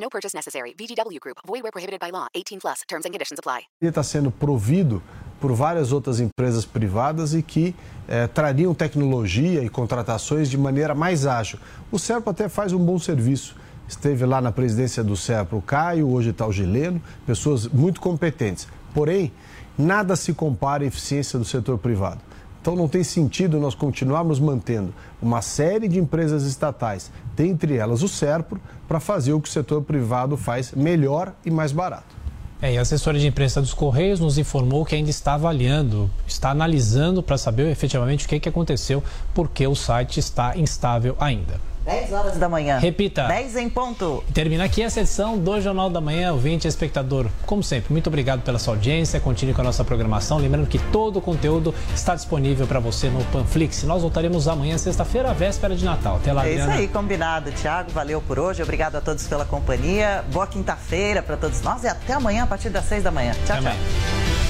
[0.00, 0.74] No purchase necessary.
[0.78, 1.38] VGW Group.
[1.46, 2.28] Void where prohibited by law.
[2.34, 2.82] 18 plus.
[2.88, 3.64] Terms and conditions apply.
[3.80, 5.02] Ele está sendo provido
[5.40, 7.74] por várias outras empresas privadas e que
[8.08, 11.58] eh, trariam tecnologia e contratações de maneira mais ágil.
[11.92, 13.56] O Serpo até faz um bom serviço.
[13.88, 18.68] Esteve lá na presidência do Serpo o Caio, hoje está o Gileno, pessoas muito competentes.
[18.92, 19.32] Porém,
[19.78, 22.20] nada se compara à eficiência do setor privado.
[22.68, 28.08] Então não tem sentido nós continuarmos mantendo uma série de empresas estatais, dentre elas o
[28.08, 32.14] Serpro, para fazer o que o setor privado faz melhor e mais barato.
[32.60, 36.50] É, e a assessora de imprensa dos Correios nos informou que ainda está avaliando, está
[36.50, 41.58] analisando para saber efetivamente o que, que aconteceu, porque o site está instável ainda.
[41.88, 42.78] 10 horas da manhã.
[42.78, 43.24] Repita.
[43.26, 44.22] 10 em ponto.
[44.34, 47.28] Termina aqui a sessão do Jornal da Manhã, ouvinte e espectador.
[47.46, 49.18] Como sempre, muito obrigado pela sua audiência.
[49.18, 50.36] Continue com a nossa programação.
[50.36, 53.84] Lembrando que todo o conteúdo está disponível para você no Panflix.
[53.84, 56.16] Nós voltaremos amanhã, sexta-feira, véspera de Natal.
[56.16, 57.50] Até lá, É isso aí, combinado.
[57.52, 58.62] Tiago, valeu por hoje.
[58.62, 60.22] Obrigado a todos pela companhia.
[60.30, 63.32] Boa quinta-feira para todos nós e até amanhã a partir das 6 da manhã.
[63.46, 63.72] Tchau, Até tchau.
[63.72, 64.47] amanhã.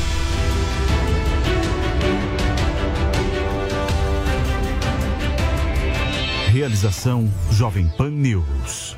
[6.58, 8.96] Realização Jovem Pan News.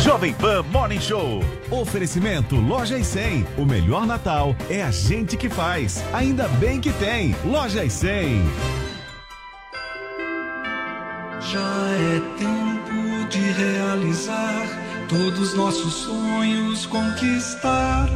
[0.00, 1.42] Jovem Pan Morning Show.
[1.70, 3.46] Oferecimento Loja e 100.
[3.58, 6.02] O melhor Natal é a gente que faz.
[6.14, 7.36] Ainda bem que tem.
[7.44, 8.42] Loja e 100.
[11.42, 18.08] Já é tempo de realizar todos nossos sonhos, conquistar.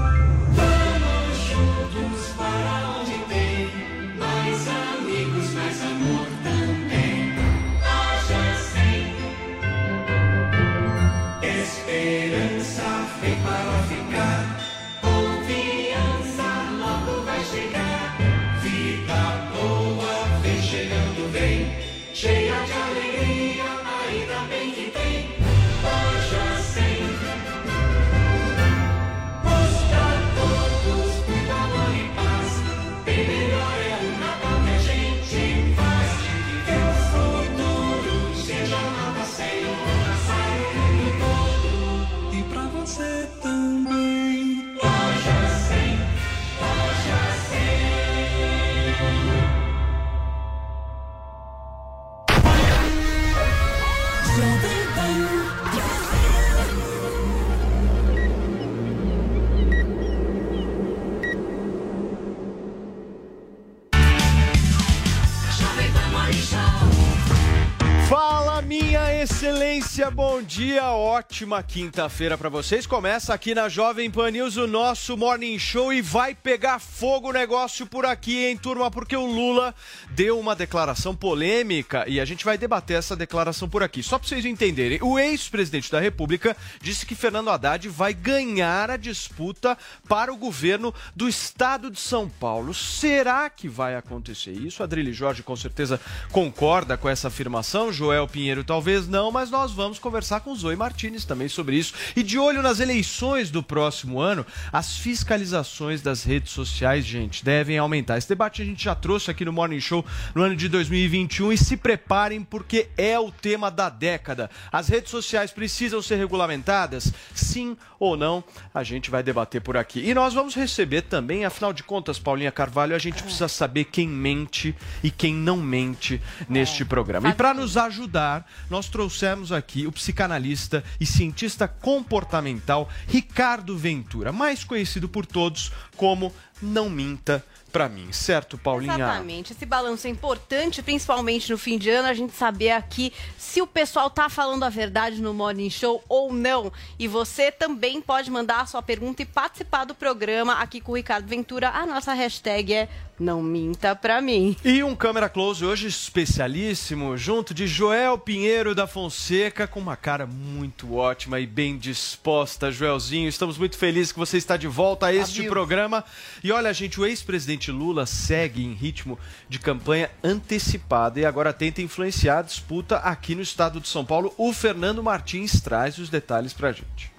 [69.51, 72.87] Excelência, bom dia, ótima quinta-feira pra vocês.
[72.87, 77.33] Começa aqui na Jovem Pan News o nosso Morning Show e vai pegar fogo o
[77.33, 78.93] negócio por aqui, hein, turma?
[78.93, 79.75] Porque o Lula
[80.11, 84.05] deu uma declaração polêmica e a gente vai debater essa declaração por aqui.
[84.05, 88.97] Só pra vocês entenderem, o ex-presidente da República disse que Fernando Haddad vai ganhar a
[88.97, 89.77] disputa
[90.09, 92.73] para o governo do estado de São Paulo.
[92.73, 94.85] Será que vai acontecer isso?
[94.85, 96.01] Adrilho Jorge com certeza
[96.31, 97.93] concorda com essa afirmação.
[97.93, 101.95] Joel Pinheiro talvez não, mas nós vamos conversar com Zoe Martinez também sobre isso.
[102.17, 107.79] E de olho nas eleições do próximo ano, as fiscalizações das redes sociais, gente, devem
[107.79, 108.19] aumentar.
[108.19, 111.57] Esse debate a gente já trouxe aqui no Morning Show no ano de 2021 e
[111.57, 114.51] se preparem porque é o tema da década.
[114.73, 117.13] As redes sociais precisam ser regulamentadas?
[117.33, 118.43] Sim ou não?
[118.75, 120.01] A gente vai debater por aqui.
[120.01, 124.09] E nós vamos receber também, afinal de contas, Paulinha Carvalho, a gente precisa saber quem
[124.09, 127.29] mente e quem não mente neste programa.
[127.29, 134.65] E para nos ajudar, nós trouxemos aqui o psicanalista e cientista comportamental Ricardo Ventura, mais
[134.65, 138.95] conhecido por todos como Não Minta Pra Mim, certo, Paulinha?
[138.95, 139.53] Exatamente.
[139.53, 143.67] Esse balanço é importante, principalmente no fim de ano, a gente saber aqui se o
[143.67, 146.73] pessoal tá falando a verdade no Morning Show ou não.
[146.99, 150.97] E você também pode mandar a sua pergunta e participar do programa aqui com o
[150.97, 151.69] Ricardo Ventura.
[151.71, 152.89] A nossa hashtag é
[153.21, 154.57] Não minta pra mim.
[154.65, 160.27] E um câmera close hoje especialíssimo, junto de Joel Pinheiro da Fonseca, com uma cara
[160.27, 162.73] muito ótima e bem disposta.
[162.73, 166.03] Joelzinho, estamos muito felizes que você está de volta a este programa.
[166.43, 169.19] E olha, gente, o ex-presidente Lula segue em ritmo
[169.51, 174.33] de campanha antecipada e agora tenta influenciar a disputa aqui no estado de São Paulo.
[174.39, 177.10] O Fernando Martins traz os detalhes pra gente.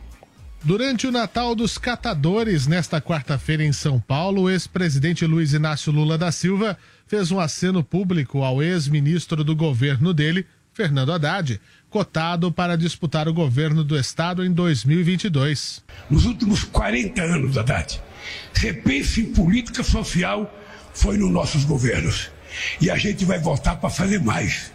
[0.63, 6.19] Durante o Natal dos Catadores, nesta quarta-feira em São Paulo, o ex-presidente Luiz Inácio Lula
[6.19, 6.77] da Silva
[7.07, 11.59] fez um aceno público ao ex-ministro do governo dele, Fernando Haddad,
[11.89, 15.83] cotado para disputar o governo do estado em 2022.
[16.11, 17.99] Nos últimos 40 anos, Haddad,
[18.53, 20.55] repense em política social
[20.93, 22.29] foi nos nossos governos.
[22.79, 24.71] E a gente vai voltar para fazer mais.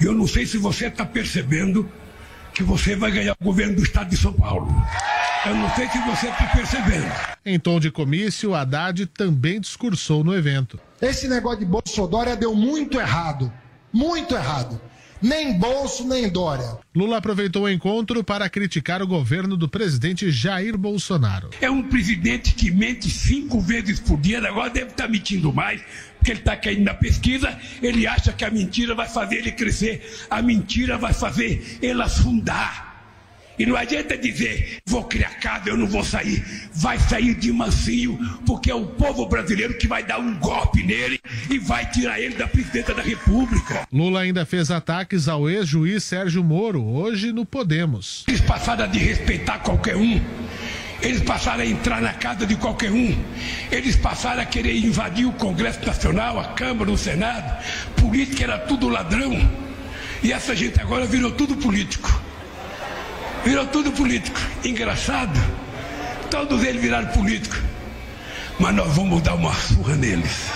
[0.00, 1.88] Eu não sei se você está percebendo
[2.52, 4.68] que você vai ganhar o governo do estado de São Paulo.
[5.46, 7.12] Eu não sei se você está percebendo.
[7.46, 10.80] Em tom de comício, Haddad também discursou no evento.
[11.00, 13.52] Esse negócio de Bolsonaro deu muito errado.
[13.92, 14.80] Muito errado.
[15.22, 16.78] Nem Bolso, nem Dória.
[16.94, 21.50] Lula aproveitou o encontro para criticar o governo do presidente Jair Bolsonaro.
[21.60, 25.80] É um presidente que mente cinco vezes por dia, agora deve estar mentindo mais,
[26.18, 30.26] porque ele está caindo na pesquisa, ele acha que a mentira vai fazer ele crescer,
[30.30, 32.87] a mentira vai fazer ele afundar.
[33.58, 36.44] E não adianta dizer, vou criar casa, eu não vou sair.
[36.72, 41.18] Vai sair de mansinho, porque é o povo brasileiro que vai dar um golpe nele
[41.50, 43.86] e vai tirar ele da presidência da República.
[43.92, 48.24] Lula ainda fez ataques ao ex-juiz Sérgio Moro, hoje no Podemos.
[48.28, 50.20] Eles passaram a desrespeitar qualquer um.
[51.00, 53.16] Eles passaram a entrar na casa de qualquer um.
[53.70, 57.64] Eles passaram a querer invadir o Congresso Nacional, a Câmara, o Senado.
[57.96, 59.32] Política era tudo ladrão.
[60.22, 62.27] E essa gente agora virou tudo político.
[63.48, 64.38] Virou tudo político.
[64.62, 65.32] Engraçado.
[66.30, 67.56] Todos eles viraram político.
[68.60, 70.50] Mas nós vamos dar uma surra neles.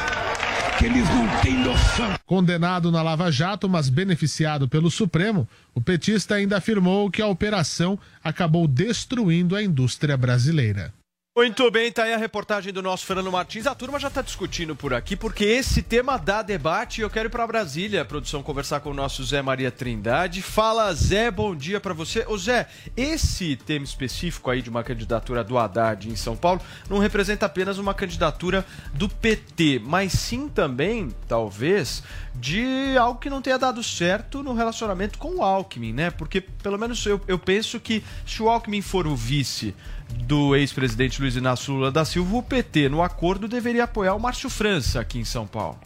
[0.78, 2.12] Que eles não têm noção.
[2.26, 7.98] Condenado na Lava Jato, mas beneficiado pelo Supremo, o petista ainda afirmou que a operação
[8.22, 10.92] acabou destruindo a indústria brasileira.
[11.34, 13.66] Muito bem, tá aí a reportagem do nosso Fernando Martins.
[13.66, 17.30] A turma já tá discutindo por aqui, porque esse tema dá debate eu quero ir
[17.30, 20.42] para Brasília, produção, conversar com o nosso Zé Maria Trindade.
[20.42, 22.22] Fala, Zé, bom dia para você.
[22.28, 26.98] Ô Zé, esse tema específico aí de uma candidatura do Haddad em São Paulo não
[26.98, 28.62] representa apenas uma candidatura
[28.92, 32.02] do PT, mas sim também, talvez,
[32.34, 36.10] de algo que não tenha dado certo no relacionamento com o Alckmin, né?
[36.10, 39.74] Porque, pelo menos, eu, eu penso que se o Alckmin for o vice
[40.12, 44.48] do ex-presidente Luiz Inácio Lula da Silva, o PT, no acordo, deveria apoiar o Márcio
[44.48, 45.80] França aqui em São Paulo.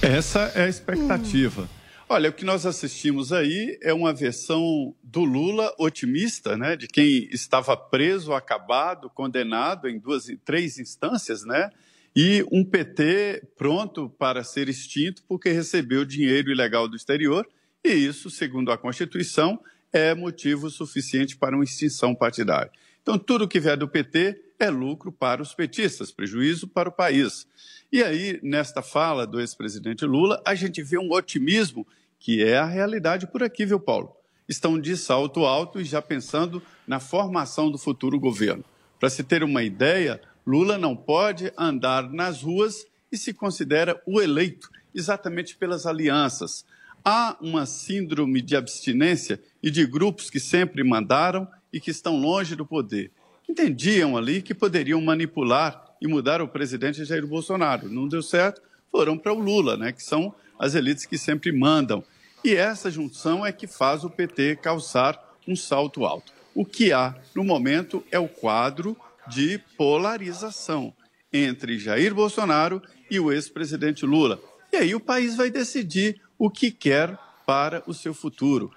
[0.00, 1.68] Essa é a expectativa.
[2.08, 7.28] Olha, o que nós assistimos aí é uma versão do Lula otimista, né, de quem
[7.32, 11.70] estava preso, acabado, condenado em duas, três instâncias, né,
[12.14, 17.48] e um PT pronto para ser extinto porque recebeu dinheiro ilegal do exterior,
[17.82, 19.58] e isso, segundo a Constituição,
[19.92, 22.70] é motivo suficiente para uma extinção partidária.
[23.02, 27.48] Então, tudo que vier do PT é lucro para os petistas, prejuízo para o país.
[27.90, 31.86] E aí, nesta fala do ex-presidente Lula, a gente vê um otimismo
[32.18, 34.14] que é a realidade por aqui, viu, Paulo?
[34.48, 38.64] Estão de salto alto e já pensando na formação do futuro governo.
[39.00, 44.22] Para se ter uma ideia, Lula não pode andar nas ruas e se considera o
[44.22, 46.64] eleito, exatamente pelas alianças.
[47.04, 52.54] Há uma síndrome de abstinência e de grupos que sempre mandaram e que estão longe
[52.54, 53.10] do poder.
[53.48, 57.88] Entendiam ali que poderiam manipular e mudar o presidente Jair Bolsonaro.
[57.88, 58.60] Não deu certo,
[58.90, 62.04] foram para o Lula, né, que são as elites que sempre mandam.
[62.44, 66.32] E essa junção é que faz o PT calçar um salto alto.
[66.54, 68.96] O que há no momento é o quadro
[69.28, 70.92] de polarização
[71.32, 74.40] entre Jair Bolsonaro e o ex-presidente Lula.
[74.72, 78.72] E aí o país vai decidir o que quer para o seu futuro.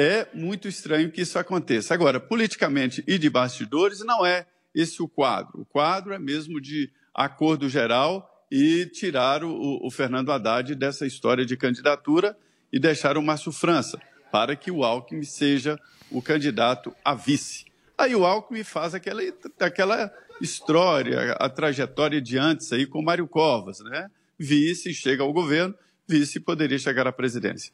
[0.00, 1.92] É muito estranho que isso aconteça.
[1.92, 5.62] Agora, politicamente e de bastidores, não é esse o quadro.
[5.62, 11.44] O quadro é mesmo de acordo geral e tirar o, o Fernando Haddad dessa história
[11.44, 12.38] de candidatura
[12.72, 14.00] e deixar o Márcio França,
[14.30, 15.76] para que o Alckmin seja
[16.12, 17.64] o candidato a vice.
[17.98, 19.20] Aí o Alckmin faz aquela,
[19.58, 24.08] aquela história, a trajetória de antes aí com Mário Covas, né?
[24.38, 25.74] Vice, chega ao governo,
[26.06, 27.72] vice poderia chegar à presidência.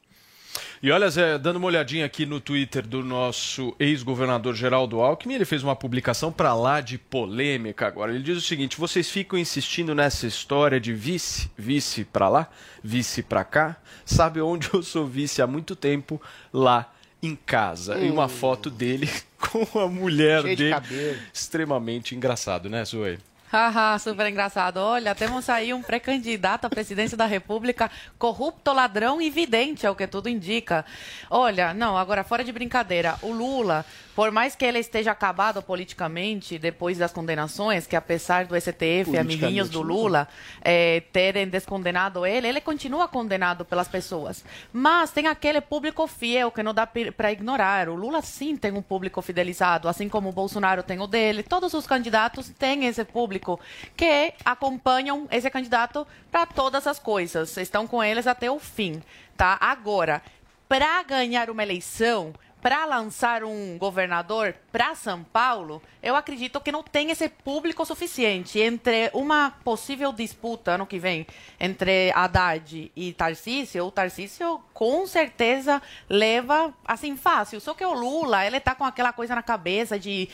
[0.82, 5.44] E olha, Zé, dando uma olhadinha aqui no Twitter do nosso ex-governador Geraldo Alckmin, ele
[5.44, 8.12] fez uma publicação para lá de polêmica agora.
[8.12, 12.48] Ele diz o seguinte: vocês ficam insistindo nessa história de vice, vice para lá,
[12.82, 13.76] vice para cá.
[14.04, 16.20] Sabe onde eu sou vice há muito tempo?
[16.52, 16.92] Lá
[17.22, 17.98] em casa.
[17.98, 19.08] E uma foto dele
[19.40, 20.74] com a mulher Cheio de dele.
[20.74, 21.16] cabelo.
[21.32, 23.18] Extremamente engraçado, né, Zoe?
[23.54, 24.78] Haha, super engraçado.
[24.78, 29.94] Olha, temos aí um pré-candidato à presidência da República, corrupto, ladrão e vidente, é o
[29.94, 30.84] que tudo indica.
[31.30, 36.58] Olha, não, agora fora de brincadeira, o Lula, por mais que ele esteja acabado politicamente
[36.58, 40.28] depois das condenações, que apesar do STF, amiguinhos do Lula,
[40.62, 44.44] eh, terem descondenado ele, ele continua condenado pelas pessoas.
[44.72, 47.88] Mas tem aquele público fiel que não dá para ignorar.
[47.88, 51.42] O Lula sim tem um público fidelizado, assim como o Bolsonaro tem o dele.
[51.42, 53.58] Todos os candidatos têm esse público
[53.96, 57.56] que acompanham esse candidato para todas as coisas.
[57.56, 59.02] Estão com eles até o fim,
[59.36, 59.58] tá?
[59.60, 60.22] Agora,
[60.68, 62.32] para ganhar uma eleição,
[62.64, 68.58] para lançar um governador para São Paulo, eu acredito que não tem esse público suficiente
[68.58, 71.26] entre uma possível disputa ano que vem
[71.60, 73.84] entre Haddad e Tarcísio.
[73.84, 77.60] O Tarcísio com certeza leva assim fácil.
[77.60, 80.30] Só que o Lula, ele tá com aquela coisa na cabeça de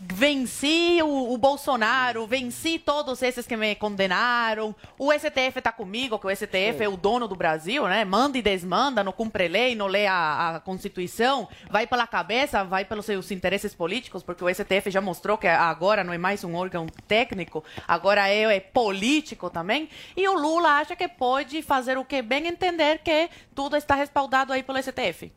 [0.00, 4.74] venci o, o, Bolsonaro, venci todos esses que me condenaram.
[4.98, 8.04] O STF está comigo, que o STF é o dono do Brasil, né?
[8.04, 12.84] Manda e desmanda, não cumpre lei, não lê a, a, Constituição, vai pela cabeça, vai
[12.84, 16.54] pelos seus interesses políticos, porque o STF já mostrou que agora não é mais um
[16.54, 19.88] órgão técnico, agora é, é político também.
[20.16, 24.52] E o Lula acha que pode fazer o que bem entender que tudo está respaldado
[24.52, 25.32] aí pelo STF.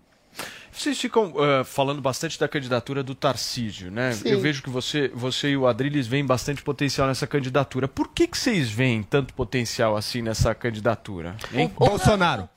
[0.78, 4.14] Vocês ficam uh, falando bastante da candidatura do Tarcísio, né?
[4.14, 4.30] Sim.
[4.30, 7.88] Eu vejo que você, você e o Adriles veem bastante potencial nessa candidatura.
[7.88, 11.36] Por que, que vocês veem tanto potencial assim nessa candidatura?
[11.54, 11.72] Hein?
[11.76, 12.42] O, o Bolsonaro.
[12.44, 12.50] Não,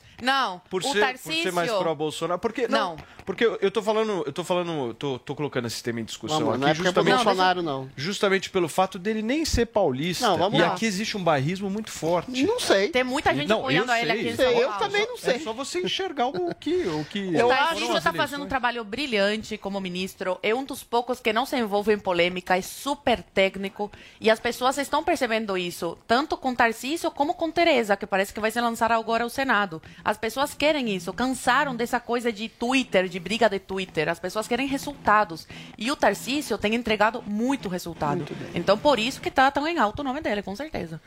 [0.69, 1.33] por o ser, Tarcísio...
[1.33, 2.41] por ser mais pró-Bolsonaro.
[2.41, 5.83] Porque, não, não, porque eu, eu tô falando, eu tô falando, tô, tô colocando esse
[5.83, 7.91] tema em discussão vamos, aqui não é justamente, Bolsonaro, não.
[7.97, 10.27] justamente pelo fato dele nem ser paulista.
[10.27, 10.73] Não, vamos e lá.
[10.73, 12.43] aqui existe um bairrismo muito forte.
[12.45, 12.89] Não sei.
[12.89, 14.63] Tem muita gente não, apoiando eu ele aqui sei.
[14.63, 15.37] Eu também não sei.
[15.37, 16.87] É só você enxergar o que...
[16.89, 20.39] O, que o Tarcísio está fazendo um trabalho brilhante como ministro.
[20.43, 23.91] É um dos poucos que não se envolve em polêmica, é super técnico.
[24.21, 28.41] E as pessoas estão percebendo isso, tanto com Tarcísio como com Tereza, que parece que
[28.41, 29.81] vai se lançar agora ao Senado.
[30.11, 34.09] As pessoas querem isso, cansaram dessa coisa de Twitter, de briga de Twitter.
[34.09, 35.47] As pessoas querem resultados.
[35.79, 38.17] E o Tarcísio tem entregado muito resultado.
[38.17, 41.01] Muito então, por isso que está tão em alto o nome dele, com certeza.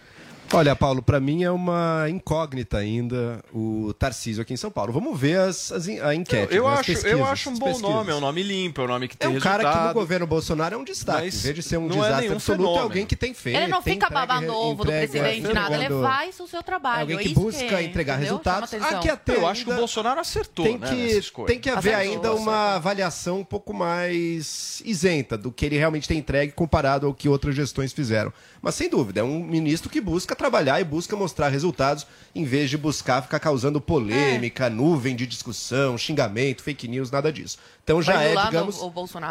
[0.53, 4.93] Olha, Paulo, para mim é uma incógnita ainda o Tarcísio aqui em São Paulo.
[4.93, 6.53] Vamos ver as, as a enquete.
[6.55, 7.89] Eu, né, as acho, pesquisas, eu acho um bom pesquisas.
[7.89, 9.61] nome, é um nome limpo, é um nome que tem É um resultado.
[9.63, 11.23] cara que no governo Bolsonaro é um destaque.
[11.23, 12.83] Mas em vez de ser um é desastre nenhum absoluto, é fenômeno.
[12.83, 13.57] alguém que tem feito.
[13.57, 15.75] Ele não fica entregue- babando ovo do presidente, nada.
[15.75, 16.99] Ele faz o seu trabalho.
[16.99, 18.33] É alguém que isso busca que, entregar entendeu?
[18.33, 18.73] resultados.
[18.75, 21.47] Aqui até Eu acho que o Bolsonaro acertou, tem né, que, nessa escolha.
[21.47, 26.07] tem que haver Acertou, ainda uma avaliação um pouco mais isenta do que ele realmente
[26.07, 28.31] tem entregue comparado ao que outras gestões fizeram.
[28.63, 32.69] Mas sem dúvida, é um ministro que busca trabalhar e busca mostrar resultados em vez
[32.69, 37.57] de buscar ficar causando polêmica, nuvem de discussão, xingamento, fake news, nada disso.
[37.83, 38.79] Então já é, digamos,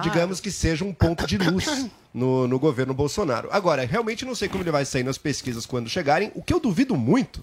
[0.03, 3.49] digamos que seja um ponto de luz no, no governo Bolsonaro.
[3.51, 6.31] Agora, realmente não sei como ele vai sair nas pesquisas quando chegarem.
[6.35, 7.43] O que eu duvido muito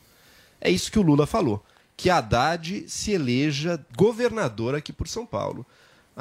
[0.62, 1.66] é isso que o Lula falou:
[1.98, 5.66] que Haddad se eleja governador aqui por São Paulo.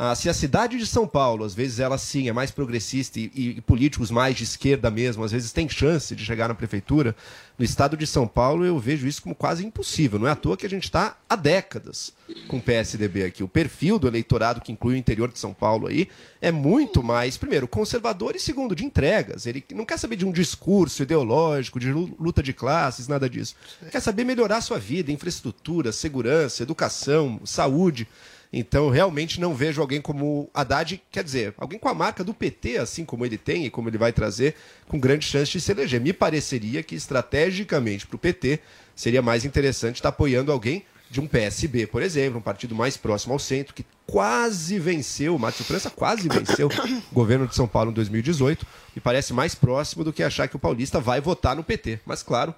[0.00, 3.32] Ah, se a cidade de São Paulo, às vezes ela sim é mais progressista e,
[3.34, 7.16] e políticos mais de esquerda mesmo, às vezes tem chance de chegar na prefeitura,
[7.58, 10.16] no estado de São Paulo eu vejo isso como quase impossível.
[10.16, 12.12] Não é à toa que a gente está há décadas
[12.46, 13.42] com o PSDB aqui.
[13.42, 16.08] O perfil do eleitorado que inclui o interior de São Paulo aí
[16.40, 19.46] é muito mais, primeiro, conservador e segundo, de entregas.
[19.46, 23.56] Ele não quer saber de um discurso ideológico, de lu- luta de classes, nada disso.
[23.90, 28.06] Quer saber melhorar sua vida, infraestrutura, segurança, educação, saúde.
[28.52, 32.78] Então, realmente não vejo alguém como Haddad, quer dizer, alguém com a marca do PT,
[32.78, 34.54] assim como ele tem e como ele vai trazer,
[34.86, 36.00] com grande chance de se eleger.
[36.00, 38.60] Me pareceria que, estrategicamente, para o PT,
[38.96, 43.32] seria mais interessante estar apoiando alguém de um PSB, por exemplo, um partido mais próximo
[43.32, 47.90] ao centro, que quase venceu, o Márcio França quase venceu o governo de São Paulo
[47.90, 51.64] em 2018, e parece mais próximo do que achar que o paulista vai votar no
[51.64, 52.00] PT.
[52.04, 52.54] Mas, claro,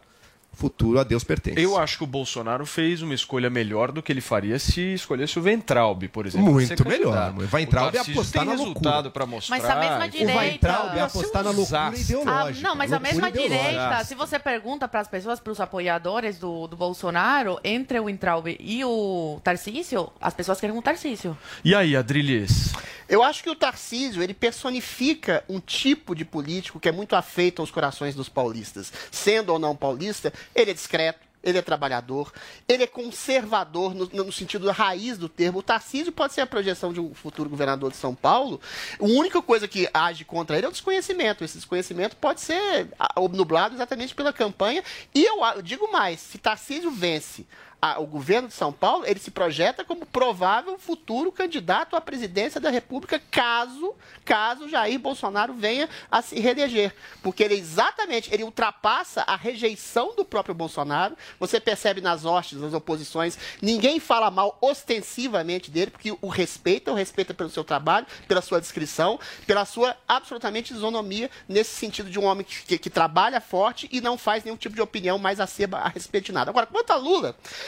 [0.52, 1.60] futuro a Deus pertence.
[1.60, 5.38] Eu acho que o Bolsonaro fez uma escolha melhor do que ele faria se escolhesse
[5.38, 6.52] o Ventralbe, por exemplo.
[6.52, 7.14] Muito ser melhor.
[7.32, 7.50] candidato.
[7.52, 9.10] O Weintraub ia apostar na resultado loucura.
[9.10, 9.56] para mostrar.
[9.58, 12.66] Mas a mesma direita- O Weintraub ia apostar na loucura ideológica.
[12.66, 13.64] Ah, não, mas a mesma ideológica.
[13.70, 18.08] direita, se você pergunta para as pessoas, para os apoiadores do, do Bolsonaro, entre o
[18.10, 21.36] Intraub e o Tarcísio, as pessoas querem o Tarcísio.
[21.64, 22.72] E aí, Adrilis?
[23.10, 27.60] Eu acho que o Tarcísio, ele personifica um tipo de político que é muito afeito
[27.60, 28.92] aos corações dos paulistas.
[29.10, 32.32] Sendo ou não paulista, ele é discreto, ele é trabalhador,
[32.68, 35.58] ele é conservador no, no sentido da raiz do termo.
[35.58, 38.60] O Tarcísio pode ser a projeção de um futuro governador de São Paulo.
[39.00, 41.42] A única coisa que age contra ele é o desconhecimento.
[41.42, 44.84] Esse desconhecimento pode ser obnublado exatamente pela campanha.
[45.12, 47.44] E eu digo mais, se Tarcísio vence
[47.82, 52.60] a- o governo de São Paulo ele se projeta como provável futuro candidato à presidência
[52.60, 53.94] da República caso
[54.24, 60.24] caso Jair Bolsonaro venha a se reeleger, porque ele exatamente ele ultrapassa a rejeição do
[60.24, 61.16] próprio Bolsonaro.
[61.38, 66.94] Você percebe nas hostes, nas oposições, ninguém fala mal ostensivamente dele, porque o respeita, o
[66.94, 72.24] respeita pelo seu trabalho, pela sua descrição, pela sua absolutamente isonomia nesse sentido de um
[72.24, 75.78] homem que, que- que trabalha forte e não faz nenhum tipo de opinião mais aceba
[75.78, 76.50] a respeito de nada.
[76.50, 77.34] Agora, quanto a Lula,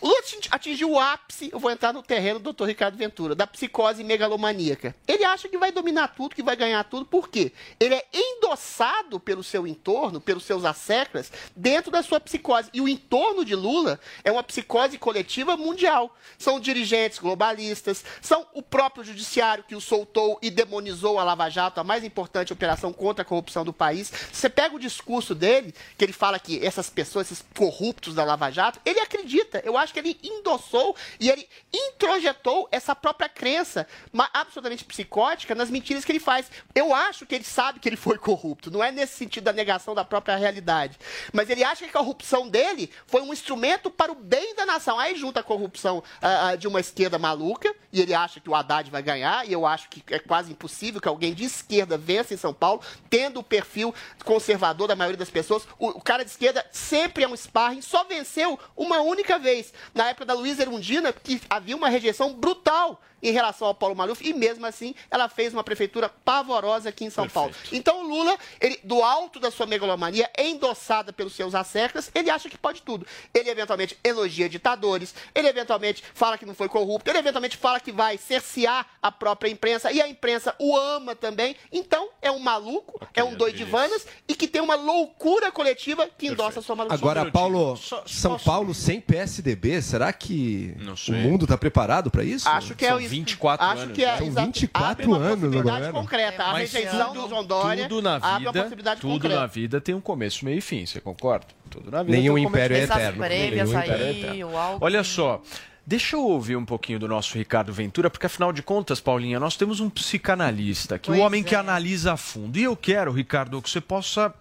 [0.00, 3.34] o Lula atingi- atingiu o ápice, eu vou entrar no terreno do doutor Ricardo Ventura,
[3.34, 4.94] da psicose megalomaníaca.
[5.06, 7.52] Ele acha que vai dominar tudo, que vai ganhar tudo, por quê?
[7.78, 12.70] Ele é endossado pelo seu entorno, pelos seus asseclas, dentro da sua psicose.
[12.72, 16.14] E o entorno de Lula é uma psicose coletiva mundial.
[16.38, 21.80] São dirigentes globalistas, são o próprio judiciário que o soltou e demonizou a Lava Jato,
[21.80, 24.12] a mais importante operação contra a corrupção do país.
[24.32, 28.50] Você pega o discurso dele, que ele fala que essas pessoas, esses corruptos da Lava
[28.50, 29.62] Jato, ele acredita.
[29.64, 33.86] Eu acho que ele endossou e ele introjetou essa própria crença
[34.32, 36.50] absolutamente psicótica nas mentiras que ele faz.
[36.74, 38.70] Eu acho que ele sabe que ele foi corrupto.
[38.70, 40.98] Não é nesse sentido da negação da própria realidade.
[41.32, 44.98] Mas ele acha que a corrupção dele foi um instrumento para o bem da nação.
[44.98, 48.54] Aí junta a corrupção ah, ah, de uma esquerda maluca, e ele acha que o
[48.54, 52.34] Haddad vai ganhar, e eu acho que é quase impossível que alguém de esquerda vença
[52.34, 55.66] em São Paulo, tendo o perfil conservador da maioria das pessoas.
[55.78, 60.08] O, o cara de esquerda sempre é um sparring, só venceu uma única vez, na
[60.08, 64.32] época da Luísa Erundina, que havia uma rejeição brutal em relação ao Paulo Maluf, e
[64.32, 67.54] mesmo assim ela fez uma prefeitura pavorosa aqui em São Paulo.
[67.72, 72.48] Então o Lula, ele, do alto da sua megalomania, endossada pelos seus asseclas, ele acha
[72.48, 73.06] que pode tudo.
[73.34, 77.92] Ele eventualmente elogia ditadores, ele eventualmente fala que não foi corrupto, ele eventualmente fala que
[77.92, 81.56] vai cercear a própria imprensa, e a imprensa o ama também.
[81.72, 86.60] Então é um maluco, é um doidivanas, e que tem uma loucura coletiva que endossa
[86.60, 87.02] a sua maluquice.
[87.02, 90.74] Agora, Paulo, São Paulo sem PSDB, será que
[91.08, 92.48] o mundo está preparado para isso?
[92.48, 94.18] Acho que é o 24 acho anos, que é né?
[94.18, 96.00] São exato, 24 abre uma anos no possibilidade governo.
[96.00, 96.42] concreta.
[96.44, 99.40] A Mas rejeição do João Dória tudo na abre uma vida, possibilidade tudo concreta.
[99.40, 101.46] na vida tem um começo, meio e fim, você concorda?
[101.70, 102.92] Tudo na vida Nenhum tem um império é e fim.
[102.92, 103.20] eterno.
[103.22, 104.50] Nenhum império é eterno.
[104.80, 105.42] Olha só,
[105.86, 109.56] deixa eu ouvir um pouquinho do nosso Ricardo Ventura, porque afinal de contas, Paulinha, nós
[109.56, 111.44] temos um psicanalista, que o Pois homem é.
[111.44, 112.58] que analisa a fundo.
[112.58, 114.32] E eu quero, Ricardo, que você possa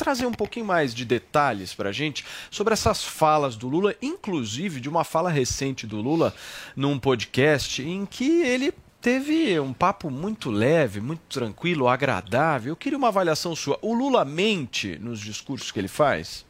[0.00, 4.80] trazer um pouquinho mais de detalhes para a gente sobre essas falas do Lula, inclusive
[4.80, 6.34] de uma fala recente do Lula
[6.74, 12.72] num podcast em que ele teve um papo muito leve, muito tranquilo, agradável.
[12.72, 13.78] Eu queria uma avaliação sua.
[13.82, 16.44] O Lula mente nos discursos que ele faz?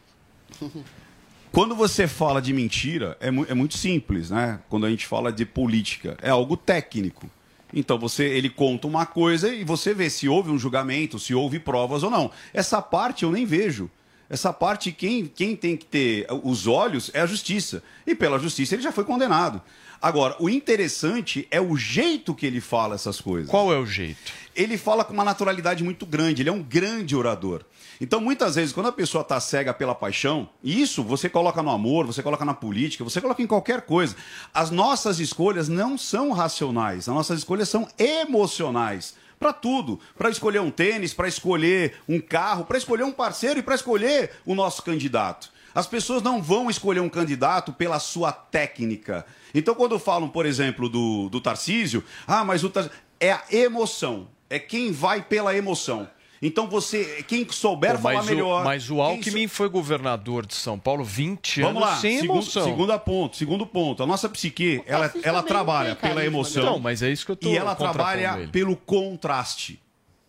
[1.53, 4.61] Quando você fala de mentira, é, mu- é muito simples, né?
[4.69, 7.29] Quando a gente fala de política, é algo técnico.
[7.73, 11.59] Então você, ele conta uma coisa e você vê se houve um julgamento, se houve
[11.59, 12.31] provas ou não.
[12.53, 13.91] Essa parte eu nem vejo.
[14.31, 17.83] Essa parte, quem, quem tem que ter os olhos é a justiça.
[18.07, 19.61] E pela justiça ele já foi condenado.
[20.01, 23.51] Agora, o interessante é o jeito que ele fala essas coisas.
[23.51, 24.33] Qual é o jeito?
[24.57, 27.65] Ele fala com uma naturalidade muito grande, ele é um grande orador.
[28.01, 32.07] Então, muitas vezes, quando a pessoa está cega pela paixão, isso você coloca no amor,
[32.07, 34.17] você coloca na política, você coloca em qualquer coisa.
[34.55, 39.15] As nossas escolhas não são racionais, as nossas escolhas são emocionais.
[39.41, 39.99] Para tudo.
[40.19, 44.33] Para escolher um tênis, para escolher um carro, para escolher um parceiro e para escolher
[44.45, 45.51] o nosso candidato.
[45.75, 49.25] As pessoas não vão escolher um candidato pela sua técnica.
[49.55, 52.99] Então, quando falam, por exemplo, do, do Tarcísio, ah, mas o Tarcísio.
[53.19, 54.29] É a emoção.
[54.49, 56.09] É quem vai pela emoção.
[56.43, 57.23] Então, você.
[57.29, 58.63] Quem souber Pô, falar mas, melhor.
[58.63, 62.33] o, mas o Alckmin foi governador de São Paulo 20 Vamos anos lá, sem segundo,
[62.37, 62.65] emoção.
[62.65, 64.03] segundo ponto, segundo ponto.
[64.03, 66.65] A nossa psique, ela, Tarcísio ela não trabalha tem pela emoção.
[66.65, 68.49] Não, mas é isso que eu tô E ela trabalha ele.
[68.49, 69.79] pelo contraste.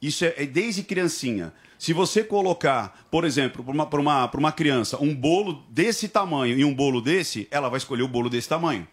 [0.02, 1.54] Isso é, é desde criancinha.
[1.80, 6.08] Se você colocar, por exemplo, para uma, pra uma, pra uma criança, um bolo desse
[6.10, 8.86] tamanho e um bolo desse, ela vai escolher o bolo desse tamanho.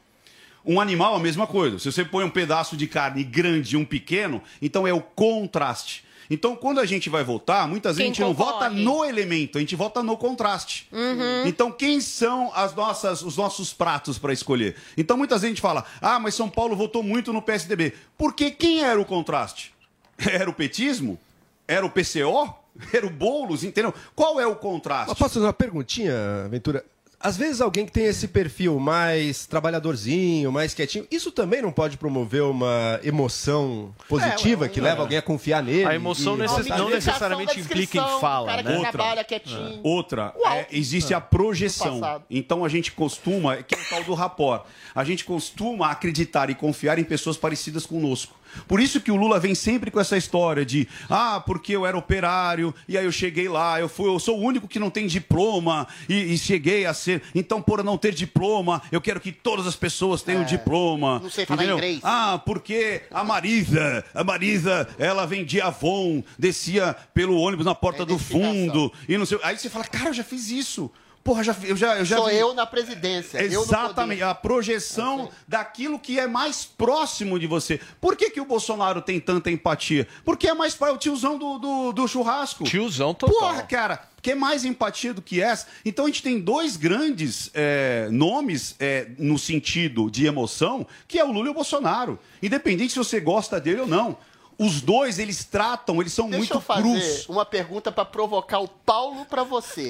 [0.65, 1.79] Um animal, a mesma coisa.
[1.79, 6.05] Se você põe um pedaço de carne grande e um pequeno, então é o contraste.
[6.31, 8.69] Então, quando a gente vai votar, muitas vezes Quem a gente não concorre?
[8.69, 10.89] vota no elemento, a gente vota no contraste.
[10.93, 11.47] Uhum.
[11.47, 14.77] Então, quem são as nossas, os nossos pratos para escolher?
[14.97, 17.95] Então, muitas vezes a gente fala, ah, mas São Paulo votou muito no PSDB.
[18.17, 19.73] Porque quem era o contraste?
[20.19, 21.19] Era o petismo?
[21.67, 22.53] Era o PCO?
[22.93, 23.63] Era o Boulos?
[23.65, 23.95] Entendeu?
[24.15, 25.09] Qual é o contraste?
[25.09, 26.85] Mas posso fazer uma perguntinha, Ventura?
[27.21, 31.97] Às vezes alguém que tem esse perfil mais trabalhadorzinho, mais quietinho, isso também não pode
[31.97, 35.85] promover uma emoção positiva É, que leva alguém a confiar nele?
[35.85, 38.91] A emoção e- necess- não necessariamente implica em fala, cara que né?
[38.93, 39.81] trabalha quietinho.
[39.83, 42.23] Outra, O é, existe a projeção.
[42.31, 46.55] Então a gente costuma, que é o tal do rapport, a gente costuma acreditar e
[46.55, 48.38] confiar em pessoas parecidas conosco.
[48.67, 51.97] Por isso que o Lula vem sempre com essa história de ah, porque eu era
[51.97, 55.07] operário e aí eu cheguei lá, eu fui, eu sou o único que não tem
[55.07, 57.23] diploma e, e cheguei a ser.
[57.35, 61.21] Então, por não ter diploma, eu quero que todas as pessoas tenham diploma.
[61.21, 61.77] não sei falar entendeu?
[61.77, 62.01] inglês.
[62.03, 68.19] Ah, porque a Marisa, a Marisa, ela vendia Avon, descia pelo ônibus na porta do
[68.19, 69.39] fundo e não sei.
[69.43, 70.91] Aí você fala, cara, eu já fiz isso.
[71.29, 73.37] Porra, já, eu já, eu já Sou vi- eu na presidência.
[73.43, 74.31] eu no Exatamente, poder.
[74.31, 77.79] a projeção daquilo que é mais próximo de você.
[78.01, 80.09] Por que, que o Bolsonaro tem tanta empatia?
[80.25, 82.65] Porque é mais pai, o tiozão do, do, do churrasco.
[82.65, 83.39] Tiozão total.
[83.39, 85.67] Porra, cara, que é mais empatia do que essa.
[85.85, 91.25] Então a gente tem dois grandes é, nomes é, no sentido de emoção, que é
[91.27, 92.19] o Lula e o Bolsonaro.
[92.43, 94.17] Independente se você gosta dele ou não.
[94.61, 97.29] Os dois, eles tratam, eles são Deixa muito eu fazer crus.
[97.29, 99.89] uma pergunta pra provocar o Paulo pra você.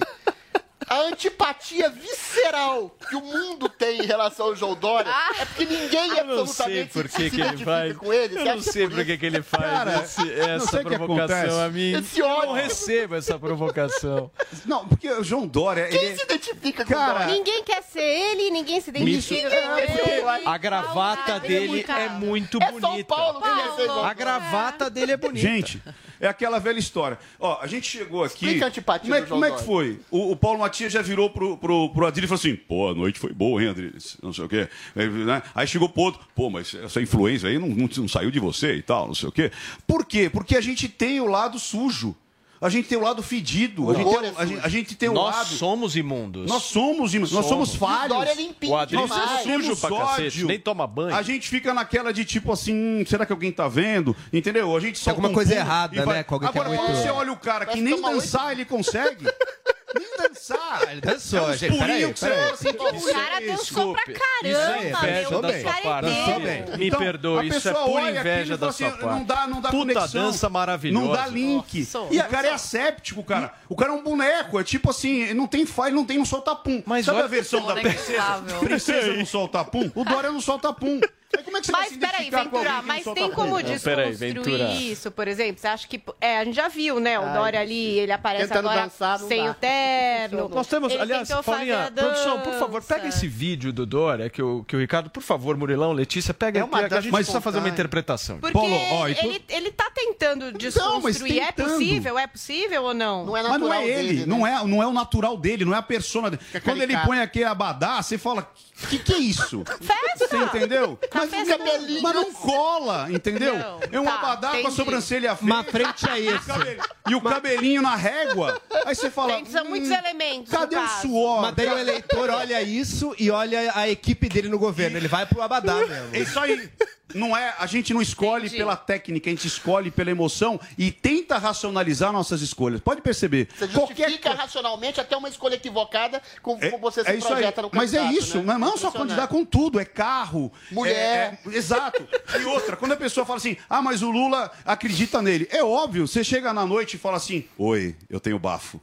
[0.89, 6.09] A antipatia visceral que o mundo tem em relação ao João Dória é porque ninguém
[6.19, 7.97] Eu não sei absolutamente se que, que ele faz.
[7.97, 8.39] com ele.
[8.39, 11.93] Eu não sei por que, ele faz Cara, esse- essa provocação a mim.
[11.93, 14.31] Esse Eu não recebo essa provocação.
[14.65, 15.89] Não, porque o João Dória.
[15.89, 17.35] Quem ele- se identifica com Cara, o Dória?
[17.35, 20.43] Ninguém quer ser ele, ninguém se identifica com ele.
[20.47, 23.15] A gravata dele é muito É São bonita.
[23.15, 25.39] Paulo, quer ser João A gravata dele é bonita.
[25.47, 25.83] Gente,
[26.21, 27.19] é aquela velha história.
[27.39, 28.47] Ó, a gente chegou aqui.
[28.47, 30.01] Explica a antipatia como é, do João como é que foi?
[30.11, 32.95] O, o Paulo Matias já virou pro, pro, pro Adriles e falou assim: pô, a
[32.95, 34.17] noite foi boa, hein, Adriles?
[34.23, 34.69] Não sei o quê.
[34.95, 35.43] Aí, né?
[35.55, 38.75] Aí chegou pro outro: pô, mas essa influência aí não, não, não saiu de você
[38.75, 39.51] e tal, não sei o quê.
[39.87, 40.29] Por quê?
[40.31, 42.17] Porque a gente tem o lado sujo.
[42.61, 43.89] A gente tem o lado fedido.
[43.91, 45.49] A gente tem, o- a gente, a gente tem o Nós lado.
[45.55, 46.51] somos imundos.
[46.51, 48.09] Nós somos, imundos, nós somos falhos.
[48.17, 49.13] Dória é limpinho O demais.
[49.13, 51.15] é sujo pra cacete, nem toma banho.
[51.15, 54.15] A gente fica naquela de tipo assim, hum, será que alguém tá vendo?
[54.33, 54.77] Entendeu?
[54.77, 57.11] A gente solta alguma um coisa errada, vai- né, que é Agora, muito- quando você
[57.11, 59.25] olha o cara que Parece nem tomar dançar ele consegue,
[59.95, 60.89] nem dançar.
[60.91, 62.51] Ele dançou, É gente, peraí, pulinhos que você peraí.
[62.51, 65.43] assim, O cara dançou pra caramba, inveja meu.
[65.43, 66.09] da O sua cara é parte.
[66.11, 66.79] inteiro.
[66.79, 69.19] Me Então, perdoe, isso é pura inveja e da fala sua assim, parte.
[69.19, 70.23] Não dá, não dá Puta conexão.
[70.27, 71.05] dança maravilhosa.
[71.07, 71.81] Não dá link.
[71.95, 72.15] Nossa.
[72.15, 73.53] E o cara é asséptico, cara.
[73.69, 74.59] O cara é um boneco.
[74.59, 76.83] É tipo assim, não tem file, não tem um solta-pum.
[76.87, 78.13] Mas Sabe a versão da princesa?
[78.13, 78.59] inflável.
[78.61, 79.91] Princesa não solta-pum?
[79.95, 81.01] O Dória não solta-pum.
[81.01, 83.51] Aí como é Mas peraí, Ventura, mas não tem como?
[83.57, 85.61] Não, desconstruir isso, por exemplo?
[85.61, 86.01] Você acha que.
[86.21, 87.19] É, a gente já viu, né?
[87.19, 89.51] O Ai, Dória ali, ele aparece tentando agora dançar, não sem dá.
[89.51, 90.49] o terno.
[90.49, 94.41] Nós temos, Ele aliás, Paulinha, a produção, por favor, pega esse vídeo do Dória, que
[94.43, 97.13] o, que o Ricardo, por favor, Murilão, Letícia, pega É aqui, uma a dança gente
[97.13, 98.39] precisa fazer uma interpretação.
[98.39, 101.41] Porque Paulo, ó, e tu- ele, ele tá tentando mas desconstruir.
[101.41, 101.73] é tentando.
[101.75, 102.19] possível?
[102.19, 103.27] É possível ou não?
[103.27, 104.27] Não é Mas não natural é ele, dele, né?
[104.27, 106.43] não, é, não é o natural dele, não é a persona dele.
[106.65, 108.51] Quando ele põe aquele abadá, você fala,
[108.83, 109.63] o que, que é isso?
[109.81, 110.29] Festa!
[110.29, 110.99] Você entendeu?
[111.21, 113.59] Mas, festa não- mas não cola, entendeu?
[113.59, 114.77] Não, é um tá, abadá com a entendi.
[114.77, 115.53] sobrancelha feia.
[115.53, 116.79] Uma frente a e o esse.
[117.11, 118.61] E o cabelinho na régua.
[118.85, 119.33] Aí você fala.
[119.35, 120.51] Gente, são muitos "Hum, elementos.
[120.53, 121.03] Cadê o caso.
[121.03, 121.43] suor?
[121.43, 124.97] Mas daí o eleitor olha isso e olha a equipe dele no governo.
[124.97, 126.09] Ele vai pro Abadá mesmo.
[126.15, 126.71] É isso aí.
[127.15, 128.59] Não é, a gente não escolhe Entendi.
[128.59, 132.81] pela técnica, a gente escolhe pela emoção e tenta racionalizar nossas escolhas.
[132.81, 133.49] Pode perceber.
[133.57, 137.33] Você justifica racionalmente até uma escolha equivocada com como você se É isso aí.
[137.35, 138.59] projeta no Mas é isso, né?
[138.59, 138.99] não só Impressionante.
[138.99, 140.53] candidato com tudo, é carro.
[140.71, 141.41] Mulher.
[141.47, 142.07] é- é- exato.
[142.39, 145.49] E outra, quando a pessoa fala assim, ah, mas o Lula acredita nele.
[145.51, 148.81] É óbvio, você chega na noite e fala assim, oi, eu tenho bafo.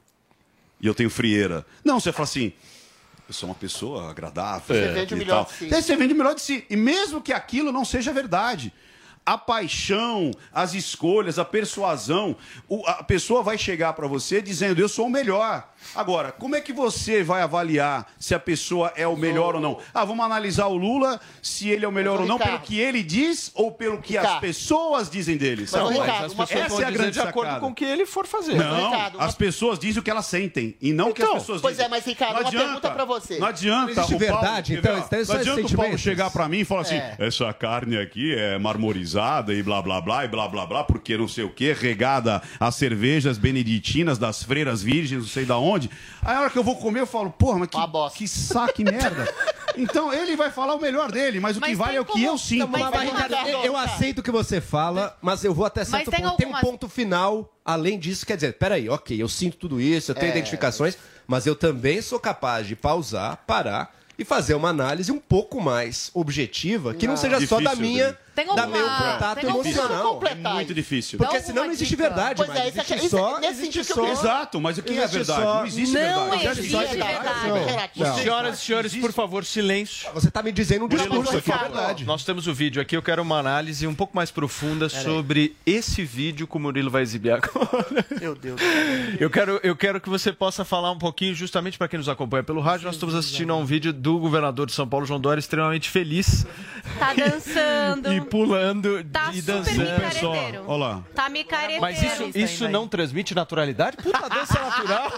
[0.81, 1.65] E eu tenho frieira.
[1.83, 2.51] Não, você fala assim,
[3.27, 4.75] eu sou uma pessoa agradável.
[4.75, 5.69] Você vende o melhor de si.
[5.69, 6.65] Você vende o melhor de si.
[6.69, 8.71] E mesmo que aquilo não seja verdade.
[9.25, 12.35] A paixão, as escolhas, a persuasão,
[12.69, 15.67] o- a pessoa vai chegar para você dizendo eu sou o melhor.
[15.95, 19.79] Agora, como é que você vai avaliar se a pessoa é o melhor ou não?
[19.93, 22.51] Ah, vamos analisar o Lula, se ele é o melhor ou não, Ricardo.
[22.57, 24.41] pelo que ele diz ou pelo que as Ricardo.
[24.41, 25.65] pessoas dizem dele.
[25.71, 27.59] Mas, Ricardo, as uma- pessoas essa vão é a grande de acordo sacada.
[27.59, 28.55] com o que ele for fazer.
[28.55, 31.27] Não, Ricardo, as uma- pessoas dizem o que elas sentem e não o que as
[31.29, 31.85] Então, pessoas pois dizem.
[31.85, 32.65] é, mas, Ricardo, Não uma adianta.
[32.65, 33.37] pergunta pra você.
[33.39, 33.91] Não adianta.
[33.91, 36.65] Existe o Paulo- verdade, então, então, Não são adianta o Paulo chegar pra mim e
[36.65, 37.15] falar assim: É.
[37.19, 39.14] essa carne aqui é marmorizada
[39.53, 42.71] e blá blá blá e blá blá blá, porque não sei o que, regada a
[42.71, 45.89] cervejas beneditinas das freiras virgens, não sei da onde.
[46.21, 48.17] Aí a hora que eu vou comer, eu falo, porra, mas que, bosta.
[48.17, 49.27] que saco, que merda.
[49.77, 52.23] Então ele vai falar o melhor dele, mas o que Mas vale é o que
[52.23, 52.65] eu sinto.
[52.65, 56.09] Mas Mas, Ricardo, eu, eu aceito o que você fala, mas eu vou até certo
[56.09, 56.37] tem ponto.
[56.37, 60.11] Tem um algumas- ponto final, além disso, quer dizer, peraí, ok, eu sinto tudo isso,
[60.11, 60.31] eu tenho É.
[60.31, 60.97] identificações,
[61.27, 66.09] mas eu também sou capaz de pausar, parar e fazer uma análise um pouco mais
[66.13, 67.21] objetiva, que não, Não.
[67.21, 68.24] seja só da Difícil, minha, Rodrigo.
[68.35, 70.21] Tem da alguma- meu contato tem emocional.
[70.29, 71.17] É muito difícil.
[71.17, 72.03] Porque Dá senão não existe dica.
[72.09, 74.05] verdade, Pois mas é, isso existe aqui- só, nesse existe que só...
[74.11, 75.41] Exato, mas o que é existe verdade?
[75.41, 76.47] só- Não existe Não verdade.
[76.59, 77.91] existe Não verdade.
[77.95, 78.15] Não.
[78.17, 80.09] Senhoras e senhores, por favor, silêncio.
[80.13, 82.03] Você tá me dizendo um discurso aqui, é verdade.
[82.05, 86.03] Nós temos o vídeo aqui, eu quero uma análise um pouco mais profunda sobre esse
[86.03, 88.05] vídeo que o Murilo vai exibir agora.
[88.19, 88.59] Meu Deus.
[89.19, 92.43] Eu quero, eu quero que você possa falar um pouquinho, justamente para quem nos acompanha
[92.43, 95.39] pelo rádio, nós estamos assistindo a um vídeo do governador de São Paulo, João Dória,
[95.39, 96.45] extremamente feliz
[96.99, 98.11] Tá dançando.
[98.13, 99.79] e pulando Tá e dançando.
[99.79, 100.63] micareteiro.
[100.67, 101.03] Olha lá.
[101.13, 101.81] Tá micareteiro.
[101.81, 103.97] Mas isso, isso não transmite naturalidade?
[103.97, 105.11] Puta, dança natural.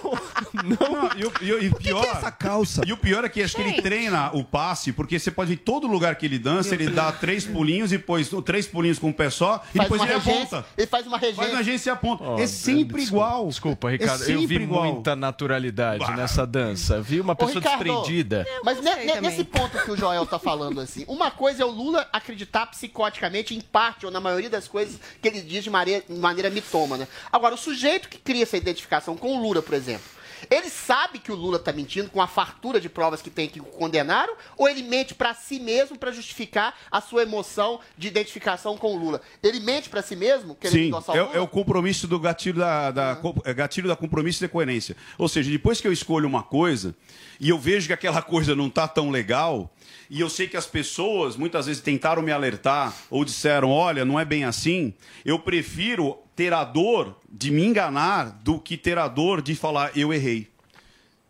[0.54, 2.82] Não, e, o, e o- e pior, essa calça?
[2.86, 5.58] E o pior é que acho que ele treina o passe, porque você pode ver
[5.58, 9.14] todo lugar que ele dança, ele dá três pulinhos e depois três pulinhos com o
[9.14, 10.66] pé só, e Faz depois ele regência, aponta.
[10.78, 11.38] ele faz uma regência.
[11.42, 12.24] Faz uma agência e aponta.
[12.24, 13.48] Oh, é sempre desculpa, igual.
[13.48, 14.22] Desculpa, É Ricardo.
[14.22, 14.84] eu sempre vi igual.
[14.94, 16.16] muita naturalidade Bah.
[16.16, 17.02] nessa dança.
[17.02, 18.46] Vi uma Ô, pessoa Ricardo, desprendida.
[18.64, 21.70] Mas ne- ne- nesse ponto que o Joel tá falando assim, uma coisa é o
[21.72, 22.66] Lula acreditar
[22.98, 26.50] psicoticamente em parte ou na maioria das coisas que ele diz de maneira, de maneira
[26.50, 27.08] mitômana.
[27.32, 30.18] Agora, o sujeito que cria essa identificação com o Lula, por exemplo,
[30.52, 33.60] ele sabe que o Lula tá mentindo com a fartura de provas que tem que
[33.60, 38.78] o condenaram ou ele mente pra si mesmo pra justificar a sua emoção de identificação
[38.78, 39.20] com o Lula?
[39.42, 40.92] Ele mente pra si mesmo, Sim,
[41.34, 44.52] é, é o compromisso do gatilho da, da, co- é gatilho da compromisso e da
[44.52, 44.96] coerência.
[45.18, 46.96] Ou seja, depois que eu escolho uma coisa
[47.40, 49.72] e eu vejo que aquela coisa não está tão legal,
[50.10, 54.20] e eu sei que as pessoas muitas vezes tentaram me alertar ou disseram, olha, não
[54.20, 54.94] é bem assim,
[55.26, 59.98] eu prefiro ter a dor de me enganar do que ter a dor de falar,
[59.98, 60.48] eu errei.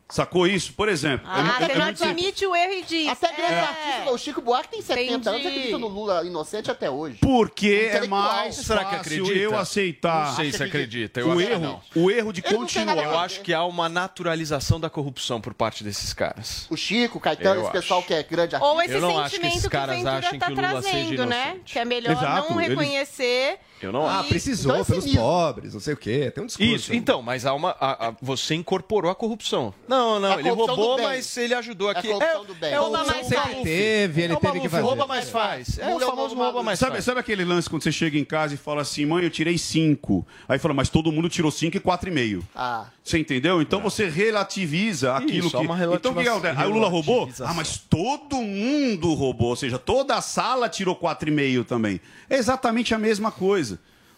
[0.09, 0.71] Sacou isso?
[0.73, 1.27] Por exemplo.
[1.29, 2.01] Ah, é mu- é você não simples.
[2.01, 3.09] admite o erro e diz.
[3.09, 3.59] Até grandes é.
[3.61, 5.47] artistas, o Chico Buarque tem 70 anos, Entendi.
[5.57, 7.17] acredita no Lula inocente até hoje.
[7.21, 9.31] Porque é mais Será que acredita?
[9.37, 11.19] eu aceitar Não sei se acredita.
[11.19, 11.81] Eu o acho que erro, não.
[12.03, 12.97] o erro de Ele continuar.
[12.97, 16.67] Eu acho que há uma naturalização da corrupção por parte desses caras.
[16.69, 18.73] O Chico, o Caetano, Eu esse pessoal que é grande artista.
[18.73, 20.55] Ou esse Eu não acho que sentimento esses que, o caras Ventura tá que o
[20.55, 21.57] Lula seja trazendo, né?
[21.65, 23.59] Que é melhor Exato, não eles- reconhecer.
[23.81, 24.29] Eu não Ah, acho.
[24.29, 25.21] precisou Então é pelos cinismo.
[25.23, 26.31] pobres, não sei o quê.
[26.33, 26.71] Tem um discurso.
[26.73, 27.75] Isso, então, mas há uma.
[27.79, 29.73] a- a- você incorporou a corrupção.
[29.87, 31.05] Não, não, É a ele corrupção do roubou, bem.
[31.05, 32.07] mas ele ajudou É a aqui.
[32.07, 32.73] corrupção do bem.
[32.73, 33.63] é o Rouba mais Sempre faz.
[33.63, 34.83] teve, ele É o teve que fazer.
[34.83, 35.77] rouba mais faz.
[35.79, 37.05] É o é o famoso novo rouba mais Sabe, faz.
[37.05, 40.25] sabe aquele lance quando você chega em casa e fala assim, mãe, eu tirei cinco.
[40.49, 42.43] Aí fala, mas todo mundo tirou cinco e quatro e meio.
[42.55, 42.85] Ah.
[43.03, 43.61] Você entendeu?
[43.61, 45.65] Então você relativiza aquilo Isso, há que.
[45.65, 46.61] uma então o que relativa- acontece?
[46.61, 47.15] Aí o Lula roubou?
[47.19, 47.51] relativização.
[47.51, 49.49] Ah, mas todo mundo roubou.
[49.49, 51.99] Ou seja, toda a sala tirou quatro e meio também.
[52.29, 53.66] É exatamente a mesma coisa.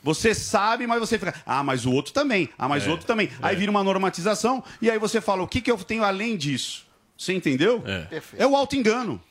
[0.01, 1.33] Você sabe, mas você fica.
[1.45, 2.49] Ah, mas o outro também.
[2.57, 3.29] Ah, mas o outro também.
[3.41, 6.85] Aí vira uma normatização e aí você fala: o que, que eu tenho além disso?
[7.17, 7.83] Você entendeu?
[8.09, 8.41] Perfeito.
[8.41, 9.21] É o auto-engano.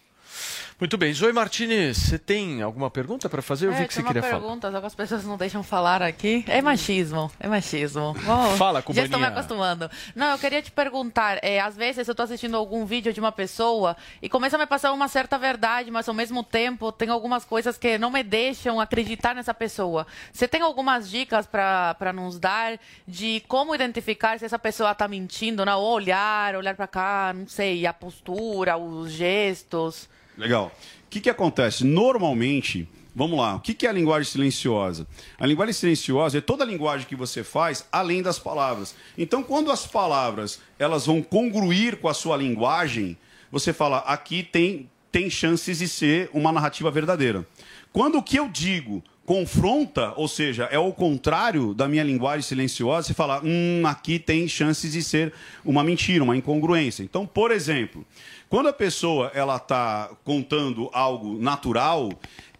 [0.81, 1.13] Muito bem.
[1.13, 3.67] Zoe Martinez, você tem alguma pergunta para fazer?
[3.67, 4.39] Eu vi É, que você queria falar.
[4.39, 6.45] pergunta, só que as pessoas não deixam falar aqui.
[6.47, 8.15] É machismo, é machismo.
[8.25, 9.29] Bom, Fala, Já estou me Cubaninha.
[9.29, 9.91] acostumando.
[10.15, 13.33] Não, eu queria te perguntar, é, às vezes eu estou assistindo algum vídeo de uma
[13.33, 17.45] pessoa e começa a me passar uma certa verdade, mas ao mesmo tempo tem algumas
[17.45, 20.07] coisas que não me deixam acreditar nessa pessoa.
[20.33, 25.65] Você tem algumas dicas para nos dar de como identificar se essa pessoa está mentindo,
[25.65, 25.81] não?
[25.81, 30.09] Olhar, olhar para cá, não sei, a postura, os gestos.
[30.39, 30.73] Legal.
[31.07, 31.85] O que, que acontece?
[31.85, 35.07] Normalmente, vamos lá, o que, que é a linguagem silenciosa?
[35.39, 38.95] A linguagem silenciosa é toda a linguagem que você faz além das palavras.
[39.17, 43.17] Então, quando as palavras elas vão congruir com a sua linguagem,
[43.51, 47.45] você fala, aqui tem, tem chances de ser uma narrativa verdadeira.
[47.93, 53.09] Quando o que eu digo confronta, ou seja, é o contrário da minha linguagem silenciosa,
[53.09, 57.03] você fala, hum, aqui tem chances de ser uma mentira, uma incongruência.
[57.03, 58.07] Então, por exemplo,
[58.49, 62.11] quando a pessoa ela está contando algo natural,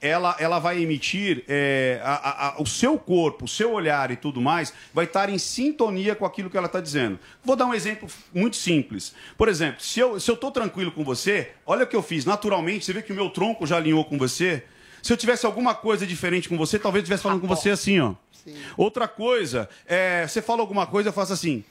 [0.01, 4.41] ela, ela vai emitir é, a- a- o seu corpo, o seu olhar e tudo
[4.41, 7.19] mais, vai estar em sintonia com aquilo que ela está dizendo.
[7.45, 9.13] Vou dar um exemplo muito simples.
[9.37, 12.25] Por exemplo, se eu estou se eu tranquilo com você, olha o que eu fiz.
[12.25, 14.63] Naturalmente, você vê que o meu tronco já alinhou com você.
[15.03, 17.99] Se eu tivesse alguma coisa diferente com você, talvez eu estivesse falando com você assim,
[17.99, 18.15] ó.
[18.77, 21.65] Outra coisa, é, você fala alguma coisa, eu faço assim.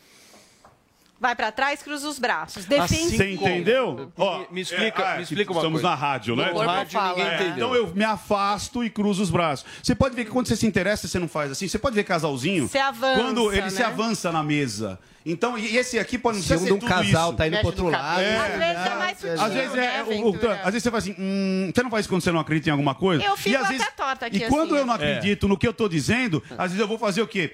[1.20, 2.66] Vai pra trás, cruza os braços.
[2.66, 3.18] Defende.
[3.18, 4.12] Você entendeu?
[4.18, 5.90] Ó, me explica- é, me é, explica uma Estamos coisa.
[5.90, 6.52] na rádio, né?
[6.52, 7.10] No rádio fala.
[7.18, 7.54] ninguém É, entendeu.
[7.56, 9.66] Então eu me afasto e cruzo os braços.
[9.82, 11.68] Você pode ver que quando você se interessa, você não faz assim.
[11.68, 12.68] Você pode ver casalzinho.
[12.68, 13.86] Você avança, Quando ele se né?
[13.86, 15.00] avança na mesa.
[15.26, 17.38] Então, e esse aqui pode não Se ser um um tudo casal isso.
[17.38, 18.22] tá indo pro outro lado.
[18.22, 18.38] É.
[18.38, 20.54] Às vezes é mais sutil, Às vezes, né, é, o- o- Ventura?
[20.60, 22.72] às vezes você fala assim, hum, você não faz isso quando você não acredita em
[22.72, 23.24] alguma coisa?
[23.24, 24.80] Eu fico e, às até vezes, torta aqui, E quando assim.
[24.82, 24.96] eu não É.
[24.96, 27.54] acredito no que eu tô dizendo, às vezes eu vou fazer o quê?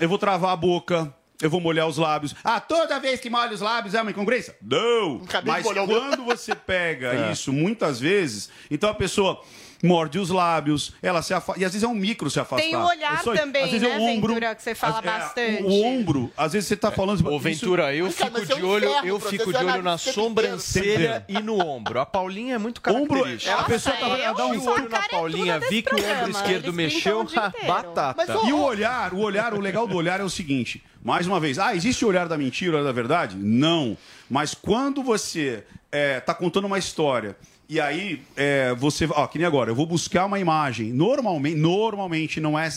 [0.00, 2.34] Eu vou travar a boca, eu vou molhar os lábios.
[2.42, 4.56] Ah, toda vez que molha os lábios é uma incongruência?
[4.62, 5.22] Não!
[5.24, 7.32] Acabei Mas quando você pega É.
[7.32, 9.42] isso muitas vezes, então a pessoa
[9.82, 11.60] morde os lábios, ela se afasta.
[11.60, 12.64] E às vezes é um micro se afastar.
[12.66, 14.74] Tem o olhar É só- também, às vezes é né, o ombro, Ventura, que você
[14.74, 15.62] fala às- é, bastante.
[15.62, 17.26] O, o ombro, às vezes você tá falando.
[17.26, 21.24] Ô, isso- Ventura, eu cara, fico é de olho, eu fico de olho na sobrancelha
[21.28, 22.00] e no ombro.
[22.00, 23.54] A Paulinha é muito Ombro, característica.
[23.54, 26.74] a pessoa tá, eu dá um olho na Paulinha, vi que o ombro esquerdo eles
[26.74, 27.26] mexeu,
[27.66, 28.24] batata.
[28.46, 31.58] E o olhar, o olhar, o legal do olhar é o seguinte: mais uma vez,
[31.58, 33.36] ah, existe o olhar da mentira, o olhar da verdade?
[33.36, 33.96] Não.
[34.28, 37.36] Mas quando você está contando uma história
[37.68, 40.92] e aí é, você, ó, que nem agora, eu vou buscar uma imagem.
[40.92, 42.68] Normalmente, normalmente não é,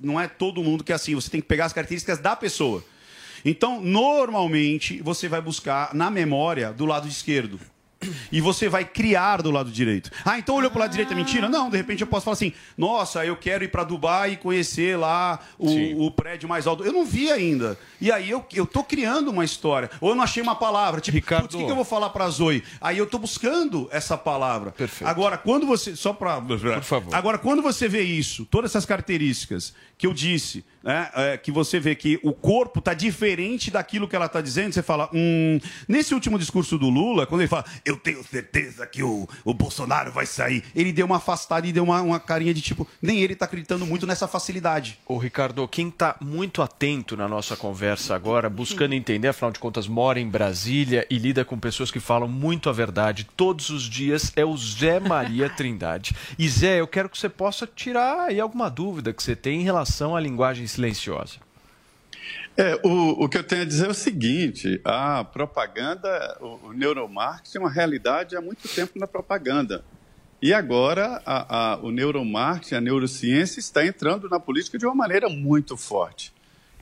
[0.00, 1.14] não é todo mundo que é assim.
[1.14, 2.82] Você tem que pegar as características da pessoa.
[3.44, 7.60] Então, normalmente você vai buscar na memória do lado esquerdo.
[8.30, 10.10] E você vai criar do lado direito.
[10.24, 11.48] Ah, então olhou pro lado direito é mentira?
[11.48, 14.98] Não, de repente eu posso falar assim: nossa, eu quero ir para Dubai e conhecer
[14.98, 16.84] lá o, o prédio mais alto.
[16.84, 17.78] Eu não vi ainda.
[18.00, 19.90] E aí eu, eu tô criando uma história.
[20.00, 21.00] Ou eu não achei uma palavra.
[21.00, 22.62] Tipo, putz, o que, que eu vou falar pra Zoe?
[22.80, 24.70] Aí eu tô buscando essa palavra.
[24.72, 25.08] Perfeito.
[25.08, 25.96] Agora, quando você.
[25.96, 26.40] Só pra.
[26.40, 27.14] Por favor.
[27.14, 31.80] Agora, quando você vê isso, todas essas características que eu disse, né, é, que você
[31.80, 35.58] vê que o corpo tá diferente daquilo que ela tá dizendo, você fala, hum.
[35.86, 40.12] Nesse último discurso do Lula, quando ele fala, eu tenho certeza que o, o Bolsonaro
[40.12, 43.34] vai sair, ele deu uma afastada e deu uma, uma carinha de tipo, nem ele
[43.34, 44.98] tá acreditando muito nessa facilidade.
[45.06, 49.86] Ô, Ricardo, quem está muito atento na nossa conversa agora, buscando entender, afinal de contas,
[49.86, 54.32] mora em Brasília e lida com pessoas que falam muito a verdade todos os dias,
[54.36, 56.14] é o Zé Maria Trindade.
[56.38, 59.64] E Zé, eu quero que você possa tirar aí alguma dúvida que você tem em
[59.64, 61.36] relação à linguagem silenciosa.
[62.56, 66.72] É, o, o que eu tenho a dizer é o seguinte: a propaganda, o, o
[66.72, 69.84] neuromarketing é uma realidade há muito tempo na propaganda.
[70.40, 75.28] E agora a, a, o neuromarketing, a neurociência está entrando na política de uma maneira
[75.28, 76.32] muito forte.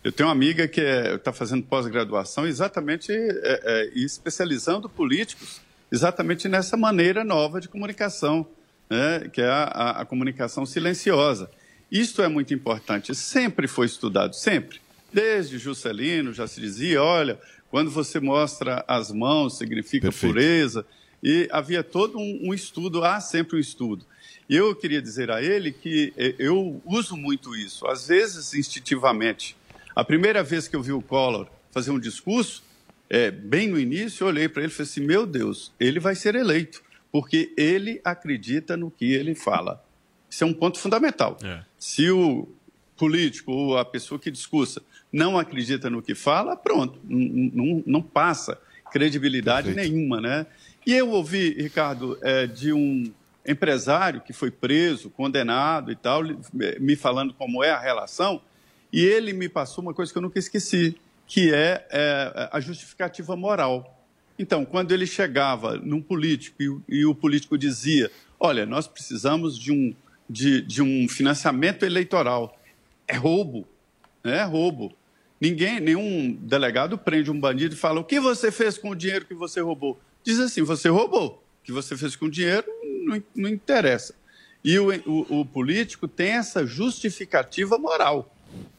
[0.04, 6.76] Eu tenho uma amiga que está fazendo pós-graduação exatamente é, é, especializando políticos exatamente nessa
[6.76, 8.46] maneira nova de comunicação,
[8.88, 11.50] né, que é a, a comunicação silenciosa.
[11.90, 14.80] Isto é muito importante, sempre foi estudado, sempre.
[15.12, 17.38] Desde Juscelino já se dizia, olha,
[17.70, 20.32] quando você mostra as mãos significa Perfeito.
[20.32, 20.86] pureza.
[21.22, 24.04] E havia todo um, um estudo, há sempre um estudo.
[24.48, 29.56] E eu queria dizer a ele que eh, eu uso muito isso, às vezes instintivamente.
[29.94, 32.62] A primeira vez que eu vi o Collor fazer um discurso,
[33.08, 36.14] é, bem no início, eu olhei para ele e falei assim: meu Deus, ele vai
[36.14, 39.82] ser eleito, porque ele acredita no que ele fala.
[40.36, 41.38] Isso é um ponto fundamental.
[41.78, 42.46] Se o
[42.94, 48.58] político ou a pessoa que discursa não acredita no que fala, pronto, não, não, passa
[48.92, 50.44] credibilidade nenhuma, né?
[50.86, 53.10] E eu ouvi, Ricardo, é, de um
[53.46, 56.20] empresário que foi preso, condenado e tal,
[56.52, 58.42] me falando como é a relação,
[58.92, 63.34] e ele me passou uma coisa que eu nunca esqueci, que é, é, a justificativa
[63.34, 64.04] moral.
[64.38, 69.72] Então, quando ele chegava num político e, e o político dizia: Olha, nós precisamos de
[69.72, 69.94] um,
[70.28, 72.58] de, de um financiamento eleitoral,
[73.06, 73.66] é roubo,
[74.22, 74.38] né?
[74.38, 74.94] é roubo.
[75.40, 79.26] Ninguém, nenhum delegado prende um bandido e fala: O que você fez com o dinheiro
[79.26, 80.00] que você roubou?
[80.24, 81.42] Diz assim: Você roubou.
[81.60, 82.66] O que você fez com o dinheiro
[83.04, 84.14] não, não interessa.
[84.64, 88.34] E o, o, o político tem essa justificativa moral.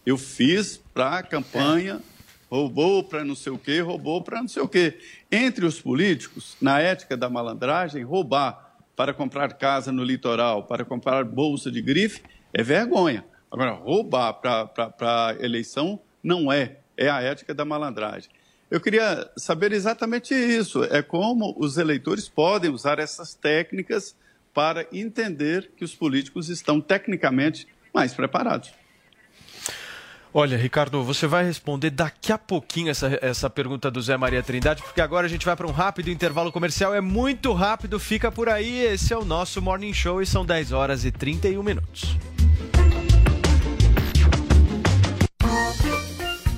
[0.05, 2.01] Eu fiz para a campanha,
[2.49, 4.97] roubou para não sei o quê, roubou para não sei o quê.
[5.31, 8.66] Entre os políticos, na ética da malandragem, roubar
[8.97, 13.23] para comprar casa no litoral, para comprar bolsa de grife, é vergonha.
[13.51, 16.79] Agora, roubar para eleição não é.
[16.97, 18.31] É a ética da malandragem.
[18.71, 20.83] Eu queria saber exatamente isso.
[20.83, 24.15] É como os eleitores podem usar essas técnicas
[24.51, 28.73] para entender que os políticos estão tecnicamente mais preparados.
[30.33, 34.83] Olha, Ricardo, você vai responder daqui a pouquinho essa, essa pergunta do Zé Maria Trindade,
[34.83, 36.93] porque agora a gente vai para um rápido intervalo comercial.
[36.93, 38.79] É muito rápido, fica por aí.
[38.79, 42.17] Esse é o nosso Morning Show e são 10 horas e 31 minutos.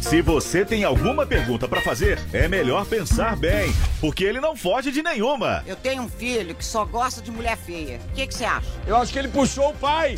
[0.01, 4.91] Se você tem alguma pergunta pra fazer, é melhor pensar bem, porque ele não foge
[4.91, 5.63] de nenhuma.
[5.67, 7.99] Eu tenho um filho que só gosta de mulher feia.
[8.09, 8.65] O que que você acha?
[8.87, 10.15] Eu acho que ele puxou o pai.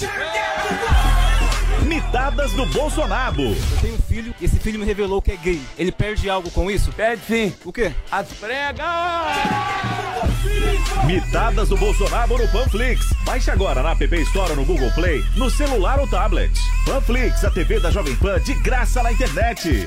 [1.85, 3.41] Mitadas do Bolsonaro.
[3.41, 5.61] Eu tenho um filho e esse filho me revelou que é gay.
[5.77, 6.91] Ele perde algo com isso?
[6.91, 7.53] Perde sim.
[7.65, 7.91] O quê?
[8.11, 8.87] As pregas!
[11.05, 13.13] Mitadas do Bolsonaro no Panflix.
[13.25, 16.51] Baixe agora na App Store ou no Google Play, no celular ou tablet.
[16.85, 19.85] Panflix, a TV da Jovem Pan de graça na internet.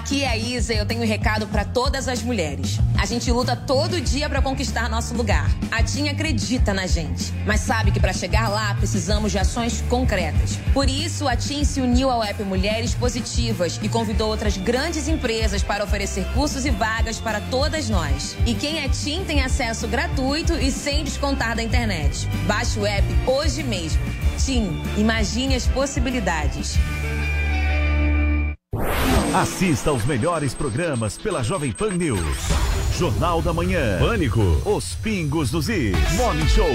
[0.00, 2.78] Aqui é a Isa e eu tenho um recado para todas as mulheres.
[2.98, 5.50] A gente luta todo dia para conquistar nosso lugar.
[5.70, 10.56] A TIM acredita na gente, mas sabe que para chegar lá precisamos de ações concretas.
[10.72, 15.62] Por isso, a TIM se uniu ao app Mulheres Positivas e convidou outras grandes empresas
[15.62, 18.34] para oferecer cursos e vagas para todas nós.
[18.46, 22.26] E quem é TIM tem acesso gratuito e sem descontar da internet.
[22.46, 24.00] Baixe o app hoje mesmo.
[24.42, 26.78] TIM, imagine as possibilidades.
[29.34, 32.20] Assista aos melhores programas pela Jovem Pan News.
[32.98, 33.96] Jornal da Manhã.
[34.00, 34.40] Pânico.
[34.64, 35.96] Os Pingos dos Is.
[36.14, 36.74] Morning Show.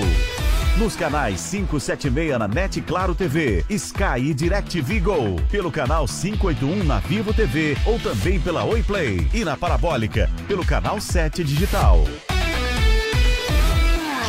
[0.77, 5.35] Nos canais 576 na NET Claro TV, Sky e DirecTV Go.
[5.51, 9.27] Pelo canal 581 na Vivo TV ou também pela Oi Play.
[9.33, 12.05] E na Parabólica, pelo canal 7 Digital.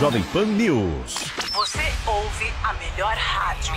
[0.00, 1.35] Jovem Pan News.
[1.56, 3.72] Você ouve a melhor rádio.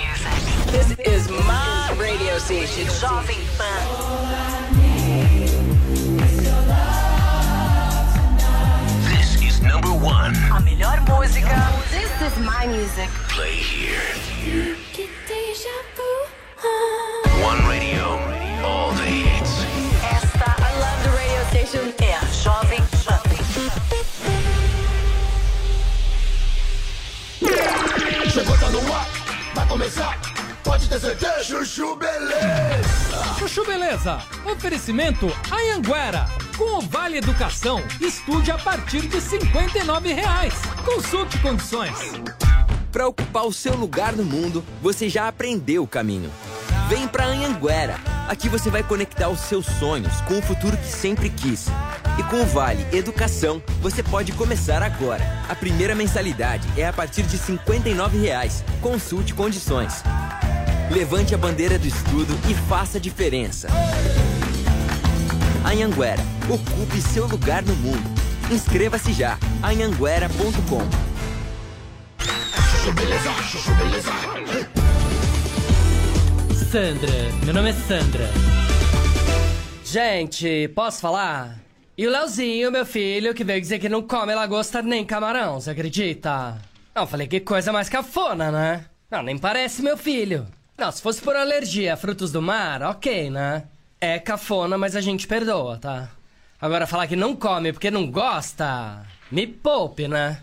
[0.69, 4.19] This is my radio station, Jovem Pan.
[10.03, 10.35] one.
[10.51, 11.55] A melhor música.
[11.89, 13.09] This is my music.
[13.29, 14.03] Play here.
[14.43, 15.98] One
[33.59, 34.21] Chuchu Beleza.
[34.45, 36.27] Oferecimento Anhanguera.
[36.57, 40.53] Com o Vale Educação, estude a partir de 59 reais.
[40.85, 41.97] Consulte condições.
[42.91, 46.31] Para ocupar o seu lugar no mundo, você já aprendeu o caminho.
[46.87, 47.95] Vem pra Anhanguera.
[48.27, 51.67] Aqui você vai conectar os seus sonhos com o futuro que sempre quis.
[52.17, 55.23] E com o Vale Educação, você pode começar agora.
[55.47, 58.63] A primeira mensalidade é a partir de 59 reais.
[58.81, 60.03] Consulte condições.
[60.91, 63.67] Levante a bandeira do estudo e faça a diferença.
[65.63, 68.09] Anhanguera, ocupe seu lugar no mundo.
[68.51, 69.37] Inscreva-se já.
[69.61, 70.81] anhanguera.com.
[76.71, 77.11] Sandra,
[77.45, 78.27] meu nome é Sandra.
[79.85, 81.59] Gente, posso falar?
[81.95, 85.69] E o Leozinho, meu filho, que veio dizer que não come lagosta nem camarão, você
[85.69, 86.57] acredita?
[86.95, 88.85] Não, falei que coisa mais cafona, né?
[89.11, 90.47] Não, nem parece meu filho.
[90.79, 93.63] Não, se fosse por alergia a frutos do mar, ok, né?
[93.99, 96.09] É cafona, mas a gente perdoa, tá?
[96.61, 100.41] Agora falar que não come porque não gosta, me poupe, né?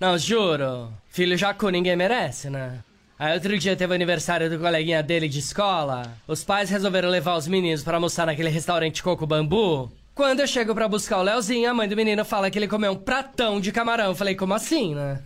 [0.00, 0.92] Não, juro.
[1.08, 2.80] Filho jacu ninguém merece, né?
[3.16, 6.02] Aí outro dia teve o aniversário do coleguinha dele de escola.
[6.26, 9.92] Os pais resolveram levar os meninos pra almoçar naquele restaurante Coco Bambu.
[10.12, 12.92] Quando eu chego pra buscar o Leozinho, a mãe do menino fala que ele comeu
[12.92, 14.06] um pratão de camarão.
[14.06, 15.22] Eu falei, como assim, né?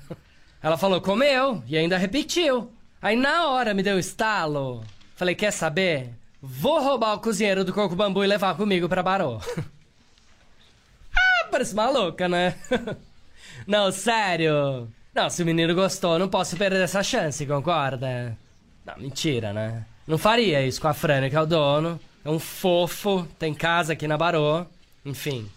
[0.62, 2.70] Ela falou, comeu, e ainda repetiu.
[3.02, 4.84] Aí na hora me deu estalo.
[5.16, 6.10] Falei, quer saber?
[6.40, 9.40] Vou roubar o cozinheiro do Coco Bambu e levar comigo pra Barô.
[11.16, 12.54] ah, parece maluca, né?
[13.66, 14.88] Não, sério.
[15.12, 18.36] Não, se o menino gostou, não posso perder essa chance, concorda?
[18.84, 19.84] Não, mentira, né?
[20.06, 22.00] Não faria isso com a Frânia, que é o dono.
[22.24, 24.64] É um fofo, tem casa aqui na Barô.
[25.04, 25.50] Enfim.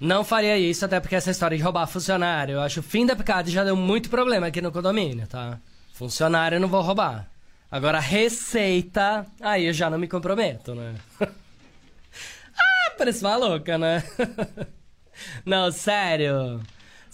[0.00, 3.14] Não faria isso, até porque essa história de roubar funcionário, eu acho o fim da
[3.14, 5.58] picada já deu muito problema aqui no condomínio, tá?
[5.96, 7.26] Funcionário eu não vou roubar.
[7.70, 10.94] Agora, receita, aí eu já não me comprometo, né?
[11.24, 14.04] ah, parece maluca, né?
[15.44, 16.60] não, sério.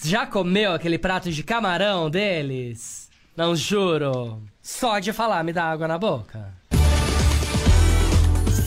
[0.02, 3.08] Já comeu aquele prato de camarão deles?
[3.36, 4.42] Não juro.
[4.60, 6.52] Só de falar me dá água na boca.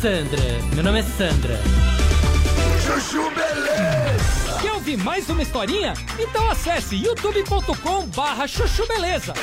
[0.01, 0.41] Sandra,
[0.73, 1.59] meu nome é Sandra.
[2.85, 4.61] Chuchu Beleza.
[4.61, 5.93] Quer ouvir mais uma historinha?
[6.17, 9.33] Então acesse youtube.com barra chuchu beleza.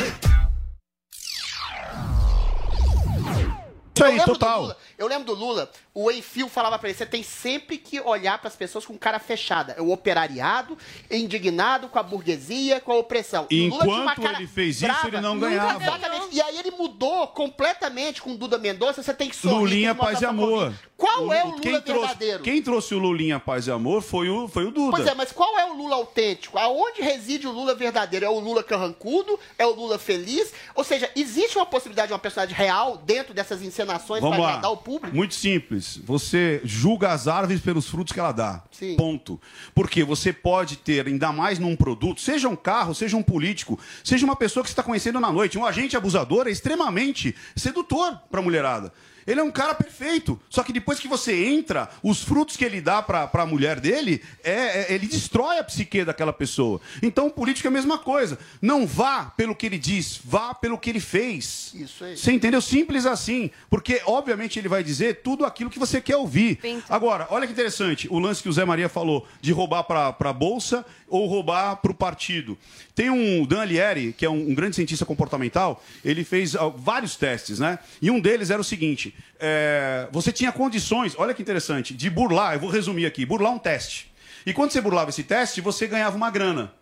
[3.94, 7.22] Eu lembro do Lula, eu lembro do Lula, o Enfio falava pra ele, você tem
[7.22, 9.74] sempre que olhar pras pessoas com cara fechada.
[9.76, 10.78] É o operariado,
[11.10, 13.46] indignado com a burguesia, com a opressão.
[13.50, 15.08] E enquanto ele fez isso, brava.
[15.08, 15.82] ele não ganhava.
[15.82, 16.28] Exatamente.
[16.32, 19.56] E aí ele mudou completamente com o Duda Mendonça, você tem que sorrir.
[19.56, 20.64] Lulinha Paz e Amor.
[20.64, 20.91] convicção.
[21.02, 22.42] Qual é o Lula quem trouxe, verdadeiro?
[22.44, 24.92] Quem trouxe o Lulinha Paz e Amor foi o, foi o Duda.
[24.92, 26.56] Pois é, mas qual é o Lula autêntico?
[26.56, 28.24] Aonde reside o Lula verdadeiro?
[28.24, 29.36] É o Lula carrancudo?
[29.58, 30.52] É o Lula feliz?
[30.76, 34.70] Ou seja, existe uma possibilidade de uma personagem real dentro dessas encenações Vamos para agradar
[34.70, 35.16] o público?
[35.16, 35.96] Muito simples.
[36.04, 38.62] Você julga as árvores pelos frutos que ela dá.
[38.70, 38.94] Sim.
[38.94, 39.40] Ponto.
[39.74, 44.24] Porque você pode ter, ainda mais num produto, seja um carro, seja um político, seja
[44.24, 45.58] uma pessoa que você está conhecendo na noite.
[45.58, 48.92] Um agente abusador é extremamente sedutor para a mulherada.
[49.26, 50.40] Ele é um cara perfeito.
[50.48, 54.22] Só que depois que você entra, os frutos que ele dá para a mulher dele,
[54.42, 56.80] é, é- ele destrói a psique daquela pessoa.
[57.02, 58.38] Então o político é a mesma coisa.
[58.60, 61.72] Não vá pelo que ele diz, vá pelo que ele fez.
[61.74, 62.16] Isso aí.
[62.16, 62.60] Você entendeu?
[62.60, 63.50] Simples assim.
[63.70, 66.58] Porque, obviamente, ele vai dizer tudo aquilo que você quer ouvir.
[66.88, 70.32] Agora, olha que interessante o lance que o Zé Maria falou de roubar para a
[70.32, 72.56] Bolsa ou roubar para o partido.
[72.94, 77.16] Tem um Dan Alieri, que é um, um grande cientista comportamental, ele fez ah, vários
[77.16, 77.78] testes, né?
[78.00, 82.54] E um deles era o seguinte: é, você tinha condições, olha que interessante, de burlar,
[82.54, 84.12] eu vou resumir aqui, burlar um teste.
[84.46, 86.72] E quando você burlava esse teste, você ganhava uma grana.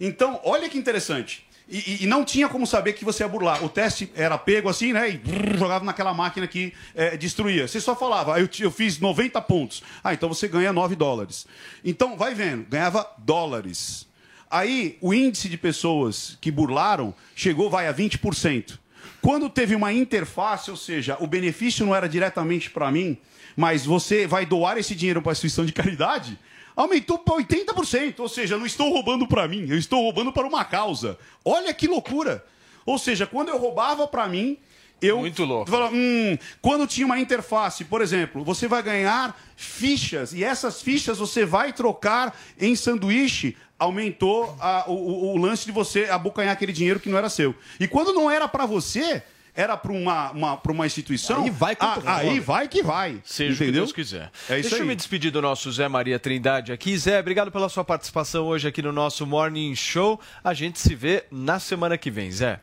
[0.00, 1.46] Então, olha que interessante.
[1.68, 3.64] E, e- não tinha como saber que você ia burlar.
[3.64, 5.10] O teste era pego assim, né?
[5.10, 7.66] E brrr, jogava naquela máquina que eh, destruía.
[7.66, 9.82] Você só falava, "Ah, eu, eu fiz 90 pontos.
[10.02, 11.44] Ah, então você ganha 9 dólares.
[11.84, 14.06] Então, vai vendo, ganhava dólares.
[14.48, 18.78] Aí, o índice de pessoas que burlaram chegou, vai, a 20%.
[19.20, 23.18] Quando teve uma interface, ou seja, o benefício não era diretamente para mim,
[23.56, 26.38] mas você vai doar esse dinheiro para a instituição de caridade,
[26.76, 28.20] aumentou para 80%.
[28.20, 31.18] Ou seja, não estou roubando para mim, eu estou roubando para uma causa.
[31.44, 32.44] Olha que loucura.
[32.84, 34.58] Ou seja, quando eu roubava para mim,
[35.00, 35.70] Eu Muito louco.
[35.70, 41.18] Falo, hum, quando tinha uma interface, por exemplo, você vai ganhar fichas e essas fichas
[41.18, 43.56] você vai trocar em sanduíche.
[43.78, 47.54] Aumentou a- o, o- lance de você abocanhar aquele dinheiro que não era seu.
[47.78, 49.22] E quando não era para você,
[49.54, 51.44] era para uma, uma, pra uma instituição.
[51.44, 53.20] Aí vai ah, aí vai que vai.
[53.22, 53.82] Seja o que entendeu?
[53.82, 54.30] Deus quiser.
[54.48, 54.88] É isso Deixa eu aí.
[54.88, 56.96] me despedir do nosso Zé Maria Trindade aqui.
[56.96, 60.18] Zé, obrigado pela sua participação hoje aqui no nosso Morning Show.
[60.42, 62.60] A gente se vê na semana que vem, Zé.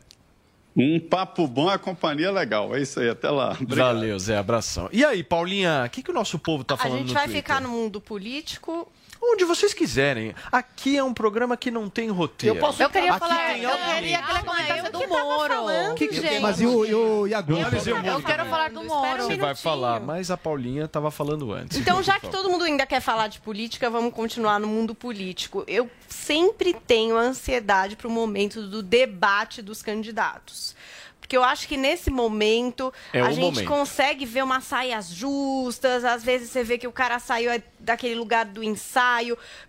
[0.75, 2.75] Um papo bom, a companhia legal.
[2.75, 3.51] É isso aí, até lá.
[3.61, 3.95] Obrigado.
[3.95, 4.37] Valeu, Zé.
[4.37, 4.89] Abração.
[4.91, 7.25] E aí, Paulinha, o que, que o nosso povo tá A falando gente no vai
[7.25, 7.41] Twitter?
[7.43, 8.91] ficar no mundo político.
[9.31, 10.35] Onde vocês quiserem.
[10.51, 12.57] Aqui é um programa que não tem roteiro.
[12.57, 15.95] Eu queria Aqui falar, tem eu queria comentasse do Moro.
[15.95, 16.39] Que que- gente.
[16.41, 17.53] Mas e o- e o Iago?
[17.53, 17.57] Eu,
[18.03, 19.23] Moro quero falar do Moro.
[19.23, 21.77] Você vai falar, mas a Paulinha tava falando antes.
[21.77, 25.63] Então, já que todo mundo ainda quer falar de política, vamos continuar no mundo político.
[25.67, 30.75] Eu sempre tenho ansiedade para o momento do debate dos candidatos.
[31.19, 33.67] Porque eu acho que nesse momento É a gente momento.
[33.67, 37.49] consegue ver umas saias justas, às vezes você vê que o cara saiu
[37.79, 39.12] daquele lugar do ensaio.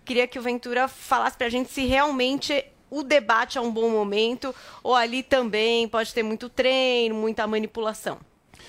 [0.03, 4.53] Queria que o Ventura falasse pra gente se realmente o debate é um bom momento
[4.83, 8.19] ou ali também pode ter muito treino, muita manipulação.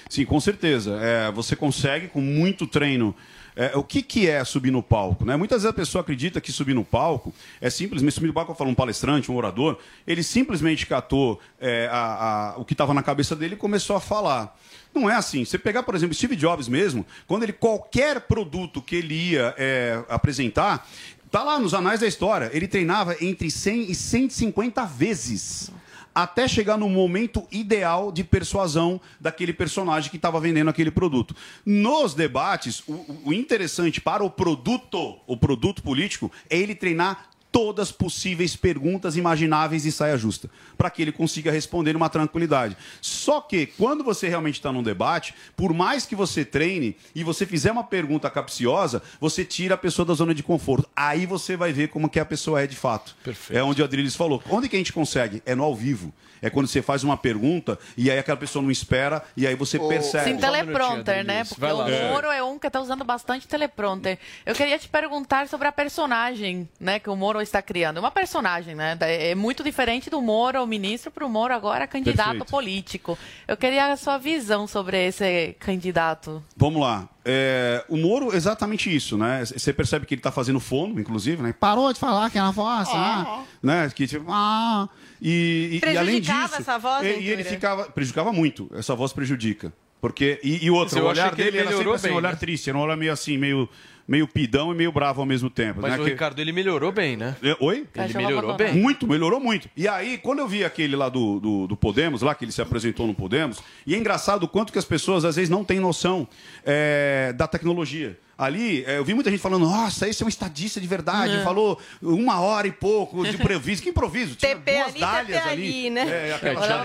[0.08, 0.98] Sim, com certeza.
[1.00, 3.14] É, você consegue, com muito treino.
[3.56, 5.24] É, o que, que é subir no palco?
[5.24, 5.34] Né?
[5.34, 8.56] Muitas vezes a pessoa acredita que subir no palco é simplesmente subir no palco, eu
[8.56, 13.02] falo um palestrante, um orador, ele simplesmente catou é, a- a- o que estava na
[13.02, 14.54] cabeça dele e começou a falar.
[14.94, 15.44] Não é assim.
[15.44, 20.02] Você pegar, por exemplo, Steve Jobs mesmo, quando ele qualquer produto que ele ia é,
[20.08, 20.86] apresentar,
[21.30, 25.70] tá lá nos anais da história, ele treinava entre 100 e 150 vezes
[26.16, 31.36] até chegar no momento ideal de persuasão daquele personagem que estava vendendo aquele produto.
[31.64, 37.90] Nos debates, o, o- interessante para o produto, o produto político, é ele treinar todas
[37.90, 42.76] possíveis perguntas imagináveis e saia justa, para que ele consiga responder numa tranquilidade.
[43.00, 47.46] Só que quando você realmente está num debate, por mais que você treine e você
[47.46, 50.86] fizer uma pergunta capciosa, você tira a pessoa da zona de conforto.
[50.94, 53.16] Aí você vai ver como que a pessoa é de fato.
[53.56, 54.42] É onde o Adriles falou.
[54.50, 55.42] Onde que a gente consegue?
[55.46, 56.12] É no ao vivo.
[56.42, 59.78] É quando você faz uma pergunta e aí aquela pessoa não espera e aí você
[59.78, 60.30] percebe.
[60.30, 61.44] Sim, teleprompter, né?
[61.44, 64.18] Porque o Moro é um que está usando bastante teleprompter.
[64.44, 67.98] Eu queria te perguntar sobre a personagem, né, que o Moro está criando.
[67.98, 68.96] Uma personagem, né?
[69.00, 72.50] É muito diferente do Moro, o ministro, para o Moro agora candidato Perfeito.
[72.50, 73.18] político.
[73.46, 76.42] Eu queria a sua visão sobre esse candidato.
[76.56, 77.08] Vamos lá.
[77.24, 79.44] É, o Moro, exatamente isso, né?
[79.44, 81.52] Você percebe que ele está fazendo fono, inclusive, né?
[81.58, 83.42] Parou de falar aquela voz, ah.
[83.62, 83.90] né?
[83.94, 84.88] Que tipo, ah.
[85.20, 88.70] E, e- e além Prejudicava disso, essa voz, e, e ele ficava prejudicava muito.
[88.74, 91.78] Essa voz prejudica, porque e, e eu o olhar achei que ele dele era sempre
[91.78, 92.38] melhorou assim, um olhar né?
[92.38, 93.68] triste, era um olhar meio assim, meio
[94.08, 95.80] meio pidão e meio bravo ao mesmo tempo.
[95.82, 95.98] Mas né?
[95.98, 97.34] o Que- Ricardo, ele melhorou bem, né?
[97.42, 97.86] é, Oi?
[97.96, 98.72] Ele melhorou bem.
[98.72, 99.68] Muito, melhorou muito.
[99.76, 102.62] E aí, quando eu vi aquele lá do, do, do Podemos, lá que ele se
[102.62, 105.80] apresentou no Podemos, e é engraçado o quanto que as pessoas às vezes não têm
[105.80, 106.28] noção
[106.64, 108.16] é, da tecnologia.
[108.38, 111.42] Ali, é, eu vi muita gente falando, nossa, esse é um estadista de verdade, É.
[111.42, 113.82] falou uma hora e pouco de improviso.
[113.82, 114.34] Que improviso?
[114.34, 115.62] Tinha TP duas ali, dálias TP ali.
[115.68, 116.02] ali, né?
[116.28, 116.66] É, aquela- cá,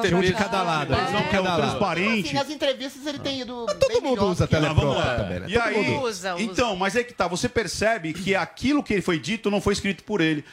[0.00, 0.08] TPs.
[0.10, 1.62] pra Um de cada lado, um de que é lado.
[1.62, 2.26] transparente.
[2.26, 3.66] Assim, nas entrevistas ele tem ido.
[3.78, 5.14] Todo mundo usa teleprompter Vamos lá.
[5.14, 5.46] também, né?
[5.48, 6.42] E Todo aí, mundo Usa, usa.
[6.42, 10.02] então, mas é que tá, você percebe que aquilo que foi dito não foi escrito
[10.02, 10.44] por ele,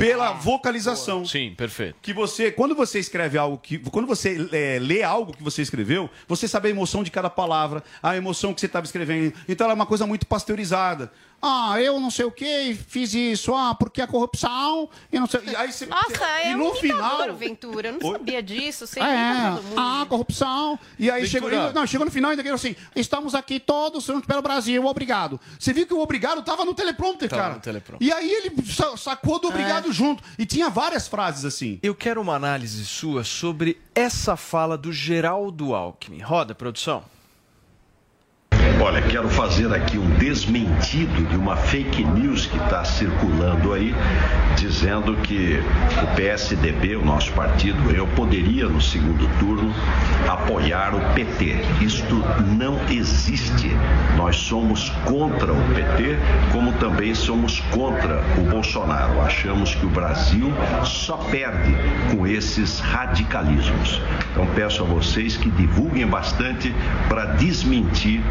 [0.00, 1.24] pela vocalização.
[1.24, 1.96] Sim, perfeito.
[2.00, 6.08] Que você, quando você escreve algo que, quando você é, lê algo que você escreveu,
[6.26, 9.34] você sabe a emoção de cada palavra, a emoção que você estava escrevendo.
[9.48, 11.12] Então ela é uma coisa muito pasteurizada.
[11.42, 15.40] Ah, eu não sei o que, fiz isso, ah, porque a corrupção, e não sei.
[15.46, 17.34] E aí você, Nossa, e é no um final.
[17.34, 17.88] Ventura.
[17.88, 18.86] Eu não sabia disso.
[18.86, 19.04] Você é,
[19.76, 20.78] ah, corrupção.
[20.98, 21.54] E aí Ventura.
[21.56, 25.40] chegou, não, chegou no final e ainda assim, estamos aqui todos juntos pelo Brasil, obrigado.
[25.58, 27.54] Você viu que o obrigado tava no teleprompter, Tava cara.
[27.54, 28.06] no teleprompter.
[28.06, 30.22] E aí ele sa- sacou do obrigado junto.
[30.38, 31.78] E tinha várias frases assim.
[31.82, 36.20] Eu quero uma análise sua sobre essa fala do Geraldo Alckmin.
[36.20, 37.02] Roda, produção.
[38.82, 43.94] Olha, quero fazer aqui um desmentido de uma fake news que está circulando aí,
[44.56, 45.62] dizendo que
[46.02, 49.70] o PSDB, o nosso partido, eu poderia no segundo turno
[50.26, 51.56] apoiar o PT.
[51.82, 52.24] Isto
[52.56, 53.70] não existe.
[54.16, 56.16] Nós somos contra o PT,
[56.50, 59.20] como também somos contra o Bolsonaro.
[59.20, 60.50] Achamos que o Brasil
[60.84, 61.76] só perde
[62.10, 64.00] com esses radicalismos.
[64.32, 66.74] Então peço a vocês que divulguem bastante
[67.10, 68.22] para desmentir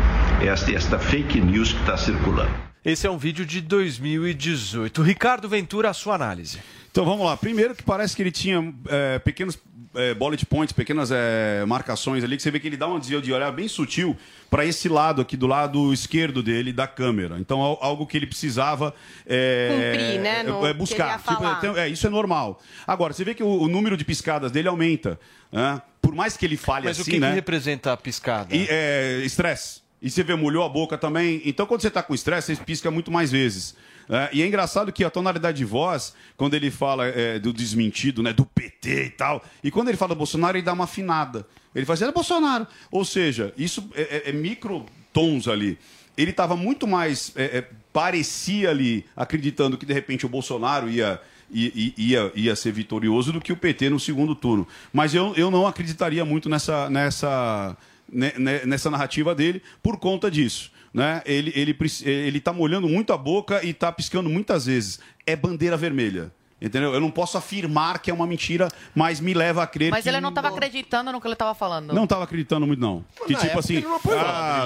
[0.41, 2.51] esta, esta fake news que está circulando.
[2.83, 5.01] Esse é um vídeo de 2018.
[5.01, 6.59] Ricardo Ventura, a sua análise.
[6.91, 7.35] Então vamos lá.
[7.35, 9.57] Primeiro que parece que ele tinha é, pequenos
[9.95, 13.21] é, bullet points, pequenas é, marcações ali, que você vê que ele dá um desvio
[13.21, 14.15] de olhar bem sutil
[14.49, 17.37] para esse lado aqui, do lado esquerdo dele, da câmera.
[17.37, 18.93] Então, al- algo que ele precisava
[19.27, 21.03] é, Cumprir, né, no- é, que buscar.
[21.05, 21.57] ele ia falar.
[21.57, 22.61] então, é, isso é normal.
[22.87, 25.19] Agora, você vê que o, o número de piscadas dele aumenta.
[25.51, 25.81] né?
[26.01, 27.29] por mais que ele fale Mas assim, o que, né?
[27.29, 28.47] que representa a piscada?
[28.51, 29.81] É, estresse.
[30.01, 31.41] E você vê, molhou a boca também.
[31.45, 33.75] Então, quando você tá com estresse, você pisca muito mais vezes.
[34.09, 38.23] É, e é engraçado que a tonalidade de voz, quando ele fala é, do desmentido,
[38.23, 41.45] né, do PT e tal, e quando ele fala Bolsonaro, ele dá uma afinada.
[41.75, 42.65] Ele faz, é Bolsonaro.
[42.89, 45.77] Ou seja, isso é, é, é microtons ali.
[46.17, 47.31] Ele estava muito mais.
[47.35, 51.19] é, é, parecia ali, acreditando que de repente o Bolsonaro ia.
[51.51, 54.67] Ia, ia ser vitorioso do que o PT no segundo turno.
[54.93, 57.75] Mas eu, eu não acreditaria muito nessa, nessa, ne- ne-
[58.11, 60.71] nessa narrativa dele por conta disso.
[60.93, 61.21] Né?
[61.25, 64.99] Ele ele preci- ele está molhando muito a boca e está piscando muitas vezes.
[65.25, 66.31] É bandeira vermelha.
[66.61, 66.93] Entendeu?
[66.93, 70.09] Eu não posso afirmar que é uma mentira, mas me leva a crer Mas que
[70.09, 71.93] ele não estava acreditando no que ele estava falando.
[71.93, 73.05] não estava acreditando muito, não.
[73.25, 73.75] Que Na tipo assim.
[73.77, 74.19] ele não apoiou.
[74.19, 74.65] ah,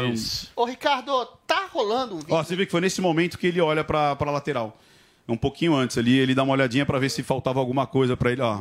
[0.55, 2.33] Ô, Ricardo, tá rolando um vídeo.
[2.33, 4.75] Ó, você vê que foi nesse momento que ele olha pra, pra lateral.
[5.25, 8.29] Um pouquinho antes ali, ele dá uma olhadinha pra ver se faltava alguma coisa pra
[8.29, 8.59] ele, ó.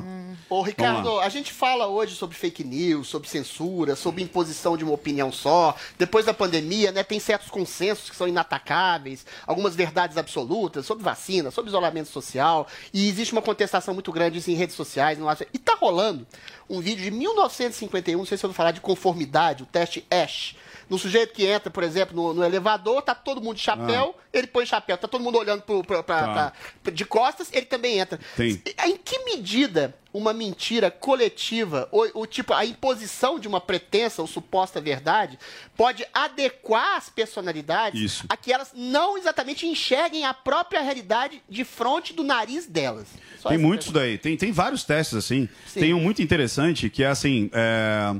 [0.48, 4.92] Ô, Ricardo, a gente fala hoje sobre fake news, sobre censura, sobre imposição de uma
[4.92, 5.74] opinião só.
[5.98, 11.50] Depois da pandemia, né, tem certos consensos que são inatacáveis, algumas verdades absolutas sobre vacina,
[11.50, 15.18] sobre isolamento social, e existe uma contestação muito grande isso em redes sociais.
[15.18, 15.26] No...
[15.52, 16.24] E tá rolando
[16.70, 20.54] um vídeo de 1951, não sei se eu vou falar de conformidade, o teste ASH.
[20.92, 24.46] No sujeito que entra, por exemplo, no, no elevador, tá todo mundo de chapéu, ele
[24.46, 26.52] põe chapéu, tá todo mundo olhando pro, pra- pra- Tá.
[26.82, 28.20] pra- de costas, ele também entra.
[28.36, 28.62] Tem.
[28.84, 34.28] Em que medida uma mentira coletiva, ou, ou, tipo a imposição de uma pretensa ou
[34.28, 35.38] suposta verdade,
[35.74, 38.24] pode adequar as personalidades Isso.
[38.28, 43.08] a que elas não exatamente enxerguem a própria realidade de frente do nariz delas?
[43.40, 44.18] Só Tem muitos daí.
[44.18, 45.48] Tem, tem vários testes, assim.
[45.66, 45.80] Sim.
[45.80, 48.14] Tem um muito interessante que é assim: é,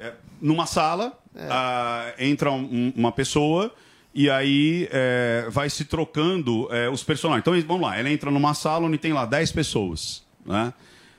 [0.00, 1.46] é, numa sala, É.
[1.50, 3.72] ah, entra um- uma pessoa.
[4.12, 7.42] E aí é, vai se trocando é, os personagens.
[7.42, 10.24] Então, vamos lá, ela entra numa sala onde tem lá 10 pessoas.
[10.44, 10.72] Né?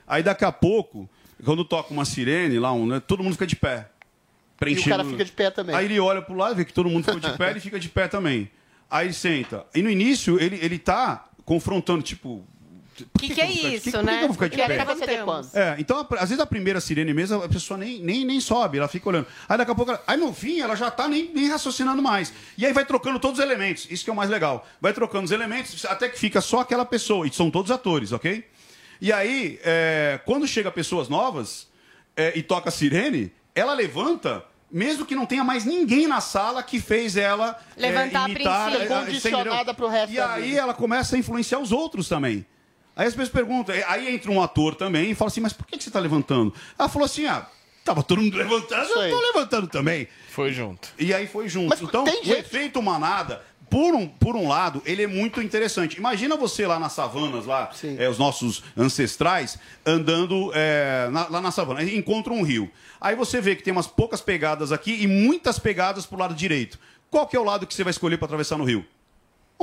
[0.06, 1.08] Aí daqui a pouco,
[1.42, 3.88] quando toca uma sirene lá, um, né, todo mundo fica de pé.
[4.66, 5.74] E o cara fica de pé também.
[5.74, 7.88] Aí ele olha pro lado, vê que todo mundo ficou de pé, ele fica de
[7.88, 8.50] pé também.
[8.90, 9.64] Aí ele senta.
[9.74, 12.44] E no início, ele, ele tá confrontando, tipo.
[13.14, 14.16] O que, que é eu vou ficar de- isso, por que que né?
[14.22, 14.74] eu vou ficar de Que pé?
[15.56, 15.60] é.
[15.60, 18.78] É, então a- às vezes a primeira sirene mesmo, a pessoa nem, nem, nem sobe,
[18.78, 19.26] ela fica olhando.
[19.48, 22.32] Aí daqui a pouco, ela, aí no fim, ela já tá nem, nem raciocinando mais.
[22.56, 24.66] E aí vai trocando todos os elementos, isso que é o mais legal.
[24.80, 28.44] Vai trocando os elementos até que fica só aquela pessoa, e são todos atores, ok?
[29.00, 31.66] E aí, é, quando chega pessoas novas
[32.16, 34.44] é, e toca a sirene, ela levanta.
[34.74, 38.70] Mesmo que não tenha mais ninguém na sala que fez ela é, Levantar a imitar,
[38.70, 38.94] princípio.
[38.94, 39.74] é, é, Condicionada entendeu?
[39.74, 40.60] pro resto E aí vida.
[40.62, 42.46] ela começa a influenciar os outros também.
[42.96, 45.76] Aí as pessoas perguntam, aí entra um ator também e fala assim, mas por que
[45.78, 46.52] que você está levantando?
[46.78, 47.46] Ela falou assim, ah,
[47.84, 50.08] tava todo mundo levantando, eu tô levantando também.
[50.30, 50.88] Foi junto.
[50.98, 51.70] E aí foi junto.
[51.88, 55.96] então, o efeito manada, por um, por um lado, ele é muito interessante.
[55.96, 61.50] Imagina você lá nas savanas, lá, é, os nossos ancestrais, andando é, na- lá na
[61.50, 62.70] savana, e encontra um rio.
[63.00, 66.78] Aí você vê que tem umas poucas pegadas aqui e muitas pegadas pro lado direito.
[67.10, 68.84] Qual que é o lado que você vai escolher para atravessar no rio?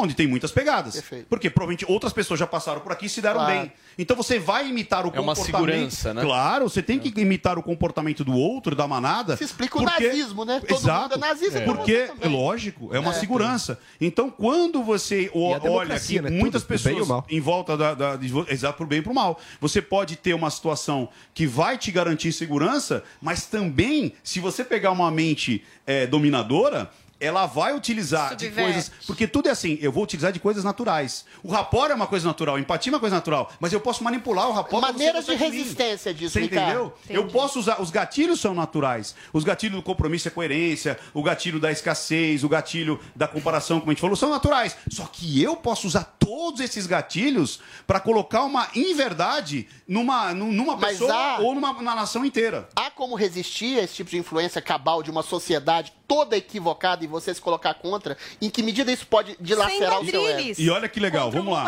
[0.02, 1.04] Onde tem muitas pegadas.
[1.30, 3.60] Porque provavelmente outras pessoas já passaram por aqui e se deram Claro.
[3.62, 3.72] bem.
[3.98, 5.46] Então você vai imitar o É uma comportamento.
[5.92, 6.22] segurança, né?
[6.22, 9.36] Claro, você tem que imitar o comportamento do outro, da manada.
[9.36, 10.62] Se explica o porque- nazismo, né?
[10.66, 11.02] Todo Exato.
[11.02, 13.14] mundo é nazista, como Porque, lógico, é uma É.
[13.20, 13.78] segurança.
[14.00, 16.30] Então, quando você o- olha que né?
[16.30, 19.40] muitas Tudo, o pessoas em volta da, da de exato pro bem e pro mal,
[19.60, 24.92] você pode ter uma situação que vai te garantir segurança, mas também, se você pegar
[24.92, 26.90] uma mente eh, dominadora,
[27.20, 28.72] ela vai utilizar de Subverte.
[28.74, 28.92] coisas.
[29.06, 31.26] Porque tudo é assim, eu vou utilizar de coisas naturais.
[31.44, 34.04] O rapor é uma coisa natural, a empatia é uma coisa natural, mas eu posso
[34.04, 36.68] manipular o rapor Maneiras de resistência disso, Você Ricardo.
[36.70, 36.94] entendeu?
[37.10, 37.82] Eu posso usar.
[37.82, 39.16] Os gatilhos são naturais.
[39.34, 43.92] Os gatilhos do compromisso e coerência, o gatilho da escassez, o gatilho da comparação, como
[43.92, 44.76] a gente falou, são naturais.
[44.90, 50.78] Só que eu posso usar todos esses gatilhos para colocar uma inverdade numa, nu- numa
[50.78, 52.68] pessoa há- ou numa, na nação inteira.
[52.76, 57.08] Há como resistir a esse tipo de influência cabal de uma sociedade toda equivocada e
[57.08, 58.18] você se colocar contra?
[58.42, 60.56] Em que medida isso pode dilacerar o seu ego?
[60.60, 61.64] E olha que legal, vamos lá.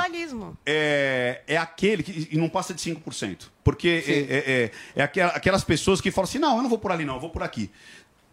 [0.66, 3.50] é, é aquele que e não passa de 5%.
[3.64, 6.80] Porque é, é, é, é aquela- aquelas pessoas que falam assim: não, eu não vou
[6.80, 7.70] por ali, não, eu vou por aqui.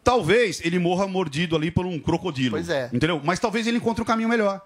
[0.03, 2.53] Talvez ele morra mordido ali por um crocodilo.
[2.53, 2.89] Pois é.
[2.93, 3.21] Entendeu?
[3.23, 4.63] Mas talvez ele encontre um caminho melhor.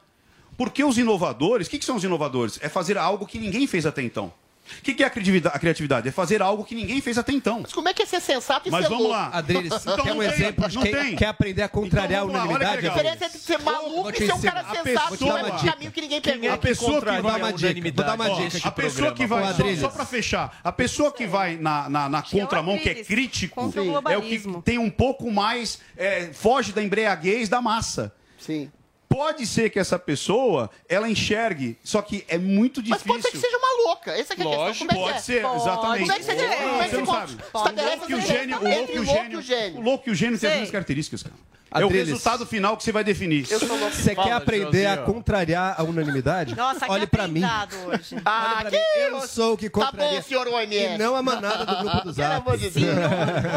[0.57, 2.61] Porque os inovadores, o que, que são os inovadores?
[2.63, 4.33] É fazer algo que ninguém fez até então.
[4.79, 5.57] O que, que é a criatividade?
[5.57, 6.09] a criatividade?
[6.09, 7.61] É fazer algo que ninguém fez até então.
[7.63, 9.19] Mas como é que é ser sensato e Mas ser vamos louco?
[9.19, 9.31] lá.
[9.33, 11.17] Adriles, Então quer um tem, exemplo de não quem tem.
[11.17, 12.83] quer aprender a contrariar Então a vamos lá, olha que unanimidade?
[12.83, 12.93] legal.
[12.93, 15.51] A diferença entre ser maluco e ser um cara A sensato pessoa- que dar vai
[15.51, 16.49] uma caminho que ninguém Quem pegou.
[16.49, 19.43] é A pessoa que vai uma dica, vou dar uma dica A pessoa que vai,
[19.43, 19.81] Ô, só, Adriles.
[19.81, 23.55] só pra fechar, a pessoa que vai na, na, na contramão, que é Adriles, crítico,
[23.55, 23.93] contra o é o que
[24.39, 24.63] globalismo.
[24.63, 28.13] tem um pouco mais, é, foge da embriaguez da massa.
[28.39, 28.71] Sim.
[29.09, 33.07] Pode ser que essa pessoa, ela enxergue, só que é muito Mas difícil.
[33.09, 34.11] pode ser que seja maluco louca.
[34.13, 34.75] Essa que é a questão.
[34.75, 35.21] Como é que pode é?
[35.21, 36.01] ser, exatamente.
[36.01, 37.33] Como é que você, como é que você sabe.
[37.55, 39.79] estabelece O louco e gênio, o louco e o louco gênio, o gênio.
[39.79, 41.35] o louco e o gênio tem as mesmas características, cara.
[41.75, 42.09] É o Adriles.
[42.09, 43.51] resultado final que você vai definir.
[43.51, 43.95] Eu sou louco.
[43.97, 46.55] Você quer aprender a contrariar a unanimidade?
[46.55, 47.41] Nossa, Olhe que pra mim.
[47.87, 48.15] hoje.
[48.27, 50.21] Ah, Olha pra mim, eu sou o que Tá contraria.
[50.21, 50.95] bom, senhor OMS.
[50.95, 52.35] E não a manada do grupo do Pelo Zap.
[52.47, 52.95] amor de Deus.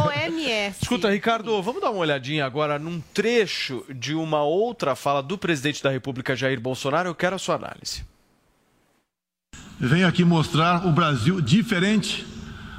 [0.06, 0.78] OMS.
[0.82, 5.84] Escuta, Ricardo, vamos dar uma olhadinha agora num trecho de uma outra fala do presidente
[5.84, 7.10] da República, Jair Bolsonaro.
[7.10, 8.04] Eu quero a sua análise.
[9.80, 12.26] Venho aqui mostrar o Brasil diferente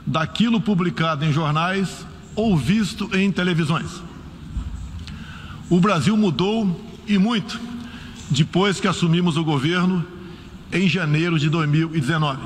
[0.06, 4.02] daquilo publicado em jornais ou visto em televisões.
[5.68, 7.60] O Brasil mudou e muito
[8.30, 10.04] depois que assumimos o governo
[10.72, 12.40] em janeiro de 2019.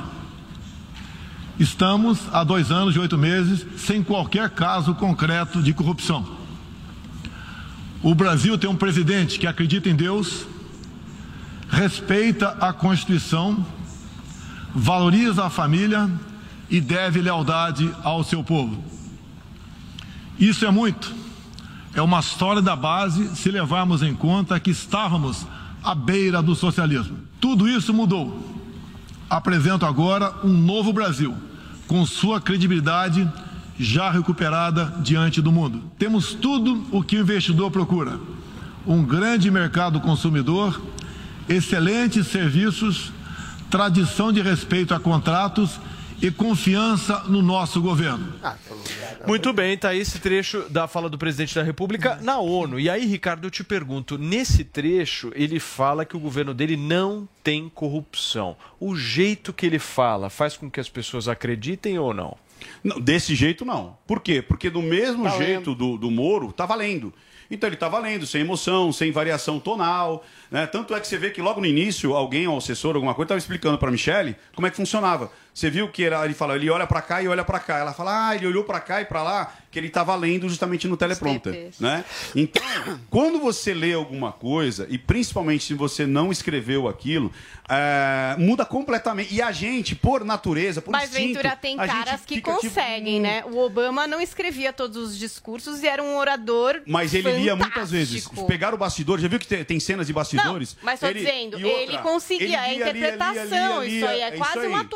[1.58, 6.38] Estamos há dois anos e oito meses sem qualquer caso concreto de corrupção.
[8.02, 10.46] O Brasil tem um presidente que acredita em Deus,
[11.68, 13.64] respeita a Constituição,
[14.74, 16.10] valoriza a família
[16.68, 18.82] e deve lealdade ao seu povo.
[20.38, 21.12] Isso é muito.
[21.92, 25.46] É uma história da base se levarmos em conta que estávamos
[25.82, 27.18] à beira do socialismo.
[27.40, 28.48] Tudo isso mudou.
[29.28, 31.34] Apresento agora um novo Brasil,
[31.86, 33.28] com sua credibilidade
[33.78, 35.82] já recuperada diante do mundo.
[35.98, 38.20] Temos tudo o que o investidor procura:
[38.86, 40.80] um grande mercado consumidor,
[41.48, 43.12] excelentes serviços,
[43.70, 45.78] tradição de respeito a contratos
[46.20, 48.34] e confiança no nosso governo.
[49.26, 52.78] Muito bem, tá aí esse trecho da fala do presidente da República na ONU.
[52.78, 57.28] E aí, Ricardo, eu te pergunto, nesse trecho ele fala que o governo dele não
[57.42, 58.56] tem corrupção.
[58.78, 62.36] O jeito que ele fala faz com que as pessoas acreditem ou não?
[62.84, 63.96] Não, desse jeito não.
[64.06, 64.42] Por quê?
[64.42, 67.14] Porque do mesmo Tá jeito do, do Moro, tá valendo.
[67.50, 70.24] Então ele tá valendo, sem emoção, sem variação tonal.
[70.50, 70.66] Né?
[70.66, 73.38] Tanto é que você vê que logo no início, alguém, um assessor, alguma coisa, estava
[73.38, 75.32] explicando para Michelle como é que funcionava.
[75.52, 77.78] Você viu que era, ele fala, ele olha para cá e olha para cá.
[77.78, 80.86] Ela fala, ah, ele olhou para cá e para lá, que ele estava lendo justamente
[80.88, 81.70] no teleprompter.
[81.78, 82.04] Né?
[82.34, 82.62] Então,
[83.10, 87.32] quando você lê alguma coisa, e principalmente se você não escreveu aquilo,
[87.68, 89.32] é, muda completamente.
[89.34, 93.20] E a gente, por natureza, por Mas instinto, Ventura tem a caras que tipo, conseguem,
[93.20, 93.44] né?
[93.44, 96.82] O Obama não escrevia todos os discursos e era um orador.
[96.86, 98.24] Mas ele lia muitas vezes.
[98.24, 98.46] fantástico.
[98.46, 100.74] Pegar o bastidor, já viu que tem, tem cenas de bastidores?
[100.76, 103.98] Não, mas tô Ele- dizendo, outra, ele conseguia, ele é lia, lia, interpretação, lia, lia,
[103.98, 104.86] isso aí é lia, quase isso uma aí.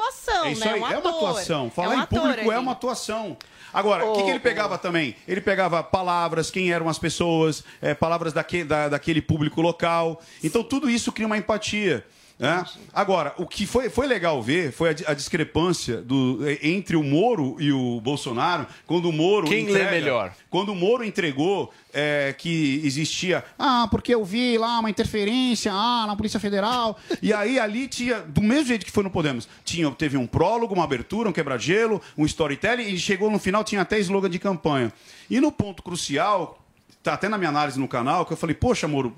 [0.46, 0.72] Atuação, É isso né?
[0.72, 1.70] aí, Um é uma atuação.
[1.70, 3.36] Falar É um em público é uma atuação.
[3.72, 5.16] Agora, o que, que ele pegava também?
[5.26, 10.20] Ele pegava palavras, quem eram as pessoas, é, palavras daque, da- daquele público local.
[10.44, 12.04] Então, tudo isso cria uma empatia.
[12.38, 12.64] Né?
[12.92, 17.56] Agora, o que foi, foi legal ver foi a, a discrepância do, entre o Moro
[17.60, 19.46] e o Bolsonaro, quando o Moro.
[19.46, 20.34] Quem lê melhor?
[20.50, 23.44] Quando o Moro entregou é, que existia.
[23.56, 26.98] Ah, porque eu vi lá uma interferência ah, na Polícia Federal.
[27.22, 30.74] e aí ali tinha, do mesmo jeito que foi no Podemos, tinha, teve um prólogo,
[30.74, 34.92] uma abertura, um quebra-gelo, um storytelling, e chegou no final, tinha até slogan de campanha.
[35.30, 36.58] E no ponto crucial,
[37.00, 39.14] tá até na minha análise no canal, que eu falei, poxa, Moro,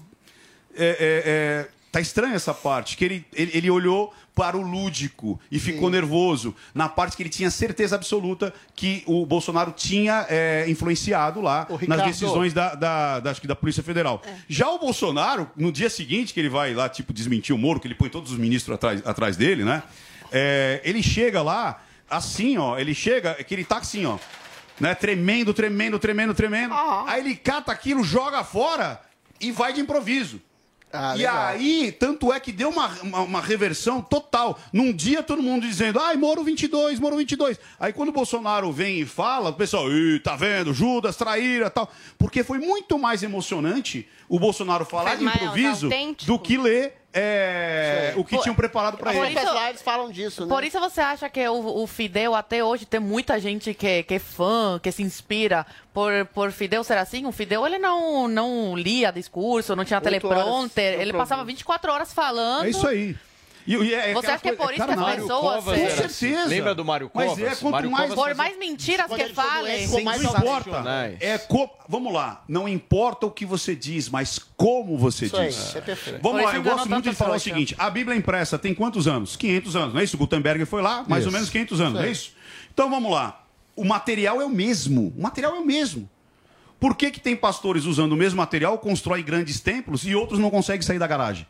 [0.76, 5.40] é, é, é, tá estranha essa parte, que ele, ele, ele olhou para o lúdico
[5.50, 10.66] e ficou nervoso na parte que ele tinha certeza absoluta que o Bolsonaro tinha é,
[10.68, 14.20] influenciado lá nas decisões da, da, da, acho que da Polícia Federal.
[14.46, 17.86] Já o Bolsonaro, no dia seguinte que ele vai lá, tipo, desmentir o Moro, que
[17.86, 19.82] ele põe todos os ministros atrás, atrás dele, né?
[20.30, 24.18] É, ele chega lá, assim, ó, ele chega, que ele tá assim, ó,
[24.78, 24.94] né?
[24.94, 26.74] Tremendo, tremendo, tremendo, tremendo.
[27.06, 29.00] Aí ele cata aquilo, joga fora
[29.40, 30.42] e vai de improviso.
[30.92, 31.46] E legal.
[31.48, 34.58] aí, tanto é que deu uma, uma, uma reversão total.
[34.72, 37.58] Num dia, todo mundo dizendo, ai, Moro 22, Moro 22.
[37.78, 41.90] Aí, quando o Bolsonaro vem e fala, o pessoal, Ih, tá vendo, Judas, traíra tal.
[42.16, 45.88] Porque foi muito mais emocionante o Bolsonaro falar de improviso
[46.26, 49.38] do que ler é, o que Por- tinham preparado para por ele.
[49.38, 50.48] isso- Eles falam disso, né?
[50.54, 54.14] Por isso você acha que o, o Fidel até hoje tem muita gente que, que
[54.14, 57.24] é fã, que se inspira por, por Fidel ser assim?
[57.26, 62.66] O Fidel ele não, não lia discurso, não tinha teleprompter, ele passava 24 horas falando.
[62.66, 63.16] É isso aí.
[63.66, 65.86] E, e é Você acha que é por isso que cara, as pessoas- Covas Com
[65.86, 66.04] certeza.
[66.06, 66.48] assim.
[66.48, 67.44] Lembra do Mário Mas Covas?
[67.44, 68.14] é, quanto Mário mais...
[68.14, 69.86] Por mais mentiras que falem.
[69.88, 71.16] Sim, não importa.
[71.20, 71.68] É co...
[71.88, 72.44] Vamos lá.
[72.48, 75.76] Não importa o que você diz, mas como você Isso diz.
[75.76, 76.20] é perfeito.
[76.22, 79.36] Vamos lá, eu gosto muito de falar o seguinte: a Bíblia impressa tem quantos anos?
[79.36, 80.16] 500 anos, não é isso?
[80.16, 81.28] Gutenberg foi lá, mais Isso.
[81.28, 82.32] ou menos 500 anos, não é isso?
[82.72, 83.44] Então vamos lá.
[83.74, 85.12] O material é o mesmo.
[85.16, 86.08] O material é o mesmo.
[86.78, 90.50] Por que, que tem pastores usando o mesmo material, constrói grandes templos e outros não
[90.50, 91.46] conseguem sair da garagem?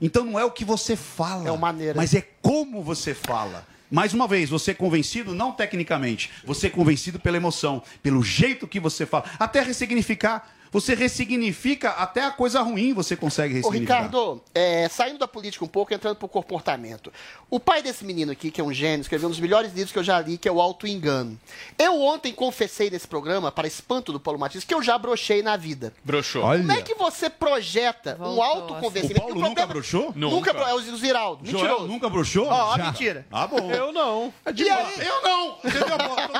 [0.00, 1.94] Então não é o que você fala, é maneira.
[1.96, 3.66] mas é como você fala.
[3.90, 8.66] Mais uma vez, você é convencido não tecnicamente, você é convencido pela emoção, pelo jeito
[8.66, 13.96] que você fala, até ressignificar Você ressignifica até a coisa ruim, você consegue Ô, ressignificar.
[14.02, 17.12] Ricardo, é, saindo da política um pouco, entrando pro comportamento.
[17.48, 19.98] O pai desse menino aqui, que é um gênio, escreveu um dos melhores livros que
[19.98, 21.38] eu já li, que é o Auto Engano.
[21.78, 25.56] Eu ontem confessei nesse programa, para espanto do Paulo Matias, que eu já brochei na
[25.56, 25.92] vida.
[26.04, 26.42] Broxou.
[26.42, 29.20] Como é que você projeta um autoconvencimento?
[29.26, 30.12] O Paulo E nunca broxou?
[30.14, 31.46] Nunca, bro- é o Ziraldo.
[31.48, 31.86] Joel Mentiroso.
[31.88, 32.46] nunca broxou?
[32.48, 33.26] Ó, mentira.
[33.30, 33.70] Ah, bom.
[33.70, 34.32] Eu não.
[34.54, 35.06] E aí?
[35.06, 35.56] Eu não!
[35.62, 36.32] Você viu a voz, ó?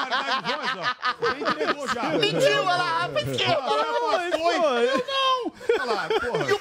[1.94, 2.02] Já.
[2.18, 3.46] Mentiu, olha lá, mentiu.
[3.46, 5.52] Eu não!
[5.80, 6.44] Olha lá, porra.
[6.48, 6.58] E o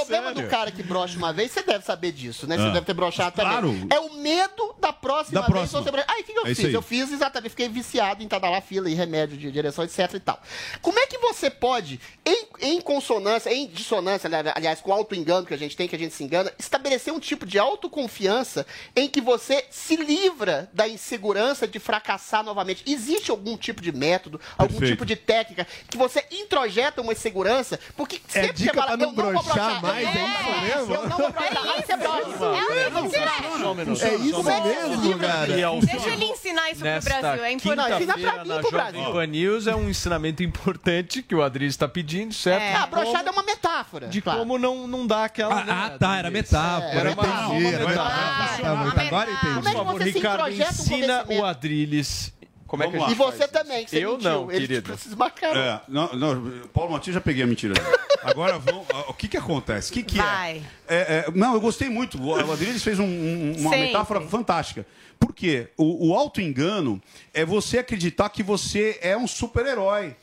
[0.00, 0.42] problema, falando o problema sério.
[0.48, 2.56] do cara que brocha uma vez, você deve saber disso, né?
[2.56, 2.70] Você Ah.
[2.70, 3.52] deve ter brochado também.
[3.52, 3.86] Claro.
[3.90, 4.69] É o medo
[5.00, 5.82] próxima Da vez próxima.
[5.82, 6.10] você brochar.
[6.14, 6.64] Aí o que, que eu É fiz?
[6.64, 6.72] aí.
[6.74, 10.20] Eu fiz exatamente, fiquei viciado em estar lá fila e remédio de direção, etc e
[10.20, 10.40] tal.
[10.82, 15.46] Como é que você pode, em, em consonância, em dissonância, ali- aliás, com o auto-engano
[15.46, 19.08] que a gente tem, que a gente se engana, estabelecer um tipo de autoconfiança em
[19.08, 22.82] que você se livra da insegurança de fracassar novamente?
[22.86, 24.92] Existe algum tipo de método, algum Perfeito.
[24.92, 27.78] tipo de técnica que você introjeta uma insegurança?
[27.96, 29.82] Porque É sempre dica você fala, pra não eu não vou broxar.
[29.82, 30.94] mais, é isso mesmo?
[30.94, 31.66] Eu não vou broxar.
[31.66, 32.20] Aí você brocha.
[32.20, 34.02] É Só um minuto.
[34.04, 34.99] É isso minuto.
[35.00, 35.56] Mesmo, cara.
[35.56, 37.98] E ao Deixa ele ensinar isso pro Brasil, é importante.
[37.98, 42.62] quinta-feira na Jovem Pan News é um ensinamento importante que o Adriles está pedindo, certo?
[42.62, 42.74] É.
[42.74, 44.08] Ah, brochada é uma metáfora.
[44.08, 44.38] De claro.
[44.38, 45.60] como não, não dá aquela...
[45.60, 47.00] Ah, ah, tá, era metáfora.
[47.00, 48.90] Era uma, entendi, uma metáfora.
[48.92, 49.54] Tá agora eu entendi.
[49.54, 52.32] Por favor, Ricardo, ensina o Adriles
[52.70, 53.20] como é que a Vamos gente.
[53.20, 54.30] E você também, que você Eu mentiu.
[54.30, 54.96] não, Ele querido.
[54.96, 55.60] te desmarcaram.
[55.60, 57.74] É, não, não, Paulo Matias já peguei a mentira.
[57.74, 57.86] dele.
[58.22, 58.86] Agora vamos.
[59.08, 59.90] O que que acontece?
[59.90, 60.62] O que, que Vai.
[60.86, 60.94] é?
[60.96, 62.16] É, é, Não, eu gostei muito.
[62.22, 63.86] O Adriles fez um- um- uma Sempre.
[63.88, 64.86] metáfora fantástica.
[65.18, 65.68] Por quê?
[65.76, 67.02] O, o auto-engano
[67.34, 70.14] é você acreditar que você é um super-herói.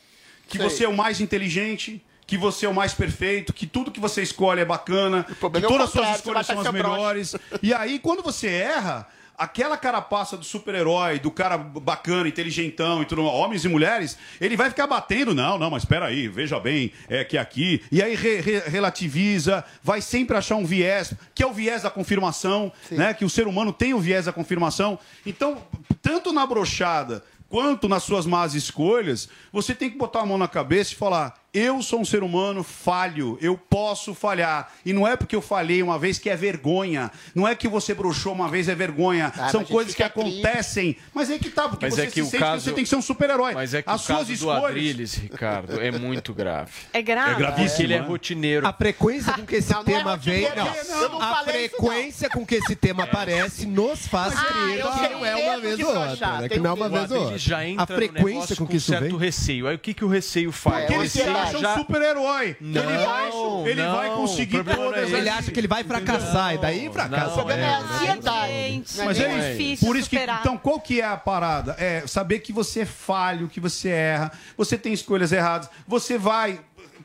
[0.47, 0.69] Que Sei.
[0.69, 2.01] você é o mais inteligente.
[2.25, 5.65] Que você é o mais perfeito, que tudo que você escolhe é bacana, que problema
[5.65, 6.97] é o todas as suas contrário, você vai escolhas são achar as que é broxa.
[6.97, 7.35] melhores.
[7.63, 9.07] E aí, quando você erra,
[9.37, 14.69] aquela carapaça do super-herói, do cara bacana, inteligentão e tudo, homens e mulheres, ele vai
[14.69, 15.35] ficar batendo.
[15.35, 17.83] Não, não, mas espera aí, veja bem, é que aqui.
[17.91, 21.89] E aí re- re- relativiza, vai sempre achar um viés, que é o viés da
[21.91, 23.13] confirmação, né?
[23.13, 24.97] Que o ser humano tem o viés da confirmação.
[25.25, 25.61] Então,
[26.01, 30.47] tanto na brochada quanto nas suas más escolhas, você tem que botar a mão na
[30.47, 34.71] cabeça e falar: eu sou um ser humano falho, eu posso falhar.
[34.85, 37.11] E não é porque eu falhei uma vez que é vergonha.
[37.33, 39.31] Não é que você broxou uma vez é vergonha.
[39.37, 40.97] Ah, São coisas que acontecem.
[41.13, 42.71] Mas é que tá, porque Mas você é que se o sente caso- que você
[42.73, 43.53] tem que ser um super-herói.
[43.53, 44.63] Mas é que As o suas caso do escolhas.
[44.65, 46.71] Adriles, Ricardo, é muito grave.
[46.93, 47.31] É grave.
[47.31, 47.67] É gravíssimo.
[47.69, 48.67] Porque ele é rotineiro.
[48.67, 50.47] A frequência com que esse Não, não é tema vem.
[50.55, 55.07] Não, não a frequência com que esse tema aparece nos faz Ah, crer eu que
[55.09, 56.41] não é uma vez ou outra.
[56.41, 56.49] né?
[56.49, 57.37] Que não é uma vez ou Ele outra.
[57.37, 59.17] já entra A frequência negócio com que isso certo vem.
[59.17, 59.67] receio.
[59.67, 60.85] Aí o que, que o receio faz?
[60.85, 61.09] Porque O ele
[61.47, 62.57] acha já- um super-herói.
[62.61, 63.31] Ele vai,
[63.69, 65.11] ele não, vai conseguir é todas.
[65.13, 67.31] Ele acha que ele vai fracassar, e daí fracassa.
[67.31, 67.93] O problema é a mesmo.
[67.95, 68.51] ansiedade.
[68.53, 71.75] Gente, Mas é é difícil Por isso que, então, qual que é a parada?
[71.79, 76.59] É saber que você é falho, que você erra, você tem escolhas erradas, você vai.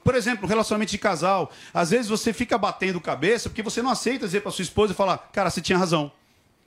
[0.05, 1.51] Por exemplo, relacionamento de casal.
[1.73, 4.97] Às vezes você fica batendo cabeça porque você não aceita dizer pra sua esposa e
[4.97, 6.11] falar, cara, você tinha razão.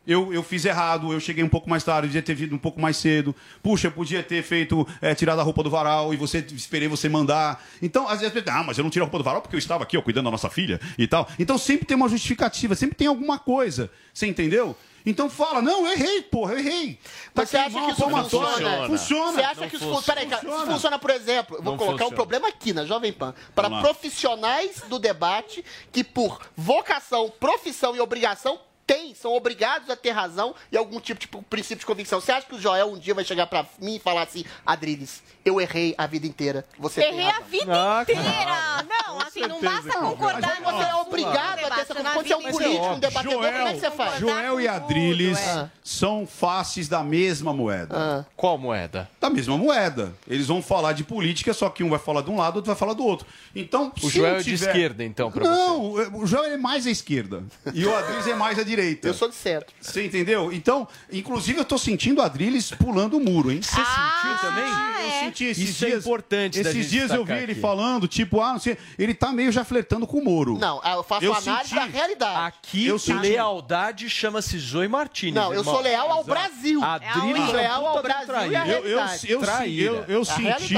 [0.07, 2.59] Eu, eu fiz errado, eu cheguei um pouco mais tarde, eu devia ter vindo um
[2.59, 3.35] pouco mais cedo.
[3.63, 7.09] Puxa, eu podia ter feito, é, tirado a roupa do varal e você esperei você
[7.09, 7.63] mandar.
[7.81, 9.83] Então, às vezes, ah, mas eu não tirei a roupa do varal porque eu estava
[9.83, 11.27] aqui, ó, cuidando da nossa filha e tal.
[11.39, 13.89] Então sempre tem uma justificativa, sempre tem alguma coisa.
[14.13, 14.75] Você entendeu?
[15.07, 16.95] Então fala, não, eu errei, porra, eu errei.
[16.95, 18.87] Tá Mas você acha mal, que isso funciona?
[18.87, 19.31] Funciona.
[19.33, 20.03] Você acha Não que isso funciona.
[20.03, 20.71] Peraí, cara, isso Funciona.
[20.73, 22.15] funciona, por exemplo, vou Não colocar um funciona.
[22.15, 28.59] problema aqui na Jovem Pan, para profissionais do debate que, por vocação, profissão e obrigação,
[28.85, 32.19] têm, são obrigados a ter razão e algum tipo de princípio de convicção.
[32.21, 35.23] Você acha que o Joel um dia vai chegar pra mim e falar assim, Adriles,
[35.43, 38.83] eu errei a vida inteira, você Errei a vida Ah, inteira.
[38.87, 40.61] Não, assim, não basta concordar.
[40.63, 43.45] Mas você é obrigado a ter essa Quando você é um político, um debatedor, como
[43.67, 44.19] é que você faz?
[44.19, 45.69] Joel e Adriles é.
[45.83, 47.95] são faces da mesma moeda.
[47.95, 48.25] Ah.
[48.35, 49.09] Qual moeda?
[49.19, 50.13] Da mesma moeda.
[50.27, 52.75] Eles vão falar de política, só que um vai falar de um lado, outro vai
[52.77, 53.25] falar do outro.
[53.55, 56.57] Então, O se Joel não é de tiver- esquerda, então, pra Não, o Joel é
[56.57, 57.43] mais à esquerda.
[57.73, 58.74] E o Adriles é mais à direita.
[59.03, 59.73] Eu sou de certo.
[59.79, 60.51] Você entendeu?
[60.51, 63.61] Então, inclusive, eu tô sentindo o Adriles pulando o muro, hein?
[63.61, 64.63] Você Ah, sentiu também?
[64.63, 65.05] é.
[65.05, 66.03] Eu senti esses Isso é dias.
[66.05, 67.61] importante da Esses gente dias eu vi ele aqui.
[67.61, 68.77] falando, tipo, ah, não sei.
[68.97, 70.57] Ele tá meio já flertando com o Moro.
[70.57, 71.75] Não, eu faço Eu análise senti.
[71.75, 72.47] da realidade.
[72.47, 73.19] Aqui, Eu senti.
[73.27, 75.35] lealdade chama-se Zoe Martinez.
[75.35, 75.73] Não, eu irmão.
[75.75, 76.83] sou leal ao Brasil.
[76.83, 79.27] Adriles É é leal ao Brasil e Eu, eu, realidade.
[79.27, 80.73] eu, eu, eu A senti.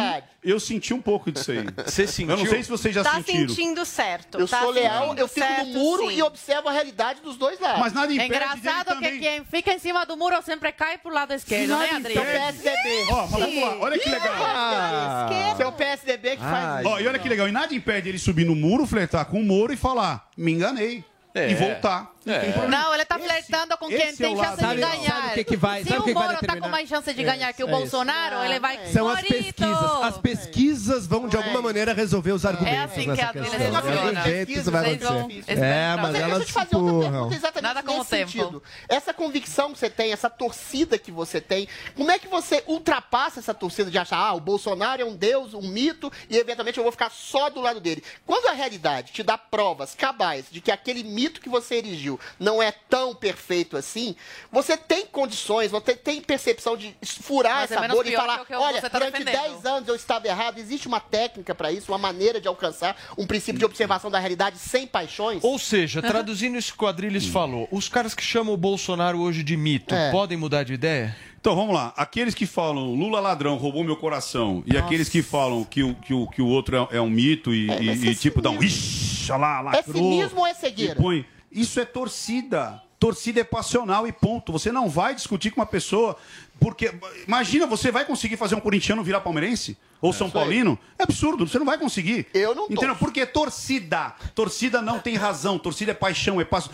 [0.50, 1.66] Eu senti um pouco disso aí.
[1.86, 2.32] Você sentiu?
[2.32, 3.50] Eu não sei se vocês já Tá sentiram.
[3.50, 4.40] sentindo certo.
[4.40, 6.16] Eu tá sou leal, sentindo eu fico no certo, muro sim.
[6.18, 7.80] e observo a realidade dos dois lados.
[7.80, 9.20] Mas nada É impede dele engraçado que também.
[9.20, 11.90] quem fica em cima do muro sempre cai pro lado esquerdo, Nada né.
[11.98, 12.26] Adriano?
[12.26, 13.06] PSDB.
[13.12, 14.34] Ó, mas vamos lá, olha que legal.
[14.40, 16.90] Ah, Seu PSDB que faz isso.
[16.90, 19.44] Ó, e olha que legal, e nada impede ele subir no muro, flertar com o
[19.44, 21.04] Moro e falar: me enganei.
[21.36, 22.12] e voltar.
[22.34, 22.68] Problema.
[22.68, 25.16] Não, ele tá flertando com quem é tem o chance lado- de Sabe- ganhar.
[25.16, 26.90] sabe o que que vai- Se sabe o que que vai Moro tá com mais
[26.90, 27.80] chance de ganhar que o É isso.
[27.80, 28.80] Bolsonaro, ele vai.
[28.92, 29.92] São as pesquisas.
[30.04, 33.70] As pesquisas vão, de alguma maneira, resolver os argumentos assim que nessa a vida questão.
[33.82, 34.22] De funciona.
[34.24, 35.60] jeito isso vai acontecer.
[35.60, 37.12] É, mas Deixa eu elas te fazer outra empurram.
[37.12, 38.32] pergunta exatamente Nada nesse o tempo.
[38.32, 38.64] sentido.
[38.90, 43.40] Essa convicção que você tem, essa torcida que você tem, como é que você ultrapassa
[43.40, 46.84] essa torcida de achar, ah, o Bolsonaro é um deus, um mito, e eventualmente eu
[46.84, 48.04] vou ficar só do lado dele?
[48.26, 52.62] Quando a realidade te dá provas cabais de que aquele mito que você erigiu não
[52.62, 54.16] é tão perfeito assim,
[54.52, 58.46] você tem condições, você tem percepção de furar Mas é essa menos bolha e falar,
[58.46, 61.92] que olha, tá durante defendendo." 10 anos eu estava errado, existe uma técnica para isso,
[61.92, 65.44] uma maneira de alcançar um princípio de observação da realidade sem paixões?
[65.44, 69.44] Ou seja, traduzindo isso que o Adriles falou, os caras que chamam o Bolsonaro hoje
[69.44, 70.12] de mito É.
[70.12, 71.16] podem mudar de ideia?
[71.40, 71.94] Então vamos lá.
[71.96, 76.14] Aqueles que falam Lula ladrão, roubou meu coração, e aqueles que falam que o, que
[76.14, 79.32] o, que o outro é, é um mito e, e- e, tipo dá um ixi,
[79.32, 80.94] olha lá, É cinismo ou é cegueira?
[80.94, 81.26] e põe-
[81.58, 82.80] Isso é torcida.
[83.00, 84.52] Torcida é passional e ponto.
[84.52, 86.16] Você não vai discutir com uma pessoa.
[86.60, 86.94] Porque,
[87.28, 89.78] imagina, você vai conseguir fazer um corintiano virar palmeirense?
[90.02, 90.44] Ou São isso aí.
[90.44, 90.80] Paulino?
[90.98, 92.28] É absurdo, você não vai conseguir.
[92.34, 92.96] Eu não Entendeu?
[92.96, 94.14] Porque torcida.
[94.36, 95.58] Torcida não tem razão.
[95.58, 96.70] Torcida é paixão, é passo.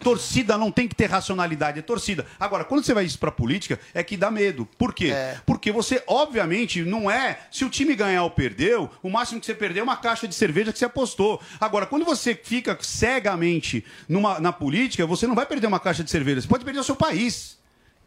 [0.00, 2.26] Torcida não tem que ter racionalidade, é torcida.
[2.38, 4.68] Agora, quando você vai isso pra política, é que dá medo.
[4.76, 5.12] Por quê?
[5.12, 5.38] É.
[5.46, 7.38] Porque você, obviamente, não é.
[7.50, 10.34] Se o time ganhar ou perdeu, o máximo que você perdeu é uma caixa de
[10.34, 11.40] cerveja que você apostou.
[11.60, 16.10] Agora, quando você fica cegamente numa, na política, você não vai perder uma caixa de
[16.10, 17.56] cerveja, você pode perder o seu país.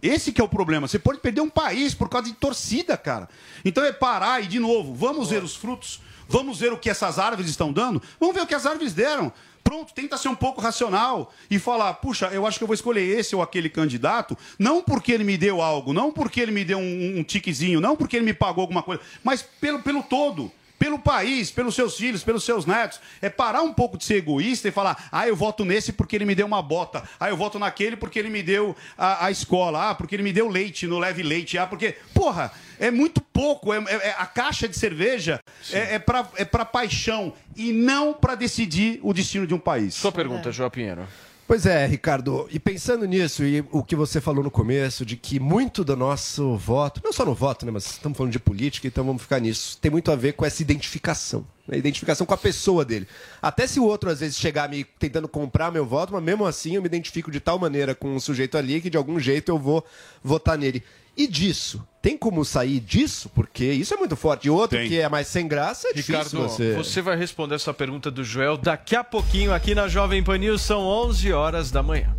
[0.01, 0.87] Esse que é o problema.
[0.87, 3.27] Você pode perder um país por causa de torcida, cara.
[3.65, 7.17] Então é parar e, de novo, vamos ver os frutos, vamos ver o que essas
[7.17, 9.31] árvores estão dando, vamos ver o que as árvores deram.
[9.63, 13.19] Pronto, tenta ser um pouco racional e falar, puxa, eu acho que eu vou escolher
[13.19, 16.77] esse ou aquele candidato, não porque ele me deu algo, não porque ele me deu
[16.77, 20.49] um, um tiquezinho, não porque ele me pagou alguma coisa, mas pelo, pelo todo.
[20.79, 22.99] Pelo país, pelos seus filhos, pelos seus netos.
[23.21, 26.25] É parar um pouco de ser egoísta e falar: ah, eu voto nesse porque ele
[26.25, 27.03] me deu uma bota.
[27.19, 29.89] Ah, eu voto naquele porque ele me deu a, a escola.
[29.89, 31.57] Ah, porque ele me deu leite no leve leite.
[31.57, 31.95] Ah, porque.
[32.13, 33.73] Porra, é muito pouco.
[33.73, 35.39] É, é- é- a caixa de cerveja
[35.71, 39.95] é, é, pra, é pra paixão e não pra decidir o destino de um país.
[39.95, 41.07] Sua pergunta, João Pinheiro.
[41.47, 45.39] Pois é, Ricardo, e pensando nisso, e o que você falou no começo, de que
[45.39, 49.05] muito do nosso voto, não só no voto, né, mas estamos falando de política, então
[49.05, 52.83] vamos ficar nisso, tem muito a ver com essa identificação, né, identificação com a pessoa
[52.83, 53.07] dele.
[53.41, 56.75] Até se o outro, às vezes, chegar me tentando comprar meu voto, mas mesmo assim
[56.75, 59.57] eu me identifico de tal maneira com o sujeito ali que de algum jeito eu
[59.57, 59.85] vou
[60.21, 60.83] votar nele.
[61.15, 61.81] E disso?
[62.07, 63.29] Tem como sair disso?
[63.35, 64.47] Porque isso é muito forte.
[64.47, 66.73] E outro que é mais sem graça, é Ricardo, difícil você...
[66.73, 70.61] você vai responder essa pergunta do Joel daqui a pouquinho aqui na Jovem Pan News,
[70.61, 72.15] são 11 horas da manhã.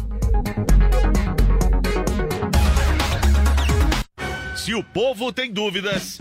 [4.54, 6.20] Se o povo tem dúvidas,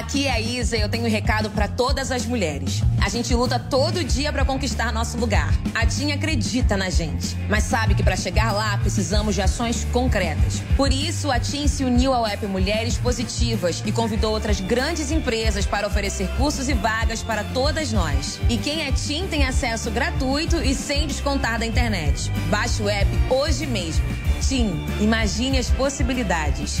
[0.00, 2.80] Aqui é a Isa e eu tenho um recado pra todas as mulheres.
[3.04, 5.52] A gente luta todo dia pra conquistar nosso lugar.
[5.74, 10.62] A TIM acredita na gente, mas sabe que pra chegar lá precisamos de ações concretas.
[10.74, 15.66] Por isso, a TIM se uniu ao app Mulheres Positivas e convidou outras grandes empresas
[15.66, 18.40] para oferecer cursos e vagas para todas nós.
[18.48, 22.30] E quem é TIM tem acesso gratuito e sem descontar da internet.
[22.48, 24.04] Baixe o app hoje mesmo.
[24.48, 26.80] TIM, imagine as possibilidades.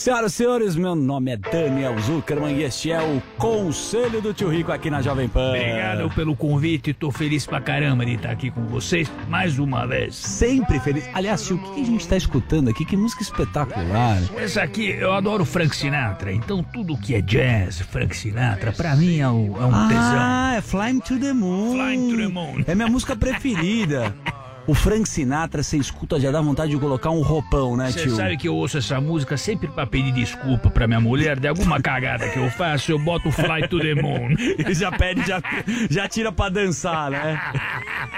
[0.00, 4.48] Senhoras e senhores, meu nome é Daniel Zuckerman e este é o Conselho do Tio
[4.48, 5.50] Rico aqui na Jovem Pan.
[5.50, 10.14] Obrigado pelo convite, tô feliz pra caramba de estar aqui com vocês mais uma vez.
[10.14, 11.06] Sempre feliz.
[11.12, 12.86] Aliás, tio, o que a gente tá escutando aqui?
[12.86, 14.22] Que música espetacular.
[14.38, 19.18] Essa aqui, eu adoro Frank Sinatra, então tudo que é jazz, Frank Sinatra, pra mim
[19.18, 20.16] é um, é um tesão.
[20.16, 21.72] Ah, é Flying to the Moon.
[21.74, 22.64] Flying to the Moon.
[22.66, 24.16] É minha música preferida.
[24.70, 28.14] O Frank Sinatra, você escuta, já dá vontade de colocar um roupão, né, Você tio?
[28.14, 31.80] sabe que eu ouço essa música sempre pra pedir desculpa pra minha mulher de alguma
[31.82, 34.30] cagada que eu faço, eu boto Fly to the Moon.
[34.38, 35.42] Ele já pede, já,
[35.90, 37.40] já tira pra dançar, né?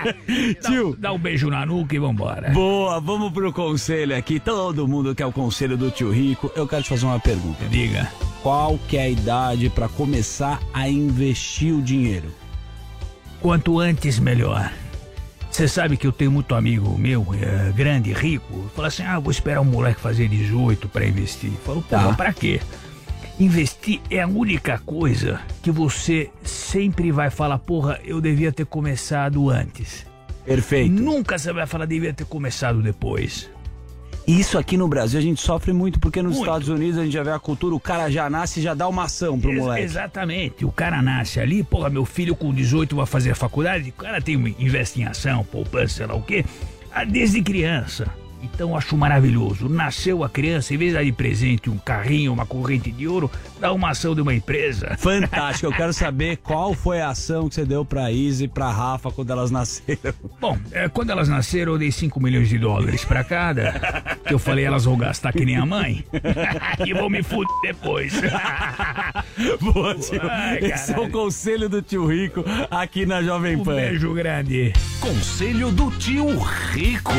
[0.60, 0.94] Tio.
[0.98, 2.50] Dá um beijo na nuca e vambora.
[2.50, 4.38] Boa, vamos pro conselho aqui.
[4.38, 6.52] Todo mundo quer o conselho do tio Rico.
[6.54, 7.64] Eu quero te fazer uma pergunta.
[7.70, 8.12] Diga.
[8.42, 12.28] Qual que é a idade pra começar a investir o dinheiro?
[13.40, 14.70] Quanto antes, melhor.
[15.52, 19.30] Você sabe que eu tenho muito amigo meu, é, grande, rico, fala assim: ah, vou
[19.30, 21.50] esperar um moleque fazer 18 pra investir.
[21.64, 22.00] Falou, pô, Tá.
[22.04, 22.58] mas pra quê?
[23.38, 29.50] Investir é a única coisa que você sempre vai falar, porra, eu devia ter começado
[29.50, 30.06] antes.
[30.44, 30.90] Perfeito.
[30.90, 33.50] Nunca você vai falar, devia ter começado depois.
[34.26, 36.44] Isso aqui no Brasil a gente sofre muito, porque nos Muito.
[36.46, 38.86] Estados Unidos a gente já vê a cultura, o cara já nasce e já dá
[38.88, 39.82] uma ação pro Ex- moleque.
[39.84, 40.64] Exatamente.
[40.64, 44.20] O cara nasce ali, porra, meu filho com 18 vai fazer a faculdade, o cara
[44.20, 46.44] tem investe em ação, poupança, sei lá o quê,
[46.92, 48.06] ah, desde criança.
[48.42, 49.68] Então eu acho maravilhoso.
[49.68, 53.30] Nasceu a criança, em vez de dar de presente um carrinho, uma corrente de ouro,
[53.60, 54.96] dá uma ação de uma empresa.
[54.98, 58.70] Fantástico, eu quero saber qual foi a ação que você deu pra Isa e pra
[58.70, 60.12] Rafa quando elas nasceram.
[60.40, 64.18] Bom, é, quando elas nasceram, eu dei 5 milhões de dólares pra cada.
[64.26, 66.04] Que eu falei, elas vão gastar que nem a mãe.
[66.84, 68.12] e vão me fuder depois.
[69.60, 70.20] Boa, tio.
[70.28, 73.76] Ai, Esse é o conselho do tio Rico aqui na Jovem Um Pan.
[73.76, 74.72] beijo grande.
[75.00, 77.12] Conselho do tio Rico.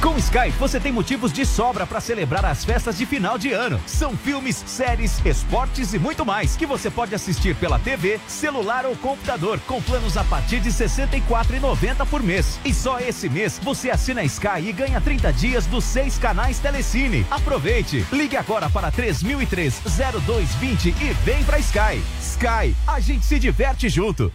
[0.00, 3.80] Com Sky, você tem motivos de sobra para celebrar as festas de final de ano.
[3.86, 8.94] São filmes, séries, esportes e muito mais que você pode assistir pela TV, celular ou
[8.96, 12.58] computador com planos a partir de R$ 64,90 por mês.
[12.64, 17.26] E só esse mês você assina Sky e ganha 30 dias dos seis canais Telecine.
[17.30, 18.06] Aproveite!
[18.12, 19.80] Ligue agora para 3003
[20.24, 22.02] 0220 e vem pra Sky.
[22.20, 24.32] Sky, a gente se diverte junto.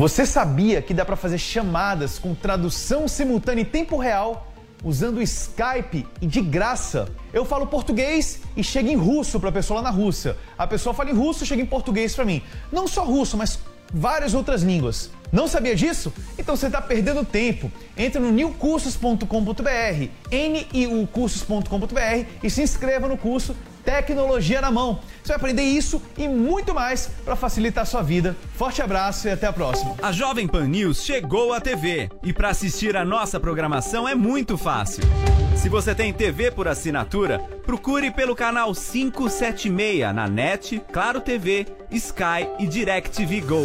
[0.00, 4.50] Você sabia que dá para fazer chamadas com tradução simultânea em tempo real
[4.82, 7.06] usando Skype e de graça?
[7.34, 10.38] Eu falo português e chega em russo para a pessoa lá na Rússia.
[10.56, 12.42] A pessoa fala em russo chega em português para mim.
[12.72, 13.58] Não só russo, mas
[13.92, 15.10] várias outras línguas.
[15.32, 16.12] Não sabia disso?
[16.38, 17.70] Então você está perdendo tempo.
[17.96, 20.08] Entre no newcursos.com.br,
[20.72, 23.54] niucursos.com.br e se inscreva no curso
[23.84, 25.00] Tecnologia na Mão.
[25.22, 28.36] Você vai aprender isso e muito mais para facilitar a sua vida.
[28.54, 29.94] Forte abraço e até a próxima.
[30.02, 34.58] A Jovem Pan News chegou à TV e para assistir a nossa programação é muito
[34.58, 35.02] fácil.
[35.56, 42.48] Se você tem TV por assinatura, procure pelo canal 576 na NET, Claro TV, Sky
[42.58, 43.64] e DirecTV Go.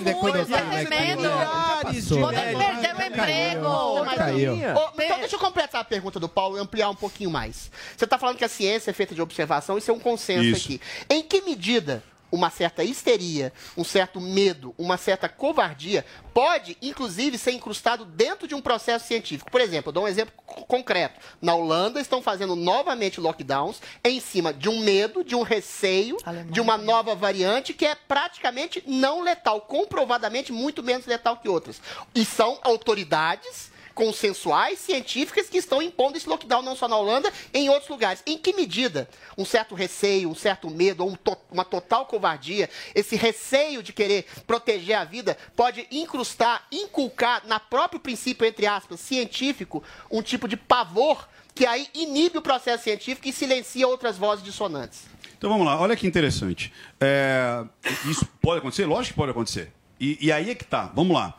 [0.00, 1.20] Medo.
[1.22, 2.64] Milhares de Podem médicos.
[2.64, 4.04] perder o emprego.
[4.04, 4.56] Mas- Caiu.
[4.56, 7.70] Então deixa eu completar a pergunta do Paulo e ampliar um pouquinho mais.
[7.96, 10.66] Você está falando que a ciência é feita de observação, isso é um consenso Isso.
[10.66, 10.80] aqui.
[11.08, 17.52] Em que medida uma certa histeria, um certo medo, uma certa covardia pode, inclusive, ser
[17.52, 19.50] incrustado dentro de um processo científico?
[19.50, 21.20] Por exemplo, eu dou um exemplo concreto.
[21.40, 26.16] Na Holanda estão fazendo novamente lockdowns em cima de um medo, de um receio,
[26.50, 31.80] de uma nova variante que é praticamente não letal, comprovadamente muito menos letal que outras.
[32.14, 37.68] E são autoridades consensuais, científicas, que estão impondo esse lockdown não só na Holanda, em
[37.68, 38.22] outros lugares.
[38.26, 42.68] Em que medida um certo receio, um certo medo, ou um to- uma total covardia,
[42.94, 49.00] esse receio de querer proteger a vida, pode incrustar, inculcar na próprio princípio, entre aspas,
[49.00, 54.44] científico, um tipo de pavor que aí inibe o processo científico e silencia outras vozes
[54.44, 55.02] dissonantes?
[55.36, 56.72] Então vamos lá, olha que interessante.
[57.00, 57.64] É,
[58.04, 58.86] isso pode acontecer?
[58.86, 59.72] Lógico que pode acontecer.
[59.98, 61.34] E, e aí é que tá, vamos lá.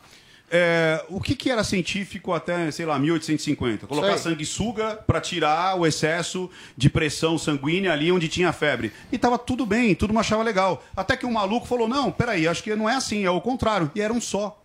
[0.53, 3.87] É, o que, que era científico até, sei lá, 1850?
[3.87, 4.31] Colocar Sei.
[4.31, 8.91] sanguessuga para tirar o excesso de pressão sanguínea ali onde tinha febre.
[9.09, 10.83] E tava tudo bem, mundo achava legal.
[10.93, 13.89] Até que um maluco falou: não, peraí, acho que não é assim, é o contrário.
[13.95, 14.61] E era um só.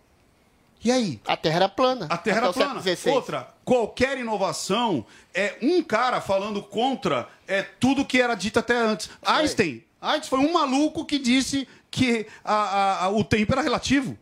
[0.83, 1.19] E aí?
[1.25, 2.05] A Terra era plana.
[2.09, 2.81] A Terra era plana.
[3.07, 9.09] Outra, qualquer inovação é um cara falando contra é tudo que era dito até antes.
[9.25, 9.83] Einstein.
[10.01, 14.17] Einstein foi um maluco que disse que a- a- a- o tempo era relativo.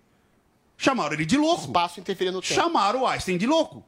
[0.77, 1.61] Chamaram ele de louco.
[1.61, 2.53] Espaço interferindo no tempo.
[2.53, 3.83] Chamaram o Einstein de louco.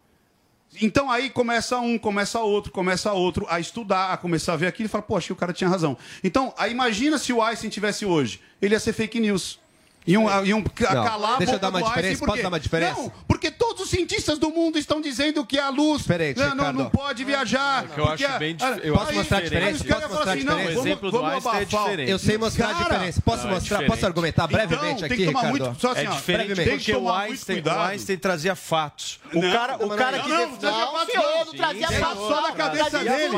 [0.81, 4.87] Então aí começa um, começa outro, começa outro a estudar, a começar a ver aquilo
[4.87, 5.97] e fala, pô, acho que o cara tinha razão.
[6.23, 8.41] Então, aí imagina se o Einstein tivesse hoje.
[8.61, 9.59] Ele ia ser fake news.
[10.05, 12.41] Iam, iam ca- Não, calar a deixa eu dar uma diferença, quê?
[12.41, 13.01] dar uma diferença?
[13.01, 16.65] Não, porque todos os cientistas do mundo estão dizendo que a luz né, não, não
[16.71, 16.89] Ricardo.
[16.89, 17.87] pode viajar.
[17.87, 19.83] que eu acho a- bem eu aí- Posso mostrar a diferença?
[19.85, 20.71] Posso mostrar a assim, não, diferença?
[20.71, 22.11] O vamos- exemplo do vamos Einstein é diferente.
[22.11, 23.21] Eu sei mostrar a Cara, diferença.
[23.21, 23.77] Posso Não, é mostrar?
[23.77, 23.89] diferente.
[23.95, 25.63] Posso argumentar brevemente Então, tem aqui, que tomar Ricardo?
[25.65, 26.69] muito- só assim, é ó, diferente brevemente.
[26.69, 27.87] porque Tem que o tomar muito Einstein, o.
[27.91, 29.19] Einstein trazia fatos.
[29.33, 32.15] O Não, cara, o não, cara não, que não, não trazia Não, fatos, não.
[32.15, 33.37] não só na cabeça dele.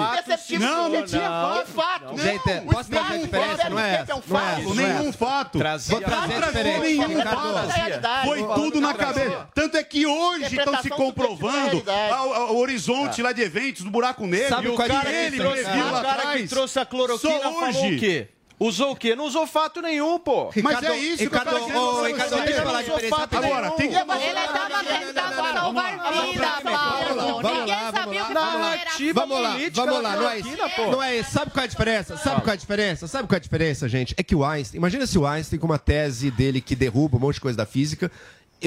[0.60, 1.68] Não, não tinha fato.
[1.72, 2.18] fato?
[2.22, 3.70] Gente, Não, posso trazer a não, diferença?
[3.70, 5.58] Não é um Não é não é Nenhum fato.
[5.58, 6.80] Vou trazer a Não trazia diferença.
[6.80, 8.26] nenhum fato.
[8.26, 9.48] Foi tudo na cabeça.
[9.54, 13.90] Tanto é que hoje estão se Interpretação comprovando a- o horizonte lá de eventos do
[13.92, 14.50] buraco negro.
[14.50, 16.50] Sabe e o é cara, ele trouxe, o cara que atrás.
[16.50, 17.96] trouxe a cloroquina Só falou hoje.
[17.96, 18.28] o quê?
[18.62, 19.16] Usou o quê?
[19.16, 20.52] Não usou fato nenhum, pô.
[20.62, 23.28] Mas é isso Ricardo, que eu pra Ricardo, deixa eu falar a diferença.
[23.32, 23.96] Agora, tem que...
[23.96, 27.42] Ele tava tentando salvar vida, Paulo.
[27.42, 28.60] Vamos Ninguém lá, sabia o que vamos lá.
[28.60, 30.58] Narrativa Vamos lá, vamos lá, não é isso.
[30.92, 31.32] Não é isso.
[31.32, 32.18] Sabe qual é a diferença?
[32.18, 33.08] Sabe qual é a diferença?
[33.08, 34.14] Sabe qual é a diferença, gente?
[34.18, 37.20] É que o Einstein, imagina se o Einstein com uma tese dele que derruba um
[37.22, 38.12] monte de coisa da física,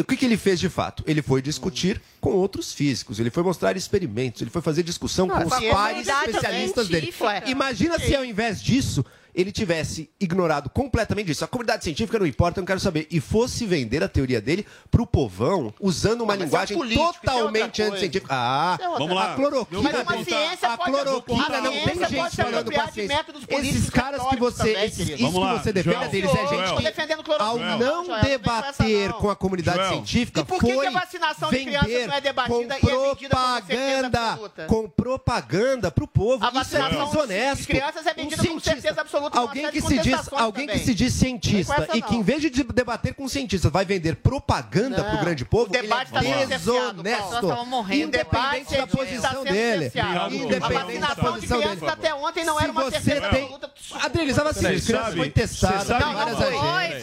[0.01, 1.05] o que, que ele fez de fato?
[1.07, 5.45] Ele foi discutir com outros físicos, ele foi mostrar experimentos, ele foi fazer discussão com
[5.45, 7.13] os a pares especialistas dele.
[7.13, 7.51] científica.
[7.51, 11.45] Imagina se ao invés disso ele tivesse ignorado completamente isso.
[11.45, 13.07] A comunidade científica não importa, eu não quero saber.
[13.11, 17.07] E fosse vender a teoria dele pro povão, usando uma mas é linguagem político, é
[17.07, 17.91] outra totalmente coisa.
[17.93, 18.35] anticientífica.
[18.35, 19.33] Ah, é Vamos lá.
[19.33, 19.83] a cloroquina.
[19.83, 23.17] Mas uma ciência a pode- cloroquina a não tem gente pode falando com a ciência.
[23.17, 26.11] métodos políticos Esses caras que você, também, isso que Vamos lá, você defende Joel.
[26.11, 27.51] deles é gente que, defendendo cloroquina.
[27.51, 29.19] ao Joel, não não com essa, debater não.
[29.19, 29.93] com a comunidade Joel.
[29.93, 32.91] científica, E por que que foi a vacinação de crianças não é debatida com e
[32.91, 36.45] é vendida propaganda, com propaganda pro povo.
[36.45, 37.57] A Isso é vacinação desonesto.
[37.63, 40.87] de crianças é vendida cientista- certeza absoluta, Alguém que se diz, alguém que também.
[40.87, 45.03] se diz cientista essa, e que em vez de debater com cientistas vai vender propaganda
[45.05, 47.67] pro grande povo, o debate ele é tá desonesto.
[47.67, 48.03] Morrendo.
[48.09, 49.93] Independente O da debate posição está dele.
[50.33, 51.93] Independente da posição crianças dele.
[51.93, 53.73] até ontem não Se era uma tem- absoluta.
[54.03, 57.03] Adriles, a vacina de Você criança sabe- foi testada várias Não, agências.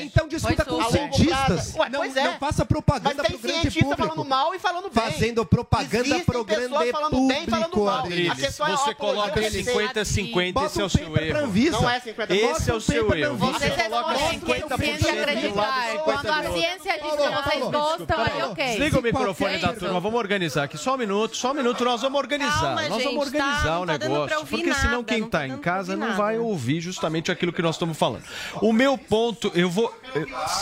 [0.00, 1.74] Então discuta com cientistas.
[1.90, 2.38] Não, é.
[2.38, 4.08] faça propaganda Mas tem pro grande cientista público.
[4.14, 5.12] falando mal e falando bem.
[5.12, 7.98] Fazendo propaganda pro pessoas grande falando bem e falando público, mal.
[8.04, 8.30] Adriles.
[8.32, 11.38] A questão é Você coloca apologia 50-50, Bota esse é um o seu erro.
[11.44, 11.80] Anvisa.
[11.80, 13.36] Não é 50 Esse é o seu erro.
[13.36, 15.86] Você Vocês coloca escolhem 50% quem de um lado acreditar.
[15.90, 18.66] 50% Quando a ciência diz que vocês gostam, aí ok.
[18.66, 20.78] Desliga o microfone da turma, vamos organizar aqui.
[20.78, 22.88] Só um minuto, só um minuto, nós vamos organizar.
[22.88, 23.80] Nós vamos organizar tá?
[23.80, 24.46] o Não tá negócio.
[24.46, 27.96] Porque senão quem não tá em casa não vai ouvir justamente aquilo que nós estamos
[27.96, 28.24] falando.
[28.62, 29.94] O meu ponto, eu vou.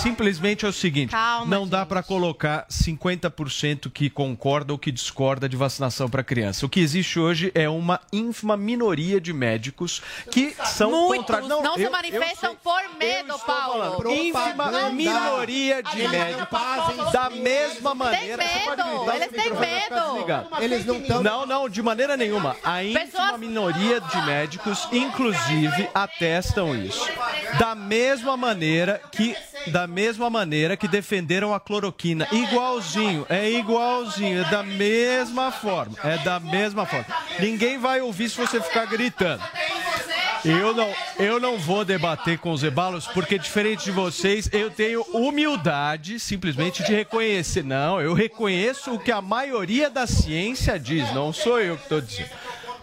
[0.03, 1.15] Simplesmente é o seguinte:
[1.47, 6.67] não dá pra colocar 50% que concorda ou que discorda de vacinação para criança.
[6.67, 9.98] O que existe hoje é uma ínfima minoria de médicos
[10.31, 11.41] que são Muitos contra...
[11.49, 12.59] não, se eu- eu manifestam sei.
[12.63, 13.39] por medo.
[13.41, 14.11] Paulo.
[14.13, 18.37] Ínfima minoria de Aliás, médicos fazem da mesma maneira.
[18.45, 20.27] Medo, eles têm medo.
[20.61, 21.23] Eles não estão.
[21.23, 22.57] Não, não, de maneira nenhuma.
[22.65, 27.09] A ínfima Pessoas- minoria de médicos, inclusive, atestam isso.
[27.59, 29.37] Da mesma maneira que
[29.69, 32.27] da mesma maneira que defenderam a cloroquina.
[32.33, 35.95] Igualzinho, é igualzinho, é da mesma forma.
[36.05, 37.05] É da mesma forma.
[37.39, 39.43] Ninguém vai ouvir se você ficar gritando.
[40.45, 45.03] Eu não, eu não vou debater com os Ebalos, porque diferente de vocês, eu tenho
[45.13, 47.65] humildade simplesmente de reconhecer.
[47.65, 52.01] Não, eu reconheço o que a maioria da ciência diz, não sou eu que estou
[52.01, 52.31] dizendo.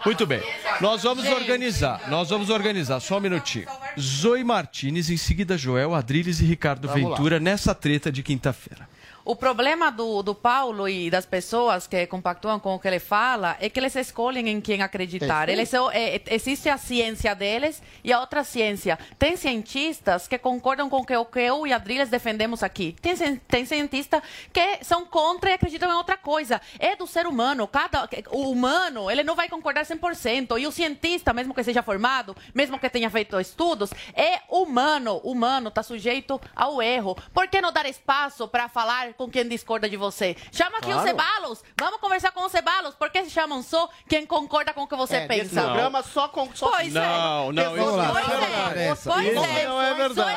[0.04, 0.40] Muito bem,
[0.80, 3.66] nós vamos organizar, nós vamos organizar, só um minutinho.
[3.98, 7.16] Zoe Martinez, em seguida Joel, Adriles e Ricardo Vamos lá.
[7.16, 8.88] Ventura nessa treta de quinta-feira.
[9.26, 13.56] O problema do, do Paulo e das pessoas que compactuam com o que ele fala
[13.58, 15.48] é que eles escolhem em quem acreditar.
[15.48, 18.96] Eles, é, é, existe a ciência deles e a outra ciência.
[19.18, 22.94] Tem cientistas que concordam com o que, eu e a Adriles defendemos aqui.
[23.02, 23.16] Tem,
[23.48, 24.22] tem cientistas
[24.52, 26.60] que são contra e acreditam em outra coisa.
[26.78, 27.66] É do ser humano.
[27.66, 30.56] Cada, o humano, ele não vai concordar 100%.
[30.60, 35.20] E o cientista, mesmo que seja formado, mesmo que tenha feito estudos, é humano.
[35.24, 37.16] Humano está sujeito ao erro.
[37.34, 40.36] Por que não dar espaço para falar com quem discorda de você?
[40.52, 40.98] Chama aqui Claro.
[41.00, 41.64] os Cebalos.
[41.78, 42.94] Vamos conversar com os Cebalos.
[42.94, 45.62] Por que chamam só quem concorda com o que você É, nesse pensa?
[45.62, 47.00] programa só com só Pois é.
[47.00, 48.06] Não, não, Pois isso é.
[48.06, 48.38] não Pois é é.
[48.38, 49.00] verdade.
[49.04, 49.64] Pois Isso é.
[49.66, 50.30] não é verdade.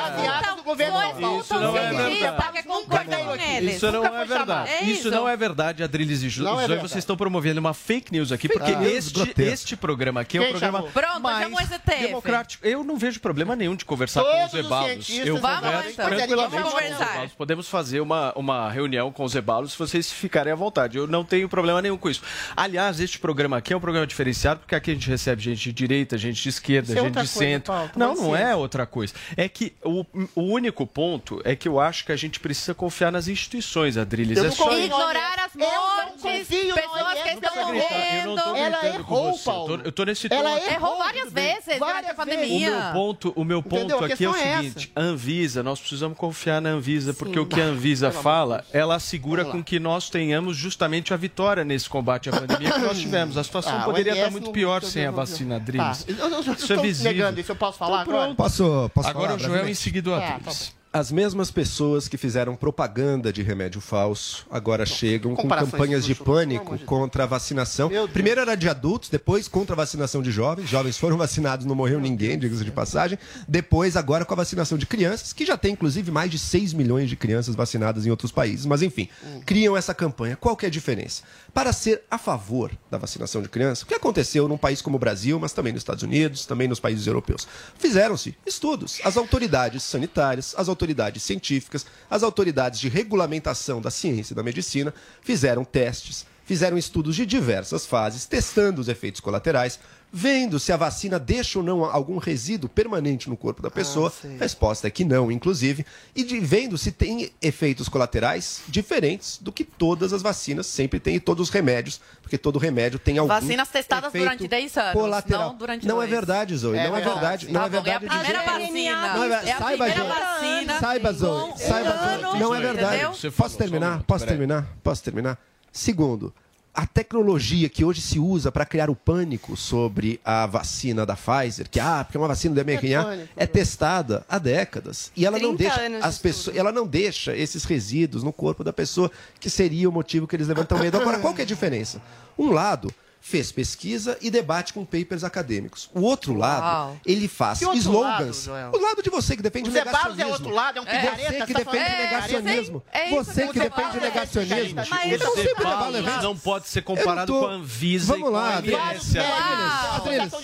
[1.40, 3.42] Isso não é verdade.
[3.56, 3.76] eles.
[3.76, 4.70] Isso não é verdade.
[4.70, 5.10] É isso.
[5.10, 6.80] não é verdade, Adriles e é verdade.
[6.88, 10.82] Vocês estão promovendo uma fake news aqui, porque este, este programa aqui é um programa?
[10.84, 12.66] Pronto, mais o democrático.
[12.66, 14.86] Eu não vejo problema nenhum de conversar com os os Ebalos.
[15.06, 16.06] cientistas Eu Vamos, converso então.
[16.06, 17.32] tranquilamente com os.
[17.32, 20.96] Podemos fazer uma, uma reunião com os Ebalos se vocês ficarem à vontade.
[20.98, 22.22] Eu não tenho problema nenhum com isso.
[22.56, 25.72] Aliás, este programa aqui é um programa diferenciado, porque aqui a gente recebe gente de
[25.72, 27.72] direita, gente de esquerda, Isso é gente outra de coisa, centro.
[27.72, 28.56] Paulo, tá não, não é ciência.
[28.56, 29.14] outra coisa.
[29.36, 33.10] É que o, o único ponto é que eu acho que a gente precisa confiar
[33.12, 34.38] nas instituições, Adriles.
[34.38, 34.70] Eu É só.
[34.78, 38.40] Ignorar as mortes, pessoas que estão morrendo.
[38.56, 39.38] Ela errou, você.
[39.40, 39.80] Eu tô- Paulo.
[39.84, 40.56] Eu tô nesse Ela tom.
[40.56, 40.70] errou.
[40.70, 42.70] Errou várias vezes Várias a O pandemia.
[42.70, 46.60] meu ponto, o meu ponto aqui é o é seguinte: a Anvisa, nós precisamos confiar
[46.60, 48.74] na Anvisa, porque o que a Anvisa fala, Deus.
[48.74, 52.98] ela assegura com que nós tenhamos justamente a vitória nesse combate à pandemia que nós
[52.98, 53.36] tivemos.
[53.36, 55.96] A situação Ah, poderia estar muito não- pior sem a vacina, Tá.
[56.06, 57.12] Eu, eu, eu Isso é visível.
[57.12, 57.52] negando isso.
[57.52, 58.24] Eu posso falar Então, agora?
[58.34, 58.36] pronto.
[58.36, 60.74] Posso, posso Agora falar o Joel em seguida o Ah, Adriles.
[60.92, 66.76] As mesmas pessoas que fizeram propaganda de remédio falso agora chegam com campanhas de pânico
[66.80, 67.88] contra a vacinação.
[68.12, 70.68] Primeiro era de adultos, depois contra a vacinação de jovens.
[70.68, 73.16] Jovens foram vacinados, não morreu ninguém, diga-se de passagem.
[73.46, 77.08] Depois, agora com a vacinação de crianças, que já tem inclusive mais de 6 milhões
[77.08, 78.66] de crianças vacinadas em outros países.
[78.66, 79.42] Mas enfim, Hum.
[79.46, 80.34] criam essa campanha.
[80.34, 81.22] Qual que é a diferença?
[81.54, 85.00] Para ser a favor da vacinação de crianças, o que aconteceu num país como o
[85.00, 87.46] Brasil, mas também nos Estados Unidos, também nos países europeus?
[87.78, 89.00] Fizeram-se estudos.
[89.04, 90.79] As autoridades sanitárias, as autoridades
[91.22, 94.92] científicas, as autoridades de regulamentação da ciência e da medicina
[95.22, 99.78] fizeram testes, fizeram estudos de diversas fases, testando os efeitos colaterais,
[100.12, 104.10] vendo se a vacina deixa ou não algum resíduo permanente no corpo da pessoa.
[104.10, 104.36] sei.
[104.36, 109.52] a resposta é que não, inclusive, e de, vendo se tem efeitos colaterais diferentes do
[109.52, 113.28] que todas as vacinas sempre têm e todos os remédios, porque todo remédio tem algum
[113.32, 115.48] Vacinas testadas efeito durante 10 anos, colateral.
[115.50, 116.10] não durante Não é dois.
[116.10, 117.46] verdade, Zoe, É não é verdade.
[117.46, 118.08] verdade, não Tá é é verdade.
[118.08, 119.00] de jeito nenhum.
[119.00, 120.20] Não é ver- É a Saiba, primeira Zoe.
[120.20, 120.78] vacina.
[120.80, 121.52] Saiba, Zoe.
[121.58, 122.18] Saiba.
[122.20, 122.40] Zoe.
[122.40, 123.32] Não é verdade.
[123.36, 124.02] Posso terminar?
[124.02, 124.66] Posso terminar?
[124.82, 125.38] Posso terminar?
[125.72, 126.34] Segundo,
[126.72, 131.68] a tecnologia que hoje se usa para criar o pânico sobre a vacina da Pfizer,
[131.68, 135.38] que ah, porque é uma vacina do mRNA, pânico, é testada há décadas e ela
[135.38, 139.10] não 30 deixa as pessoas, ela não deixa esses resíduos no corpo da pessoa,
[139.40, 140.96] que seria o motivo que eles levantam medo.
[140.96, 142.00] Agora, qual que é a diferença?
[142.38, 142.92] Um lado
[143.22, 145.88] fez pesquisa e debate com papers acadêmicos.
[145.94, 146.96] O outro lado, Uau.
[147.04, 148.46] ele faz Que outro slogans.
[148.46, 150.22] lado, o lado de você que defende O o Zé Barros negacionismo.
[150.22, 151.16] é outro lado, é um picareta.
[151.16, 152.82] Você que tá defende falando o de negacionismo.
[152.92, 154.00] É isso Você que que defende falo.
[154.00, 154.82] negacionismo.
[154.90, 156.22] Mas Então sempre levante.
[156.24, 159.14] não pode ser comparado tô- com a Anvisa Vamos lá, Adriles.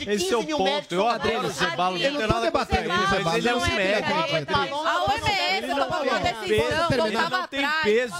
[0.07, 0.94] Esse é o ponto.
[0.94, 4.12] Eu adoro o Eu não debatendo com o Barros, ele é não um médico.
[4.86, 7.82] A OMS tomou uma decisão, não tem atrás.
[7.82, 8.15] peso.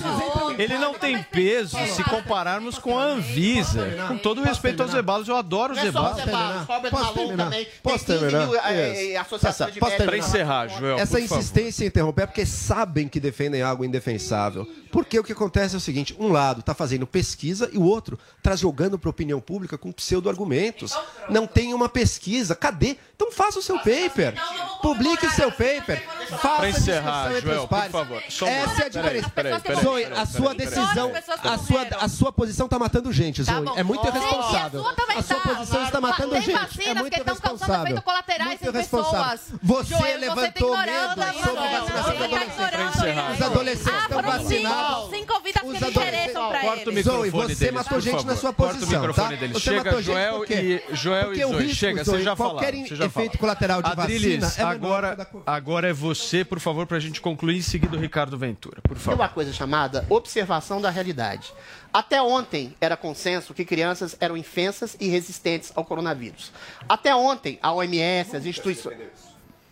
[0.59, 3.87] Ele não tem peso se compararmos com a Anvisa.
[4.09, 6.66] Com todo o respeito aos Zebalos, eu adoro os é só o Zebalos.
[6.90, 7.44] Posso terminar?
[7.44, 7.66] também.
[7.82, 8.55] Posso Tem 15 terminar?
[8.70, 10.05] eh, eh.
[10.05, 14.66] Para encerrar, Joel, Essa insistência em interromper é porque sabem que defendem algo indefensável.
[14.90, 18.18] Porque o que acontece é o seguinte: um lado está fazendo pesquisa e o outro
[18.39, 20.93] está jogando para a opinião pública com pseudo-argumentos.
[21.28, 22.55] Não tem uma pesquisa.
[22.55, 22.97] Cadê?
[23.17, 24.35] Então faça o seu paper.
[24.83, 26.05] Publique o seu paper.
[26.29, 27.93] Faça Para a encerrar, discussão entre Joel, os por pares.
[27.93, 28.23] favor.
[28.29, 29.31] Só Essa é a diferença.
[29.31, 31.13] peraí, peraí, Zoe, a sua decisão,
[31.43, 33.69] a sua, a sua posição está matando gente, Tá Zoe.
[33.77, 34.81] É muito irresponsável.
[34.87, 35.55] a sua A tá.
[35.55, 36.51] posição está matando gente.
[36.51, 38.03] É vacinas muito irresponsável.
[38.45, 39.39] Muito irresponsável.
[39.63, 41.81] Você você tá levantou medo a sobre a vacina.
[41.81, 42.53] vacinação Você da adolescente.
[42.53, 43.35] ignorando Pra encerrar, errado.
[43.35, 45.11] Os adolescentes estão vacinados.
[45.11, 47.05] cinco, vidas que não interessam o eles.
[47.05, 49.47] Zoe, você matou gente na sua Corta o posição, microfone tá?
[49.47, 51.63] Você Chega, matou gente Joel e Joel Porque e o Zoe.
[51.63, 52.85] risco, Chega, Zoe, vocês já falaram.
[53.07, 57.59] Efeito colateral de Adriles, vacina é agora, agora é você, por favor, pra gente concluir
[57.59, 59.20] em seguida o Ricardo Ventura, por Tem favor.
[59.20, 61.53] uma coisa chamada observação da realidade.
[61.93, 66.53] Até ontem era consenso que crianças eram infensas e resistentes ao coronavírus.
[66.89, 68.97] Até ontem, a OMS, as instituições.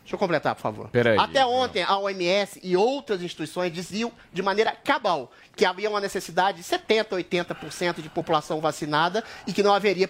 [0.05, 0.89] Deixa eu completar, por favor.
[0.91, 1.19] Peraí.
[1.19, 6.59] Até ontem, a OMS e outras instituições diziam de maneira cabal que havia uma necessidade
[6.59, 10.09] de 70%, 80% de população vacinada e que não haveria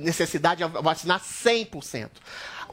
[0.00, 2.08] necessidade de vacinar 100%.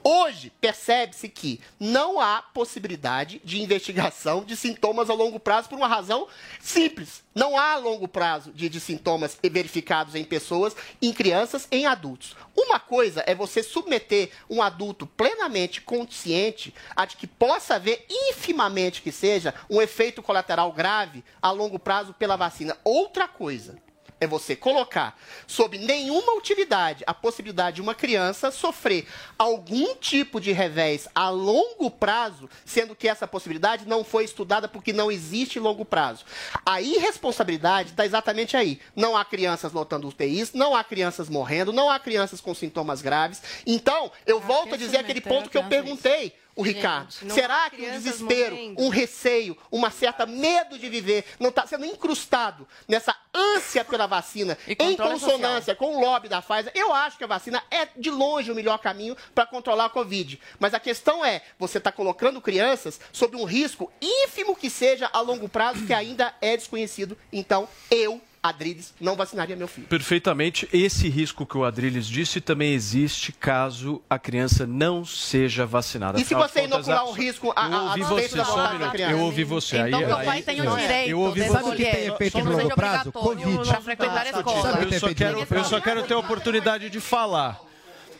[0.03, 5.87] Hoje, percebe-se que não há possibilidade de investigação de sintomas a longo prazo por uma
[5.87, 6.27] razão
[6.59, 7.23] simples.
[7.33, 12.35] Não há longo prazo de, de sintomas verificados em pessoas, em crianças, em adultos.
[12.55, 19.01] Uma coisa é você submeter um adulto plenamente consciente a de que possa haver, infimamente
[19.01, 22.77] que seja, um efeito colateral grave a longo prazo pela vacina.
[22.83, 23.84] Outra coisa
[24.25, 29.07] é você colocar sob nenhuma utilidade a possibilidade de uma criança sofrer
[29.37, 34.91] algum tipo de revés a longo prazo, sendo que essa possibilidade não foi estudada porque
[34.91, 36.25] não existe longo prazo.
[36.65, 38.79] A irresponsabilidade está exatamente aí.
[38.95, 43.41] Não há crianças lotando UTIs, não há crianças morrendo, não há crianças com sintomas graves.
[43.65, 46.33] Então, eu volto a dizer aquele ponto que eu perguntei.
[46.55, 48.81] O Ricardo, Gente, será que um crianças desespero, morrendo?
[48.81, 54.57] um receio, uma certa medo de viver não está sendo incrustado nessa ânsia pela vacina,
[54.65, 56.71] em consonância com o lobby da Pfizer?
[56.73, 60.39] Eu acho que a vacina é de longe o melhor caminho para controlar a Covid.
[60.57, 65.19] Mas a questão é, você está colocando crianças sob um risco ínfimo que seja a
[65.19, 67.17] longo prazo que ainda é desconhecido.
[67.33, 69.87] Então, eu, Adriles, não vacinaria meu filho.
[69.87, 70.67] Perfeitamente.
[70.71, 76.19] Esse risco que o Adriles disse também existe caso a criança não seja vacinada.
[76.19, 78.51] E se Afinal você contas, a- um risco a, Eu a, a você, da só
[78.51, 78.91] um vontade da minuto.
[78.93, 79.11] criança?
[79.13, 79.77] Eu ouvi você.
[79.79, 81.47] Então, aí, aí- pai tem o direito Eu ouvi.
[81.47, 83.09] Sabe o que tem efeito não longo seja prazo?
[83.15, 83.83] obrigatório Covid.
[83.83, 84.79] frequentar a escola.
[84.79, 87.59] O Eu só, quero, eu só quero ter a oportunidade de falar.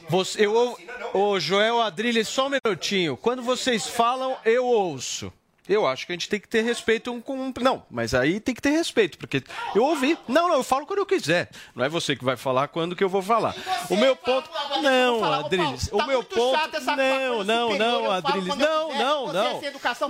[0.10, 0.78] Você, eu, ou-
[1.34, 3.18] ô Joel Adrilles, só um minutinho.
[3.18, 5.32] Quando vocês falam, eu ouço.
[5.68, 7.54] Eu acho que a gente tem que ter respeito um com um.
[7.60, 9.44] Não, mas aí tem que ter respeito, porque
[9.74, 10.18] eu ouvi.
[10.28, 11.50] Não, não, eu falo quando eu quiser.
[11.76, 13.56] Não é você que vai falar quando que eu vou falar.
[13.90, 14.50] O meu ponto.
[14.82, 15.90] Não, Adrilles.
[15.92, 16.56] O meu ponto.
[16.96, 18.56] Não, não, não, Adrilles.
[18.56, 19.62] Não, não, não.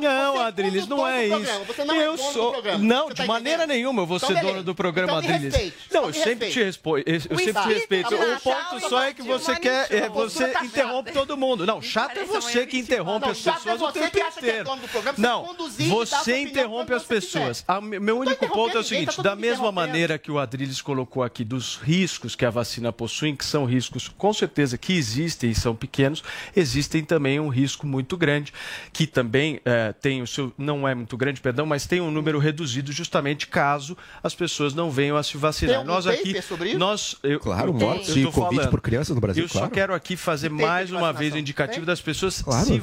[0.02, 1.52] Não, Adrilles, não é isso.
[1.94, 2.56] Eu sou.
[2.80, 5.54] Não, de maneira nenhuma eu vou ser dono do programa, Adrilles.
[5.92, 7.04] Não, eu sempre te respondo.
[7.06, 8.16] Eu sempre te respeito.
[8.16, 9.92] O ponto só é que você quer.
[9.94, 11.66] é, Você interrompe todo mundo.
[11.66, 14.70] Não, chato é você que interrompe as pessoas o tempo inteiro.
[15.18, 15.45] Não,
[15.90, 17.64] você interrompe as pessoas.
[17.68, 21.44] A- Meu único ponto é o seguinte: da mesma maneira que o Adriles colocou aqui
[21.44, 25.76] dos riscos que a vacina possui, que são riscos com certeza que existem e são
[25.76, 26.24] pequenos,
[26.56, 28.54] existem também um risco muito grande,
[28.94, 30.54] que também eh, tem o seu.
[30.58, 34.90] não é muito grande, perdão, mas tem um número reduzido justamente caso as pessoas não
[34.92, 35.78] venham a se vacinar.
[35.78, 36.42] Tem Nós aqui.
[36.42, 36.80] sobre isso?
[36.80, 38.70] Nós, eu, Claro, mortes tô Covid falando.
[38.72, 39.74] por crianças no Brasil, Eu só claro.
[39.74, 41.20] quero aqui fazer Tem mais uma vacinação.
[41.20, 42.74] vez o indicativo das pessoas Claro, se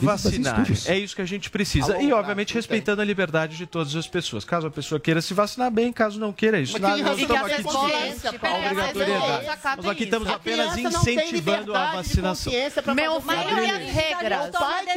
[0.65, 0.89] estudos.
[0.89, 1.95] É isso que a gente precisa.
[1.95, 2.17] A E, longo
[2.53, 4.45] obviamente, respeitando a liberdade de todas as pessoas.
[4.45, 6.73] Caso a pessoa queira se vacinar bem, caso não queira isso.
[6.81, 7.93] Mas Nós estamos aqui Paulo?
[7.93, 9.47] a obrigatoriedade.
[9.77, 12.53] Nós aqui estamos apenas incentivando a vacinação.
[12.95, 14.51] Meu filho e as regras.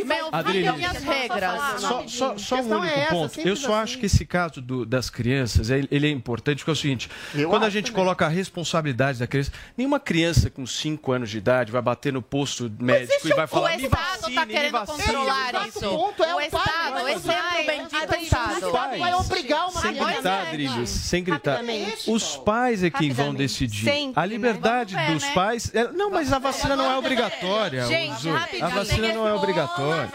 [0.05, 1.81] Meu filho e as regras.
[1.81, 3.39] Só, só, só um único é essa, ponto.
[3.41, 3.83] Eu só assim.
[3.83, 7.49] acho que esse caso do- das crianças, ele, é importante porque é o seguinte: Eu
[7.49, 8.03] quando a gente também.
[8.03, 12.21] coloca a responsabilidade da criança, nenhuma criança com 5 anos de idade vai bater no
[12.21, 13.73] posto médico e vai falar.
[13.73, 15.79] O "Me Estado vacine, tá me querendo vacine, controlar me isso.
[15.79, 18.71] vacine." ponto é o Estado, esse é o bendito Estado.
[18.71, 21.59] Vai obrigar uma Sem gritar, Adriles, sem gritar.
[22.07, 23.85] Os pais é quem vão decidir.
[23.85, 25.13] Sempre, a liberdade né?
[25.13, 25.71] dos ver, pais.
[25.73, 27.85] é- não, mas a vacina não é obrigatória.
[27.85, 28.27] Gente,
[28.61, 30.11] a vacina não é obrigatória.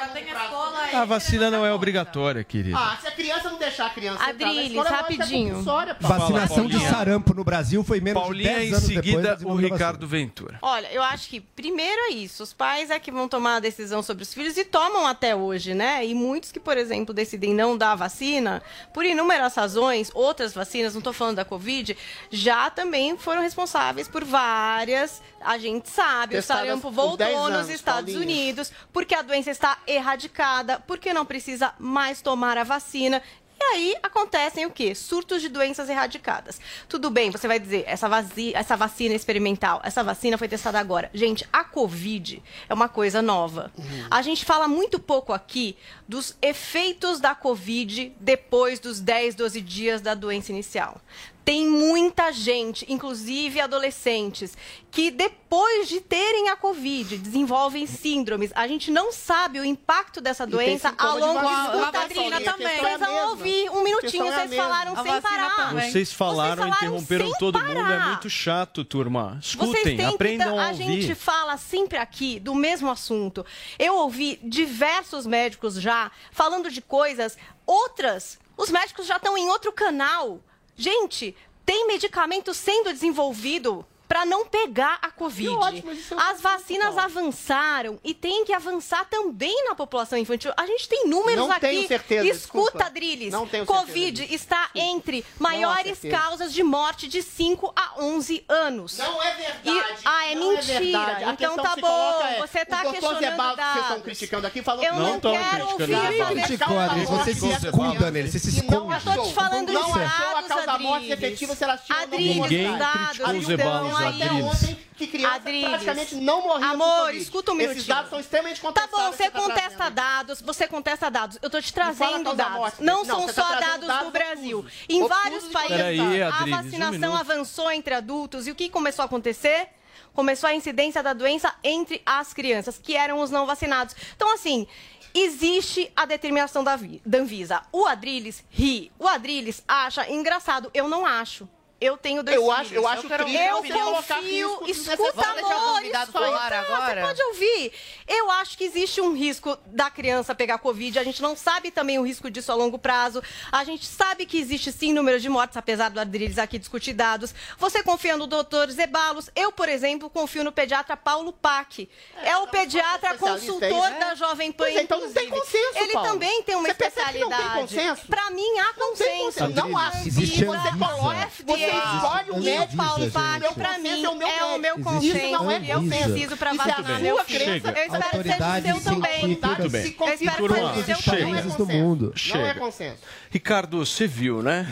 [0.92, 2.76] A vacina não é obrigatória, querida.
[2.76, 5.48] Ah, se a criança não deixar a criança entrar na Adriles, escola, é rapidinho.
[5.50, 6.18] compulsória, Paulo.
[6.18, 6.90] Vacinação de Paulinha.
[6.90, 10.06] sarampo no Brasil foi menos Paulinha, de 10 em anos depois seguida, da o Ricardo
[10.06, 10.58] Ventura.
[10.62, 12.42] Olha, eu acho que primeiro é isso.
[12.42, 15.74] Os pais é que vão tomar a decisão sobre os filhos e tomam até hoje,
[15.74, 16.04] né?
[16.04, 18.62] E muitos que, por exemplo, decidem não dar a vacina,
[18.92, 21.96] por inúmeras razões, outras vacinas, não estou falando da Covid,
[22.30, 25.22] já também foram responsáveis por várias.
[25.40, 28.20] A gente sabe, Testadas o sarampo por 10 voltou nos Estados Paulinha.
[28.20, 33.22] Unidos, porque a doença está erradicada, porque não precisa mais tomar a vacina.
[33.58, 34.94] E aí acontecem o quê?
[34.94, 36.58] Surtos de doenças erradicadas.
[36.88, 41.10] Tudo bem, você vai dizer, essa, vazi- essa vacina experimental, essa vacina foi testada agora.
[41.12, 43.70] Gente, a Covid é uma coisa nova.
[44.10, 45.76] A gente fala muito pouco aqui
[46.08, 50.98] dos efeitos da Covid depois dos 10, 12 dias da doença inicial.
[51.44, 54.56] Tem muita gente, inclusive adolescentes,
[54.90, 58.52] que depois de terem a Covid desenvolvem síndromes.
[58.54, 62.50] A gente não sabe o impacto dessa doença de longo vacina, Catarina Paulinha?
[62.50, 62.66] A também.
[62.66, 63.30] é a Vocês vão mesma.
[63.30, 64.64] ouvir minutinho, questão é a vocês mesma.
[64.64, 65.68] falaram A sem vacina parar.
[65.68, 65.90] também.
[65.90, 69.38] Vocês falaram, Vocês falaram interromperam sem todo mundo, é muito chato, turma.
[69.42, 70.84] Vocês Escutem, aprendam que, a a ouvir.
[71.02, 73.44] gente fala sempre aqui do mesmo assunto.
[73.78, 77.36] Eu ouvi diversos médicos já falando de coisas,
[77.66, 80.40] outras, os médicos já estão em outro canal.
[80.76, 85.84] Gente, tem medicamento sendo desenvolvido para não pegar a Covid.
[86.16, 90.52] As vacinas avançaram e tem que avançar também na população infantil.
[90.56, 91.60] A gente tem números Não aqui.
[91.60, 92.90] tenho certeza, Escuta, desculpa.
[92.90, 93.32] Drilis.
[93.32, 96.16] Não tenho certeza Covid está entre maiores certeza.
[96.24, 98.98] causas de morte de 5 a 11 anos.
[98.98, 99.70] Não é verdade.
[99.70, 100.98] E- ah, é Não mentira.
[101.28, 102.20] A então tá bom.
[102.22, 104.02] é, Você tá o questionando Zebaldo que vocês estão dados.
[104.02, 105.94] criticando aqui falou Eu não, tão quero ouvir criticando.
[105.94, 109.06] a Ninguém versão criticou, da Adriles, morte Você se escuda nele, você se não esconde.
[109.06, 111.18] Eu tô te falando não os achou a dados, causa morte Adriles.
[111.30, 114.22] efetiva se elas tinham Adriles, dados criticou aí.
[114.22, 115.68] Até ontem que criança Adriles.
[115.68, 117.78] praticamente não morria Amor, escuta um minutinho.
[117.78, 118.98] Esses dados são extremamente Tá contestados.
[118.98, 119.94] bom, você que tá contesta trazendo.
[119.94, 121.38] dados, você contesta dados.
[121.40, 122.52] Eu tô te a trazendo dados.
[122.56, 124.58] morte, Não, não, são você tá só trazendo dados dados do Brasil.
[124.58, 124.84] obtusos.
[124.88, 127.16] Em Obtusos vários países, Peraí, a Adriles, um vacinação minuto.
[127.20, 128.46] avançou entre adultos.
[128.46, 129.68] E o que começou a acontecer?
[130.12, 133.94] Começou a incidência da doença entre as crianças, que eram os não vacinados.
[134.16, 134.66] Então, assim,
[135.14, 137.62] existe a determinação da, da Anvisa.
[137.72, 138.90] O Adriles ri.
[138.98, 140.70] O Adriles acha engraçado.
[140.74, 141.48] Eu não acho.
[141.80, 142.58] Eu tenho dois Eu filhos.
[142.60, 144.48] acho- eu acho triste Eu você colocar confio.
[144.64, 145.12] riscos Escuta,
[145.56, 145.69] amor.
[145.90, 146.94] Convidado escuta, falar agora?
[146.94, 147.72] Você pode ouvir.
[148.06, 150.98] Eu acho que existe um risco da criança pegar Covid.
[150.98, 153.22] A gente não sabe também o risco disso a longo prazo.
[153.50, 157.34] A gente sabe que existe sim número de mortes, apesar do Adriles aqui discutir dados.
[157.58, 159.30] Você confia no doutor Zebalos.
[159.34, 161.88] Eu, por exemplo, confio no pediatra Paulo Pac.
[162.22, 163.98] É, o pediatra especialista consultor aí, né?
[163.98, 164.66] da Jovem Pan.
[164.66, 166.08] É, então não tem consenso, Ele Paulo.
[166.08, 167.60] também tem uma Você que não tem especialidade.
[167.60, 168.06] consenso?
[168.06, 169.48] Pra mim, há consenso.
[169.48, 169.90] Não há.
[170.04, 172.76] Existe E você coloca, você escolhe o médico.
[172.76, 173.10] Paulo.
[173.10, 174.14] Pac, pra mim, é o
[174.58, 175.16] meu é consenso.
[175.16, 176.08] Isso não é eu Anvisa.
[176.10, 177.42] preciso pra Isso é vacinar meu filho.
[177.44, 177.74] Eu espero
[178.22, 179.20] que seja o seu também.
[179.26, 179.96] Muito bem.
[179.98, 181.94] Eu espero que seja o você, seu não é também.
[181.96, 182.04] do.
[182.06, 182.54] Não é Chega.
[182.60, 182.98] consenso.
[183.30, 184.66] Ricardo, você viu, né?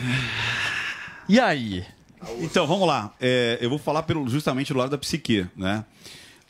[1.27, 1.85] E aí?
[2.39, 3.13] Então, vamos lá.
[3.19, 5.85] É, eu vou falar pelo, justamente do lado da psique, né?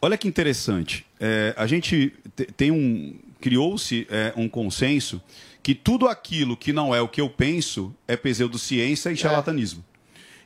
[0.01, 1.05] Olha que interessante.
[1.19, 3.19] É, a gente te- tem um...
[3.41, 5.21] Criou-se é, um consenso
[5.63, 9.83] que tudo aquilo que não é o que eu penso é pseudociência e charlatanismo.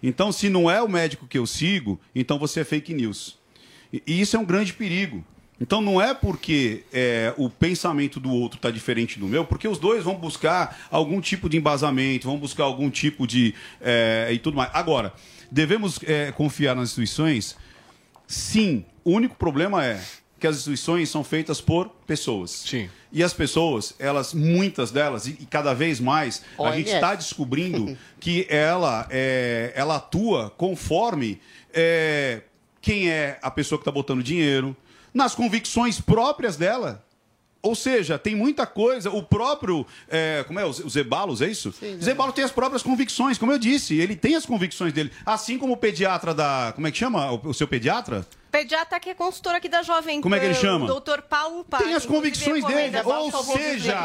[0.01, 3.37] Então, se não é o médico que eu sigo, então você é fake news.
[3.93, 5.23] E, e isso é um grande perigo.
[5.61, 9.77] Então, não é porque é, o pensamento do outro está diferente do meu, porque os
[9.77, 13.53] dois vão buscar algum tipo de embasamento, vão buscar algum tipo de.
[13.79, 14.71] é, e tudo mais.
[14.73, 15.13] Agora,
[15.49, 17.55] devemos é, confiar nas instituições?
[18.27, 18.83] Sim.
[19.05, 20.01] O único problema é
[20.39, 22.51] que as instituições são feitas por pessoas.
[22.51, 22.89] Sim.
[23.11, 27.97] E as pessoas, elas, muitas delas, e, e cada vez mais, a gente está descobrindo
[28.19, 31.39] que ela, é, ela atua conforme
[31.73, 32.41] é,
[32.83, 34.75] quem é a pessoa que está botando dinheiro,
[35.13, 37.03] nas convicções próprias dela.
[37.61, 39.09] Ou seja, tem muita coisa.
[39.09, 39.87] O próprio.
[40.09, 40.65] é, como é?
[40.65, 41.71] O Zebalos, é isso?
[41.71, 43.97] Sim, Zebalos tem as próprias convicções, como eu disse.
[43.97, 45.13] Ele tem as convicções dele.
[45.25, 46.73] Assim como o pediatra da.
[46.75, 47.31] Como é que chama?
[47.31, 48.27] O, o seu pediatra?
[48.53, 50.21] Pediatra que é consultor aqui da Jovem Pan.
[50.21, 50.85] Como é que ele chama?
[50.85, 51.83] Doutor Paulo Pac.
[51.83, 52.95] Tem as convicções dele.
[53.03, 53.97] Ou seja,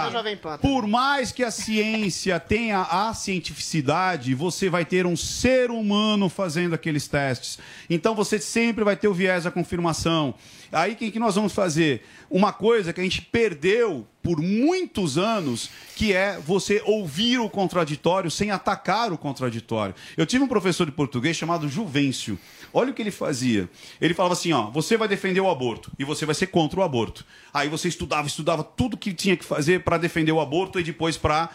[0.63, 6.75] por mais que a ciência tenha a cientificidade, você vai ter um ser humano fazendo
[6.75, 7.59] aqueles testes.
[7.91, 10.35] Então você sempre vai ter o viés da confirmação.
[10.73, 12.07] Aí o que, que nós vamos fazer?
[12.31, 18.31] Uma coisa que a gente perdeu por muitos anos, que é você ouvir o contraditório
[18.31, 19.95] sem atacar o contraditório.
[20.19, 22.39] Eu tive um professor de português chamado Juvencio.
[22.73, 23.71] Olha o que ele fazia.
[23.99, 26.83] Ele falava assim: ó, você vai defender o aborto e você vai ser contra o
[26.83, 27.25] aborto.
[27.53, 31.17] Aí você estudava, estudava tudo que tinha que fazer para defender o aborto e depois
[31.17, 31.49] para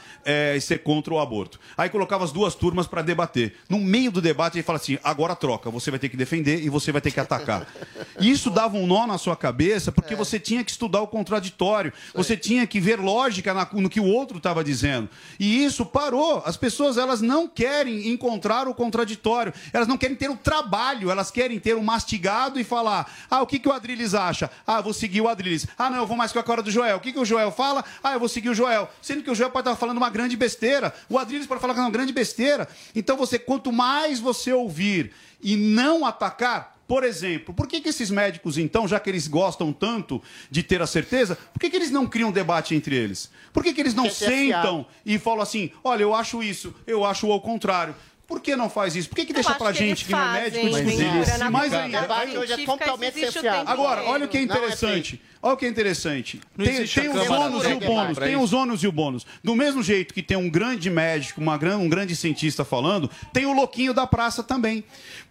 [0.59, 1.59] ser contra o aborto.
[1.77, 3.55] Aí colocava as duas turmas para debater.
[3.69, 6.69] No meio do debate ele fala assim: agora troca, você vai ter que defender e
[6.69, 7.67] você vai ter que atacar.
[8.19, 11.91] E isso dava um nó na sua cabeça porque você tinha que estudar o contraditório,
[12.13, 15.09] você tinha que ver lógica na- no que o outro estava dizendo.
[15.39, 16.41] E isso parou.
[16.45, 21.31] As pessoas elas não querem encontrar o contraditório, elas não querem ter o trabalho, elas
[21.31, 24.49] querem ter o mastigado e falar: ah, o que, que o Adriles acha?
[24.65, 25.65] Ah, vou seguir o Adriles.
[25.77, 26.97] Ah, não, eu vou mais com a cara do Joel.
[26.97, 27.83] O que, que o Joel fala?
[28.03, 28.89] Ah, eu vou seguir o Joel.
[29.01, 31.79] Sendo que o Joel pode estar falando uma grande besteira, o Adriles pode falar que
[31.79, 32.67] é uma grande besteira.
[32.95, 35.11] Então você, quanto mais você ouvir
[35.41, 39.71] e não atacar, por exemplo, por que, que esses médicos, então, já que eles gostam
[39.71, 43.31] tanto de ter a certeza, por que, que eles não criam debate entre eles?
[43.51, 44.33] Por que, que eles não afiado.
[44.33, 47.95] sentam e falam assim: olha, eu acho isso, eu acho ao contrário?
[48.27, 49.09] Por que não faz isso?
[49.09, 51.51] Por que, que deixa pra que gente que não é médico mas discutir isso?
[51.51, 52.07] Mais ainda.
[52.39, 55.21] hoje é totalmente tempo Agora, olha o que é é interessante.
[55.45, 56.39] Olha o que é interessante.
[56.55, 58.17] Tem, tem os ônus e o bônus.
[58.17, 59.25] Tem os ônus e o bônus.
[59.43, 63.51] Do mesmo jeito que tem um grande médico, uma um grande cientista falando, tem o
[63.51, 64.85] louquinho da praça também.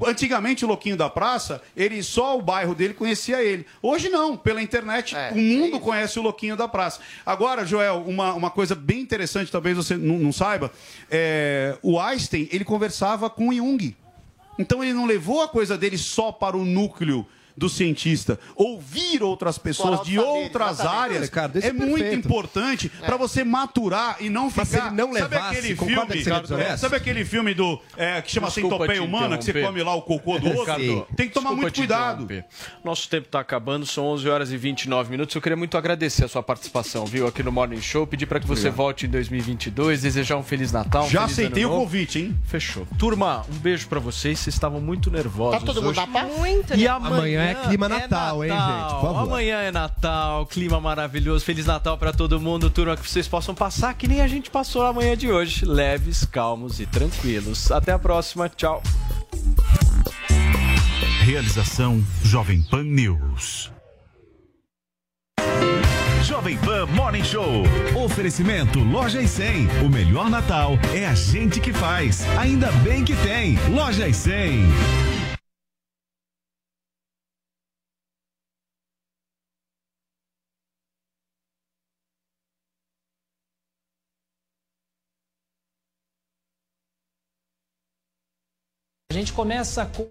[0.05, 3.65] Antigamente, o louquinho da praça, ele só o bairro dele conhecia ele.
[3.81, 7.01] Hoje não, pela internet, o mundo conhece o louquinho da praça.
[7.25, 10.71] Agora, Joel, uma, uma coisa bem interessante, talvez você não, não saiba,
[11.11, 13.95] é, o Einstein, ele conversava com Jung.
[14.59, 17.25] Então ele não levou a coisa dele só para o núcleo
[17.57, 18.39] do cientista.
[18.57, 20.97] Ouvir outras pessoas de saber, outras exatamente.
[21.03, 24.63] áreas Ricardo, é é muito importante para você maturar e não ficar.
[24.63, 26.79] Mas se ele não sabe levasse, aquele concorda filme?
[26.79, 30.03] sabe aquele filme do é, que chama Desculpa Centopeia Humana, que você come lá o
[30.03, 30.61] cocô do outro?
[30.61, 32.45] Ricardo, Tem que tomar desculpa muito te cuidado.
[32.85, 35.35] Nosso tempo está acabando, são 11 horas e 29 minutos.
[35.35, 38.07] Eu queria muito agradecer a sua participação, viu, aqui no Morning Show.
[38.07, 38.77] Pedir para que você Obrigado.
[38.77, 41.05] volte em 2022, desejar um Feliz Natal.
[41.05, 41.85] um Já feliz aceitei Ano o Novo.
[41.87, 42.37] convite, hein?
[42.45, 42.87] Fechou.
[42.99, 44.39] Turma, um beijo para vocês.
[44.39, 45.61] Vocês estavam muito nervosos.
[45.61, 46.01] Tá todo mundo hoje.
[46.01, 46.37] na paz?
[46.39, 48.95] Muito E amanhã, Amanhã é clima Natal, hein, gente?
[48.95, 49.19] Por favor.
[49.19, 51.45] Amanhã é Natal, clima maravilhoso.
[51.45, 54.83] Feliz Natal pra todo mundo, turma, que vocês possam passar que nem a gente passou
[54.87, 55.65] amanhã de hoje.
[55.65, 57.71] Leves, calmos e tranquilos.
[57.71, 58.49] Até a próxima.
[58.49, 58.83] Tchau.
[61.23, 63.71] Realização Jovem Pan News.
[66.25, 67.65] Jovem Pan Morning Show.
[68.05, 69.85] Oferecimento Loja e 100.
[69.85, 72.27] O melhor Natal é a gente que faz.
[72.39, 73.59] Ainda bem que tem.
[73.71, 75.32] Loja e 100.
[89.23, 90.11] Gente começa com.